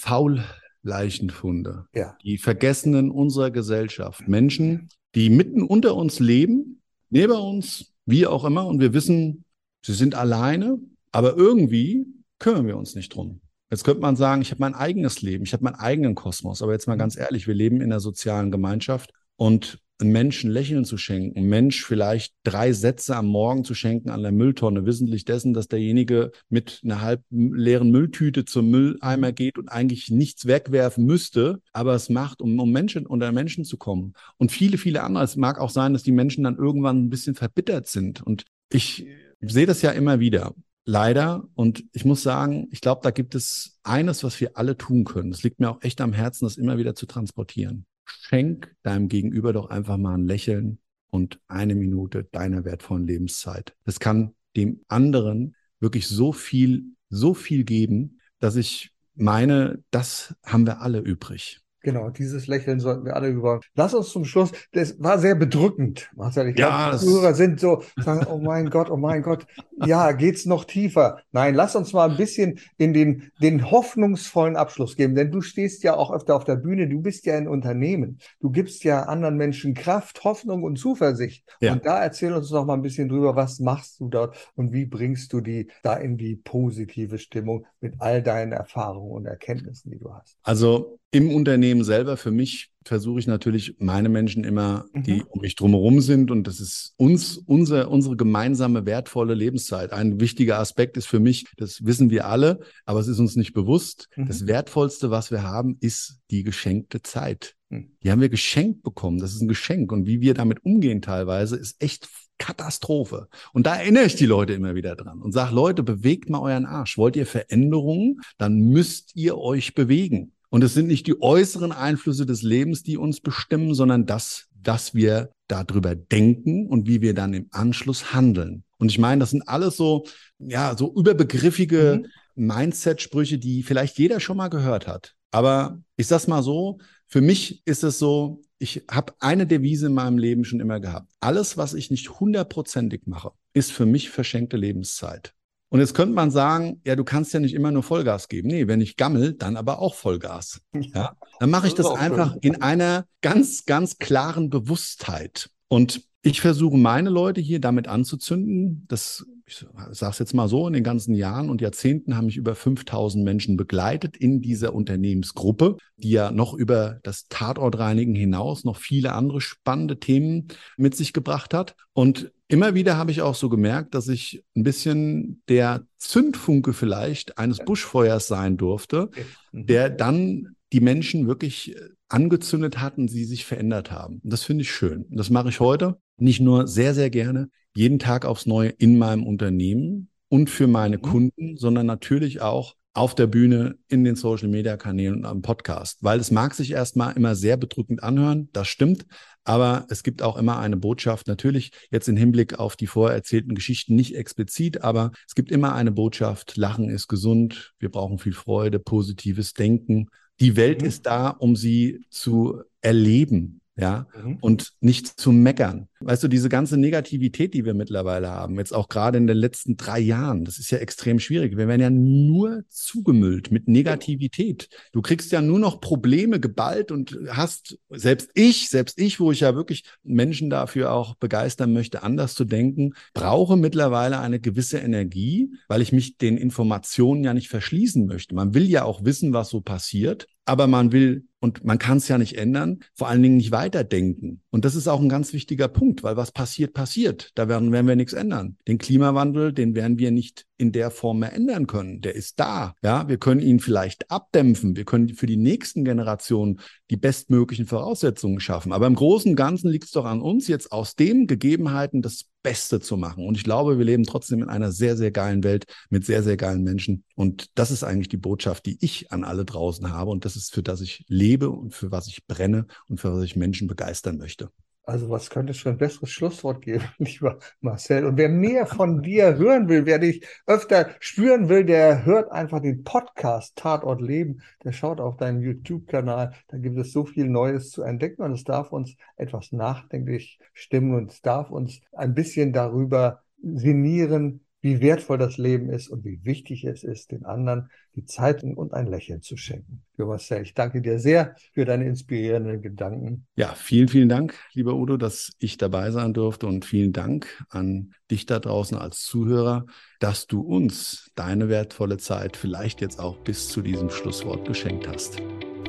Faulleichenfunde, 0.83 1.87
ja. 1.95 2.17
die 2.23 2.39
Vergessenen 2.39 3.11
unserer 3.11 3.51
Gesellschaft. 3.51 4.27
Menschen, 4.29 4.89
die 5.15 5.31
mitten 5.31 5.63
unter 5.63 5.95
uns 5.97 6.21
leben, 6.21 6.81
neben 7.11 7.33
uns, 7.33 7.93
wie 8.07 8.27
auch 8.27 8.45
immer, 8.45 8.67
und 8.67 8.81
wir 8.81 8.93
wissen, 8.93 9.45
sie 9.85 9.95
sind 9.95 10.15
alleine, 10.15 10.79
aber 11.13 11.37
irgendwie 11.37 12.07
kümmern 12.39 12.67
wir 12.67 12.77
uns 12.77 12.95
nicht 12.95 13.15
drum. 13.15 13.41
Jetzt 13.71 13.85
könnte 13.85 14.01
man 14.01 14.17
sagen, 14.17 14.41
ich 14.41 14.51
habe 14.51 14.61
mein 14.61 14.75
eigenes 14.75 15.21
Leben, 15.21 15.45
ich 15.45 15.53
habe 15.53 15.65
meinen 15.65 15.75
eigenen 15.75 16.15
Kosmos, 16.15 16.63
aber 16.63 16.73
jetzt 16.73 16.87
mal 16.87 16.97
ganz 16.97 17.17
ehrlich, 17.17 17.47
wir 17.47 17.55
leben 17.55 17.77
in 17.77 17.93
einer 17.93 18.01
sozialen 18.01 18.51
Gemeinschaft 18.51 19.13
und 19.37 19.79
Menschen 20.01 20.51
Lächeln 20.51 20.85
zu 20.85 20.97
schenken, 20.97 21.43
Mensch 21.49 21.85
vielleicht 21.85 22.35
drei 22.45 22.73
Sätze 22.73 23.17
am 23.17 23.27
Morgen 23.27 23.65
zu 23.65 23.75
schenken 23.75 24.11
an 24.11 24.23
der 24.23 24.33
Mülltonne, 24.33 24.87
wissentlich 24.87 25.25
dessen, 25.25 25.55
dass 25.55 25.69
derjenige 25.69 26.31
mit 26.49 26.81
einer 26.85 27.01
halb 27.01 27.23
leeren 27.31 27.91
Mülltüte 27.91 28.45
zum 28.45 28.71
Mülleimer 28.71 29.33
geht 29.33 29.59
und 29.59 29.69
eigentlich 29.69 30.11
nichts 30.11 30.47
wegwerfen 30.47 31.05
müsste, 31.05 31.61
aber 31.73 31.95
es 31.95 32.09
macht, 32.09 32.41
um, 32.41 32.59
um 32.59 32.71
Menschen 32.71 33.07
unter 33.07 33.33
Menschen 33.33 33.65
zu 33.65 33.77
kommen. 33.77 34.13
Und 34.37 34.53
viele, 34.53 34.79
viele 34.79 35.03
andere. 35.03 35.25
Es 35.25 35.37
mag 35.37 35.59
auch 35.59 35.71
sein, 35.71 35.93
dass 35.93 36.05
die 36.05 36.13
Menschen 36.13 36.45
dann 36.45 36.57
irgendwann 36.57 37.05
ein 37.05 37.11
bisschen 37.11 37.35
verbittert 37.35 37.89
sind. 37.89 38.23
Und 38.23 38.45
ich 38.71 39.07
sehe 39.41 39.67
das 39.67 39.83
ja 39.83 39.91
immer 39.91 40.21
wieder. 40.21 40.55
Leider. 40.85 41.47
Und 41.55 41.85
ich 41.93 42.05
muss 42.05 42.23
sagen, 42.23 42.69
ich 42.71 42.81
glaube, 42.81 43.01
da 43.03 43.11
gibt 43.11 43.35
es 43.35 43.79
eines, 43.83 44.25
was 44.25 44.41
wir 44.41 44.57
alle 44.57 44.77
tun 44.77 45.05
können. 45.05 45.33
Es 45.33 45.43
liegt 45.43 45.61
mir 45.61 45.71
auch 45.71 45.83
echt 45.83 46.01
am 46.01 46.13
Herzen, 46.13 46.47
das 46.47 46.57
immer 46.57 46.79
wieder 46.79 46.95
zu 46.95 47.07
transportieren 47.07 47.85
schenk 48.09 48.75
deinem 48.83 49.09
Gegenüber 49.09 49.53
doch 49.53 49.71
einfach 49.71 49.97
mal 49.97 50.15
ein 50.15 50.27
Lächeln 50.27 50.79
und 51.11 51.41
eine 51.49 51.75
Minute 51.75 52.25
deiner 52.25 52.65
wertvollen 52.65 53.07
Lebenszeit. 53.07 53.77
Das 53.85 54.01
kann 54.01 54.35
dem 54.57 54.81
anderen 54.89 55.55
wirklich 55.81 56.07
so 56.09 56.33
viel, 56.33 56.85
so 57.09 57.35
viel 57.35 57.65
geben, 57.65 58.21
dass 58.41 58.57
ich 58.57 58.93
meine, 59.15 59.83
das 59.91 60.35
haben 60.45 60.67
wir 60.67 60.81
alle 60.81 61.01
übrig. 61.01 61.61
Genau, 61.83 62.11
dieses 62.11 62.49
Lächeln 62.49 62.81
sollten 62.81 63.05
wir 63.05 63.15
alle 63.15 63.29
über. 63.29 63.61
Lass 63.75 63.95
uns 63.95 64.09
zum 64.11 64.25
Schluss, 64.25 64.51
das 64.73 65.01
war 65.01 65.19
sehr 65.19 65.37
bedrückend, 65.37 66.11
Marcel. 66.17 66.49
Ich 66.49 66.57
glaube, 66.57 66.73
ja, 66.73 66.91
die 66.91 66.99
Zuhörer 66.99 67.35
sind 67.35 67.61
so, 67.61 67.83
sagen, 67.97 68.27
oh 68.29 68.39
mein 68.39 68.69
Gott, 68.69 68.91
oh 68.91 68.97
mein 68.97 69.23
Gott, 69.23 69.47
ja, 69.87 70.11
geht's 70.13 70.45
noch 70.45 70.65
tiefer? 70.65 71.21
Nein, 71.31 71.55
lass 71.55 71.77
uns 71.77 71.93
mal 71.93 72.11
ein 72.11 72.17
bisschen 72.17 72.59
in 72.79 72.93
den, 72.93 73.31
den 73.41 73.71
hoffnungsvollen 73.71 74.57
Abschluss 74.57 74.97
geben, 74.97 75.15
denn 75.15 75.31
du 75.31 75.41
stehst 75.41 75.85
ja 75.85 75.95
auch 75.97 76.11
öfter 76.11 76.35
auf 76.35 76.45
der 76.45 76.57
Bühne, 76.57 76.89
du 76.89 77.01
bist 77.01 77.27
ja 77.27 77.37
ein 77.37 77.47
Unternehmen. 77.47 78.19
Du 78.41 78.51
gibst 78.51 78.83
ja 78.83 79.05
anderen 79.05 79.37
Menschen 79.37 79.75
Kraft, 79.75 80.25
Hoffnung 80.25 80.65
und 80.65 80.79
Zuversicht. 80.79 81.45
Ja. 81.61 81.73
Und 81.73 81.87
da 81.87 82.03
erzähl 82.03 82.33
uns 82.33 82.51
noch 82.51 82.65
mal 82.65 82.75
ein 82.75 82.83
bisschen 82.83 83.09
drüber, 83.09 83.37
was 83.37 83.61
machst 83.61 84.01
du 84.01 84.09
dort 84.09 84.37
und 84.57 84.73
wie 84.73 84.85
bringst 84.85 85.33
du 85.33 85.41
die 85.41 85.69
da 85.83 85.95
in 85.95 86.17
die 86.17 86.35
positive 86.35 87.19
Stimmung 87.19 87.67
mit 87.81 87.95
all 87.99 88.23
deinen 88.23 88.53
Erfahrungen 88.53 89.13
und 89.13 89.27
Erkenntnissen, 89.27 89.93
die 89.93 89.99
du 89.99 90.13
hast? 90.13 90.37
Also 90.43 90.99
im 91.11 91.31
Unternehmen 91.35 91.68
selber, 91.85 92.17
für 92.17 92.31
mich 92.31 92.71
versuche 92.85 93.21
ich 93.21 93.27
natürlich 93.27 93.77
meine 93.79 94.09
Menschen 94.09 94.45
immer, 94.45 94.87
die 94.95 95.17
mhm. 95.17 95.27
um 95.29 95.41
mich 95.43 95.55
drumherum 95.55 96.01
sind. 96.01 96.31
Und 96.31 96.47
das 96.47 96.59
ist 96.59 96.95
uns, 96.97 97.37
unser, 97.37 97.91
unsere 97.91 98.17
gemeinsame 98.17 98.87
wertvolle 98.87 99.35
Lebenszeit. 99.35 99.93
Ein 99.93 100.21
wichtiger 100.21 100.59
Aspekt 100.59 100.97
ist 100.97 101.07
für 101.07 101.21
mich, 101.21 101.47
das 101.57 101.85
wissen 101.85 102.11
wir 102.11 102.27
alle, 102.27 102.61
aber 102.87 103.01
es 103.01 103.09
ist 103.09 103.19
uns 103.19 103.37
nicht 103.37 103.53
bewusst. 103.53 104.09
Mhm. 104.17 104.27
Das 104.27 104.47
Wertvollste, 104.47 105.11
was 105.11 105.31
wir 105.31 105.43
haben, 105.43 105.77
ist 105.81 106.19
die 106.31 106.43
geschenkte 106.43 107.03
Zeit. 107.03 107.55
Mhm. 107.69 107.93
Die 108.03 108.11
haben 108.11 108.21
wir 108.21 108.31
geschenkt 108.31 108.83
bekommen. 108.83 109.19
Das 109.19 109.35
ist 109.35 109.43
ein 109.43 109.49
Geschenk. 109.49 109.93
Und 109.93 110.07
wie 110.07 110.21
wir 110.21 110.35
damit 110.35 110.65
umgehen 110.65 111.03
teilweise, 111.03 111.57
ist 111.57 111.83
echt 111.83 112.09
Katastrophe. 112.39 113.29
Und 113.53 113.67
da 113.67 113.77
erinnere 113.77 114.05
ich 114.05 114.15
die 114.15 114.27
Leute 114.27 114.55
immer 114.55 114.75
wieder 114.75 114.97
dran 114.97 115.21
und 115.21 115.33
sage, 115.33 115.55
Leute, 115.55 115.83
bewegt 115.83 116.31
mal 116.31 116.41
euren 116.41 116.67
Arsch. 116.67 116.97
Wollt 116.97 117.17
ihr 117.17 117.27
Veränderungen? 117.27 118.21
Dann 118.39 118.59
müsst 118.59 119.15
ihr 119.17 119.37
euch 119.37 119.75
bewegen. 119.75 120.33
Und 120.51 120.65
es 120.65 120.75
sind 120.75 120.87
nicht 120.87 121.07
die 121.07 121.21
äußeren 121.21 121.73
Einflüsse 121.73 122.25
des 122.25 122.43
Lebens, 122.43 122.83
die 122.83 122.97
uns 122.97 123.21
bestimmen, 123.21 123.75
sondern 123.75 124.07
das, 124.07 124.49
dass 124.55 124.95
wir 124.95 125.31
darüber 125.47 125.95
denken 125.95 126.67
und 126.67 126.87
wie 126.87 127.01
wir 127.01 127.15
dann 127.15 127.35
im 127.35 127.49
Anschluss 127.51 128.13
handeln. 128.13 128.65
Und 128.79 128.91
ich 128.91 128.99
meine, 128.99 129.21
das 129.21 129.31
sind 129.31 129.49
alles 129.49 129.77
so, 129.77 130.07
ja, 130.39 130.77
so 130.77 130.95
überbegriffige 130.95 132.03
mhm. 132.35 132.47
Mindset-Sprüche, 132.47 133.39
die 133.39 133.63
vielleicht 133.63 133.99
jeder 133.99 134.21
schon 134.21 134.37
mal 134.37 134.49
gehört 134.49 134.87
hat. 134.87 135.15
Aber 135.31 135.83
ich 135.97 136.07
sag's 136.07 136.27
mal 136.27 136.43
so, 136.43 136.79
für 137.07 137.21
mich 137.21 137.63
ist 137.67 137.85
es 137.85 137.99
so, 137.99 138.43
ich 138.59 138.85
habe 138.91 139.15
eine 139.21 139.47
Devise 139.47 139.87
in 139.87 139.95
meinem 139.95 140.19
Leben 140.19 140.45
schon 140.45 140.61
immer 140.61 140.81
gehabt. 140.81 141.11
Alles, 141.21 141.57
was 141.57 141.75
ich 141.75 141.91
nicht 141.91 142.21
hundertprozentig 142.21 143.03
mache, 143.07 143.33
ist 143.53 143.73
für 143.73 143.87
mich 143.87 144.11
verschenkte 144.11 144.57
Lebenszeit. 144.57 145.35
Und 145.71 145.81
jetzt 145.81 145.95
könnte 145.95 146.15
man 146.15 146.31
sagen, 146.31 146.81
ja, 146.87 146.97
du 146.97 147.05
kannst 147.05 147.35
ja 147.35 147.41
nicht 147.41 147.55
immer 147.55 147.71
nur 147.71 147.83
Vollgas 147.83 148.29
geben. 148.29 148.49
Nee, 148.49 148.69
wenn 148.69 148.81
ich 148.81 148.97
gammel, 148.97 149.35
dann 149.35 149.57
aber 149.57 149.81
auch 149.81 149.95
Vollgas. 149.95 150.61
Ja, 150.73 151.15
dann 151.41 151.51
mache 151.51 151.67
ich 151.67 151.75
das, 151.75 151.87
das 151.89 151.99
einfach 151.99 152.33
schön. 152.33 152.43
in 152.43 152.63
einer 152.63 153.07
ganz, 153.21 153.67
ganz 153.67 153.99
klaren 153.99 154.49
Bewusstheit. 154.49 155.51
Und 155.69 156.03
ich 156.23 156.41
versuche 156.41 156.79
meine 156.79 157.11
Leute 157.11 157.41
hier 157.41 157.61
damit 157.61 157.87
anzuzünden. 157.87 158.87
Das 158.89 159.27
ich 159.49 159.65
sage 159.93 160.11
es 160.11 160.19
jetzt 160.19 160.35
mal 160.35 160.49
so, 160.49 160.67
in 160.67 160.75
den 160.75 160.85
ganzen 160.85 161.15
Jahren 161.15 161.49
und 161.49 161.61
Jahrzehnten 161.61 162.17
haben 162.17 162.27
mich 162.27 162.37
über 162.37 162.55
5000 162.55 163.25
Menschen 163.25 163.57
begleitet 163.57 164.17
in 164.17 164.43
dieser 164.43 164.75
Unternehmensgruppe, 164.75 165.77
die 165.97 166.11
ja 166.11 166.31
noch 166.31 166.55
über 166.55 167.01
das 167.03 167.29
Tatortreinigen 167.29 168.15
hinaus 168.15 168.65
noch 168.65 168.77
viele 168.77 169.13
andere 169.15 169.41
spannende 169.41 169.99
Themen 169.99 170.49
mit 170.77 170.95
sich 170.95 171.13
gebracht 171.13 171.55
hat. 171.55 171.75
Und 171.95 172.31
immer 172.49 172.75
wieder 172.75 172.97
habe 172.97 173.11
ich 173.11 173.23
auch 173.23 173.35
so 173.35 173.49
gemerkt, 173.49 173.95
dass 173.95 174.09
ich 174.09 174.45
ein 174.55 174.63
bisschen 174.63 175.43
der 175.49 175.87
Zündfunke 175.97 176.73
vielleicht 176.73 177.39
eines 177.39 177.59
Buschfeuers 177.59 178.27
sein 178.27 178.57
durfte, 178.57 179.11
mhm. 179.53 179.67
der 179.67 179.91
dann 179.91 180.55
die 180.73 180.81
Menschen 180.81 181.27
wirklich 181.27 181.75
angezündet 182.09 182.81
hat 182.81 182.99
und 182.99 183.09
sie 183.09 183.25
sich 183.25 183.45
verändert 183.45 183.91
haben. 183.91 184.21
Und 184.23 184.33
das 184.33 184.45
finde 184.45 184.63
ich 184.63 184.71
schön. 184.71 185.07
Das 185.11 185.31
mache 185.31 185.49
ich 185.49 185.61
heute 185.61 185.99
nicht 186.19 186.41
nur 186.41 186.67
sehr, 186.67 186.95
sehr 186.95 187.11
gerne, 187.11 187.49
jeden 187.79 188.01
Tag 188.01 188.25
aufs 188.25 188.45
Neue 188.45 188.71
in 188.71 188.99
meinem 188.99 189.25
Unternehmen 189.25 190.09
und 190.29 190.51
für 190.51 190.67
meine 190.67 190.99
mhm. 190.99 191.03
Kunden, 191.03 191.57
sondern 191.57 191.87
natürlich 191.87 192.41
auch 192.41 192.75
auf 192.93 193.15
der 193.15 193.29
Bühne, 193.29 193.77
in 193.87 194.03
den 194.03 194.17
Social 194.17 194.49
Media 194.49 194.77
Kanälen 194.77 195.19
und 195.19 195.25
am 195.25 195.43
Podcast. 195.43 195.99
Weil 196.03 196.19
es 196.19 196.33
mag 196.33 196.55
sich 196.55 196.73
erstmal 196.73 197.17
immer 197.17 197.37
sehr 197.37 197.57
bedrückend 197.57 198.03
anhören, 198.03 198.49
das 198.53 198.67
stimmt, 198.67 199.07
aber 199.45 199.87
es 199.91 200.03
gibt 200.03 200.23
auch 200.23 200.37
immer 200.37 200.59
eine 200.59 200.77
Botschaft, 200.77 201.29
natürlich 201.29 201.71
jetzt 201.93 202.09
im 202.09 202.17
Hinblick 202.17 202.59
auf 202.59 202.75
die 202.75 202.89
vorher 202.89 203.15
erzählten 203.15 203.55
Geschichten 203.55 203.95
nicht 203.95 204.17
explizit, 204.17 204.83
aber 204.83 205.13
es 205.29 205.37
gibt 205.37 205.53
immer 205.53 205.77
eine 205.77 205.93
Botschaft, 205.93 206.57
Lachen 206.57 206.91
ist 206.91 207.07
gesund, 207.07 207.75
wir 207.79 207.93
brauchen 207.93 208.19
viel 208.19 208.33
Freude, 208.33 208.81
positives 208.81 209.53
Denken. 209.53 210.09
Die 210.41 210.57
Welt 210.57 210.83
mhm. 210.83 210.89
ist 210.89 211.07
da, 211.07 211.29
um 211.29 211.55
sie 211.55 212.05
zu 212.11 212.61
erleben 212.81 213.61
ja, 213.79 214.09
mhm. 214.21 214.39
und 214.41 214.73
nicht 214.81 215.07
zu 215.07 215.31
meckern. 215.31 215.89
Weißt 216.01 216.25
du, 216.25 216.29
diese 216.29 216.49
ganze 216.49 216.77
Negativität, 216.77 217.55
die 217.55 217.65
wir 217.65 217.75
mittlerweile 217.75 218.29
haben, 218.29 218.59
jetzt 218.59 218.75
auch 218.75 218.89
gerade 218.89 219.19
in 219.19 219.29
den 219.29 219.37
letzten 219.37 219.77
drei 219.77 220.01
Jahren, 220.01 220.45
das 220.45 220.59
ist 220.59 220.73
ja 220.73 220.79
extrem 220.79 221.21
schwierig. 221.21 221.57
Wir 221.57 221.69
werden 221.69 221.81
ja 221.81 221.91
nur 221.91 222.65
zugemüllt 222.69 223.53
mit 223.53 223.69
Negativität. 223.69 224.69
Du 224.93 225.01
kriegst 225.01 225.31
ja 225.31 225.41
nur 225.41 225.61
noch 225.61 225.81
Probleme 225.81 226.41
geballt 226.41 226.91
und 226.91 227.17
hast, 227.29 227.79
selbst 227.89 228.31
ich, 228.35 228.69
selbst 228.69 228.99
ich, 228.99 229.21
wo 229.21 229.31
ich 229.31 229.41
ja 229.41 229.55
wirklich 229.55 229.85
Menschen 230.03 230.51
dafür 230.51 230.93
auch 230.93 231.15
begeistern 231.15 231.73
möchte, 231.73 232.03
anders 232.03 232.35
zu 232.35 232.45
denken, 232.45 232.95
brauche 233.15 233.57
mittlerweile 233.57 234.19
eine 234.19 234.41
gewisse 234.41 234.79
Energie, 234.79 235.53
weil 235.69 235.83
ich 235.83 235.93
mich 235.93 236.17
den 236.17 236.37
Informationen 236.37 237.23
ja 237.23 237.33
nicht 237.33 237.49
verschließen 237.49 238.07
möchte. 238.07 238.35
Man 238.35 238.55
will 238.55 238.69
ja 238.69 238.83
auch 238.83 239.05
wissen, 239.05 239.33
was 239.33 239.51
so 239.51 239.61
passiert, 239.61 240.27
aber 240.49 240.67
man 240.67 240.93
will 240.93 241.29
und 241.41 241.65
man 241.65 241.79
kann 241.79 241.99
es 241.99 242.09
ja 242.09 242.19
nicht 242.19 242.37
ändern, 242.37 242.81
vor 242.95 243.09
allen 243.09 243.23
Dingen 243.23 243.37
nicht 243.37 243.53
weiterdenken. 243.53 244.41
Und 244.51 244.65
das 244.65 244.75
ist 244.75 244.89
auch 244.89 245.01
ein 245.01 245.09
ganz 245.09 245.33
wichtiger 245.33 245.69
Punkt, 245.69 246.03
weil 246.03 246.17
was 246.17 246.33
passiert, 246.33 246.73
passiert. 246.73 247.31
Da 247.35 247.49
werden, 247.49 247.71
werden 247.71 247.87
wir 247.87 247.97
nichts 247.97 248.15
ändern. 248.15 248.57
Den 248.67 248.79
Klimawandel, 248.79 249.53
den 249.53 249.77
werden 249.77 249.99
wir 249.99 250.11
nicht 250.11 250.47
in 250.59 250.73
der 250.73 250.91
Form 250.91 251.21
mehr 251.21 251.33
ändern 251.33 251.67
können. 251.67 252.01
Der 252.01 252.15
ist 252.15 252.39
da. 252.41 252.75
Ja, 252.83 253.09
wir 253.09 253.19
können 253.19 253.41
ihn 253.41 253.61
vielleicht 253.61 254.11
abdämpfen. 254.11 254.77
Wir 254.77 254.85
können 254.85 255.15
für 255.15 255.27
die 255.27 255.37
nächsten 255.37 255.85
Generationen 255.85 256.61
die 256.91 256.97
bestmöglichen 256.97 257.67
Voraussetzungen 257.67 258.41
schaffen. 258.41 258.73
Aber 258.73 258.87
im 258.87 258.97
Großen 258.97 259.31
und 259.31 259.37
Ganzen 259.37 259.71
liegt 259.71 259.85
es 259.85 259.93
doch 259.93 260.05
an 260.05 260.21
uns, 260.21 260.49
jetzt 260.49 260.73
aus 260.73 260.97
den 260.97 261.27
Gegebenheiten 261.27 262.03
das 262.03 262.25
Beste 262.43 262.81
zu 262.81 262.97
machen. 262.97 263.27
Und 263.27 263.37
ich 263.37 263.45
glaube, 263.45 263.79
wir 263.79 263.85
leben 263.85 264.05
trotzdem 264.05 264.43
in 264.43 264.49
einer 264.49 264.73
sehr, 264.73 264.97
sehr 264.97 265.11
geilen 265.11 265.45
Welt 265.45 265.67
mit 265.91 266.05
sehr, 266.05 266.23
sehr 266.23 266.37
geilen 266.37 266.63
Menschen. 266.63 267.05
Und 267.15 267.51
das 267.59 267.71
ist 267.71 267.85
eigentlich 267.85 268.09
die 268.09 268.17
Botschaft, 268.17 268.67
die 268.67 268.79
ich 268.81 269.13
an 269.13 269.25
alle 269.25 269.45
draußen 269.45 269.93
habe. 269.93 270.11
Und 270.11 270.25
das 270.25 270.37
ist, 270.37 270.53
für 270.53 270.63
das 270.63 270.81
ich 270.81 271.05
lebe 271.09 271.51
und 271.51 271.75
für 271.75 271.91
was 271.91 272.09
ich 272.09 272.27
brenne 272.27 272.67
und 272.89 273.01
für 273.01 273.15
was 273.15 273.23
ich 273.23 273.37
Menschen 273.37 273.69
begeistern 273.69 274.19
möchte. 274.19 274.51
Also 274.89 275.11
was 275.11 275.29
könnte 275.29 275.51
es 275.51 275.59
für 275.59 275.69
ein 275.69 275.77
besseres 275.77 276.09
Schlusswort 276.09 276.63
geben, 276.63 276.83
lieber 276.99 277.39
Marcel? 277.61 278.07
Und 278.07 278.17
wer 278.17 278.31
mehr 278.31 278.65
von 278.65 279.03
dir 279.03 279.37
hören 279.37 279.69
will, 279.69 279.85
wer 279.85 279.99
dich 279.99 280.27
öfter 280.47 280.89
spüren 280.99 281.51
will, 281.51 281.67
der 281.67 282.07
hört 282.07 282.33
einfach 282.33 282.63
den 282.63 282.85
Podcast 282.85 283.55
Tatort 283.57 284.01
Leben. 284.01 284.41
Der 284.65 284.73
schaut 284.73 284.99
auf 284.99 285.19
deinen 285.19 285.43
YouTube-Kanal. 285.43 286.33
Da 286.49 286.57
gibt 286.57 286.79
es 286.79 286.91
so 286.91 287.05
viel 287.05 287.29
Neues 287.29 287.71
zu 287.71 287.83
entdecken 287.83 288.23
und 288.23 288.33
es 288.33 288.45
darf 288.45 288.73
uns 288.73 288.97
etwas 289.17 289.53
nachdenklich 289.53 290.39
stimmen 290.55 290.95
und 290.95 291.13
es 291.13 291.21
darf 291.21 291.51
uns 291.51 291.83
ein 291.93 292.15
bisschen 292.15 292.55
darüber 292.55 293.23
sinnieren, 293.43 294.41
wie 294.61 294.81
wertvoll 294.81 295.19
das 295.19 295.39
Leben 295.39 295.71
ist 295.71 295.89
und 295.89 296.05
wie 296.05 296.25
wichtig 296.25 296.65
es 296.65 296.83
ist, 296.83 297.13
den 297.13 297.25
anderen 297.25 297.71
die 297.95 298.05
Zeit 298.05 298.43
und 298.43 298.75
ein 298.75 298.87
Lächeln 298.87 299.23
zu 299.23 299.37
schenken. 299.37 299.83
Marcel, 299.97 300.43
ich 300.43 300.55
danke 300.55 300.81
dir 300.81 300.99
sehr 300.99 301.35
für 301.53 301.65
deine 301.65 301.87
inspirierenden 301.87 302.63
Gedanken. 302.63 303.27
Ja, 303.35 303.55
vielen, 303.55 303.89
vielen 303.89 304.09
Dank, 304.09 304.35
lieber 304.53 304.75
Udo, 304.75 304.97
dass 304.97 305.33
ich 305.39 305.59
dabei 305.59 305.91
sein 305.91 306.15
durfte 306.15 306.47
und 306.47 306.65
vielen 306.65 306.93
Dank 306.93 307.45
an 307.49 307.93
dich 308.11 308.27
da 308.27 308.39
draußen 308.39 308.79
als 308.79 309.03
Zuhörer, 309.03 309.67
dass 309.99 310.27
du 310.27 310.41
uns 310.41 311.11
deine 311.17 311.49
wertvolle 311.49 311.97
Zeit 311.97 312.37
vielleicht 312.37 312.81
jetzt 312.81 313.01
auch 313.01 313.19
bis 313.19 313.49
zu 313.49 313.61
diesem 313.61 313.91
Schlusswort 313.91 314.47
geschenkt 314.47 314.87
hast. 314.87 315.21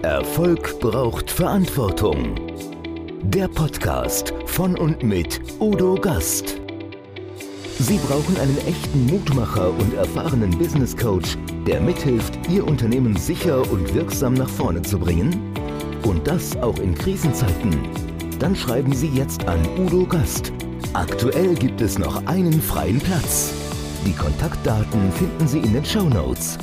Erfolg 0.04 0.80
braucht 0.80 1.30
Verantwortung. 1.32 2.36
Der 3.24 3.48
Podcast 3.48 4.34
von 4.46 4.78
und 4.78 5.04
mit 5.04 5.42
Udo 5.60 5.96
Gast. 5.96 6.59
Sie 7.82 7.98
brauchen 7.98 8.36
einen 8.38 8.58
echten 8.68 9.06
Mutmacher 9.06 9.72
und 9.72 9.94
erfahrenen 9.94 10.50
Business 10.58 10.98
Coach, 10.98 11.38
der 11.66 11.80
mithilft, 11.80 12.38
Ihr 12.50 12.68
Unternehmen 12.68 13.16
sicher 13.16 13.62
und 13.72 13.94
wirksam 13.94 14.34
nach 14.34 14.50
vorne 14.50 14.82
zu 14.82 15.00
bringen? 15.00 15.54
Und 16.04 16.28
das 16.28 16.58
auch 16.58 16.78
in 16.80 16.94
Krisenzeiten? 16.94 17.80
Dann 18.38 18.54
schreiben 18.54 18.94
Sie 18.94 19.08
jetzt 19.08 19.48
an 19.48 19.66
Udo 19.78 20.06
Gast. 20.06 20.52
Aktuell 20.92 21.56
gibt 21.56 21.80
es 21.80 21.98
noch 21.98 22.26
einen 22.26 22.62
freien 22.62 23.00
Platz. 23.00 23.54
Die 24.06 24.14
Kontaktdaten 24.14 25.12
finden 25.14 25.48
Sie 25.48 25.60
in 25.60 25.72
den 25.72 25.86
Show 25.86 26.10
Notes. 26.10 26.58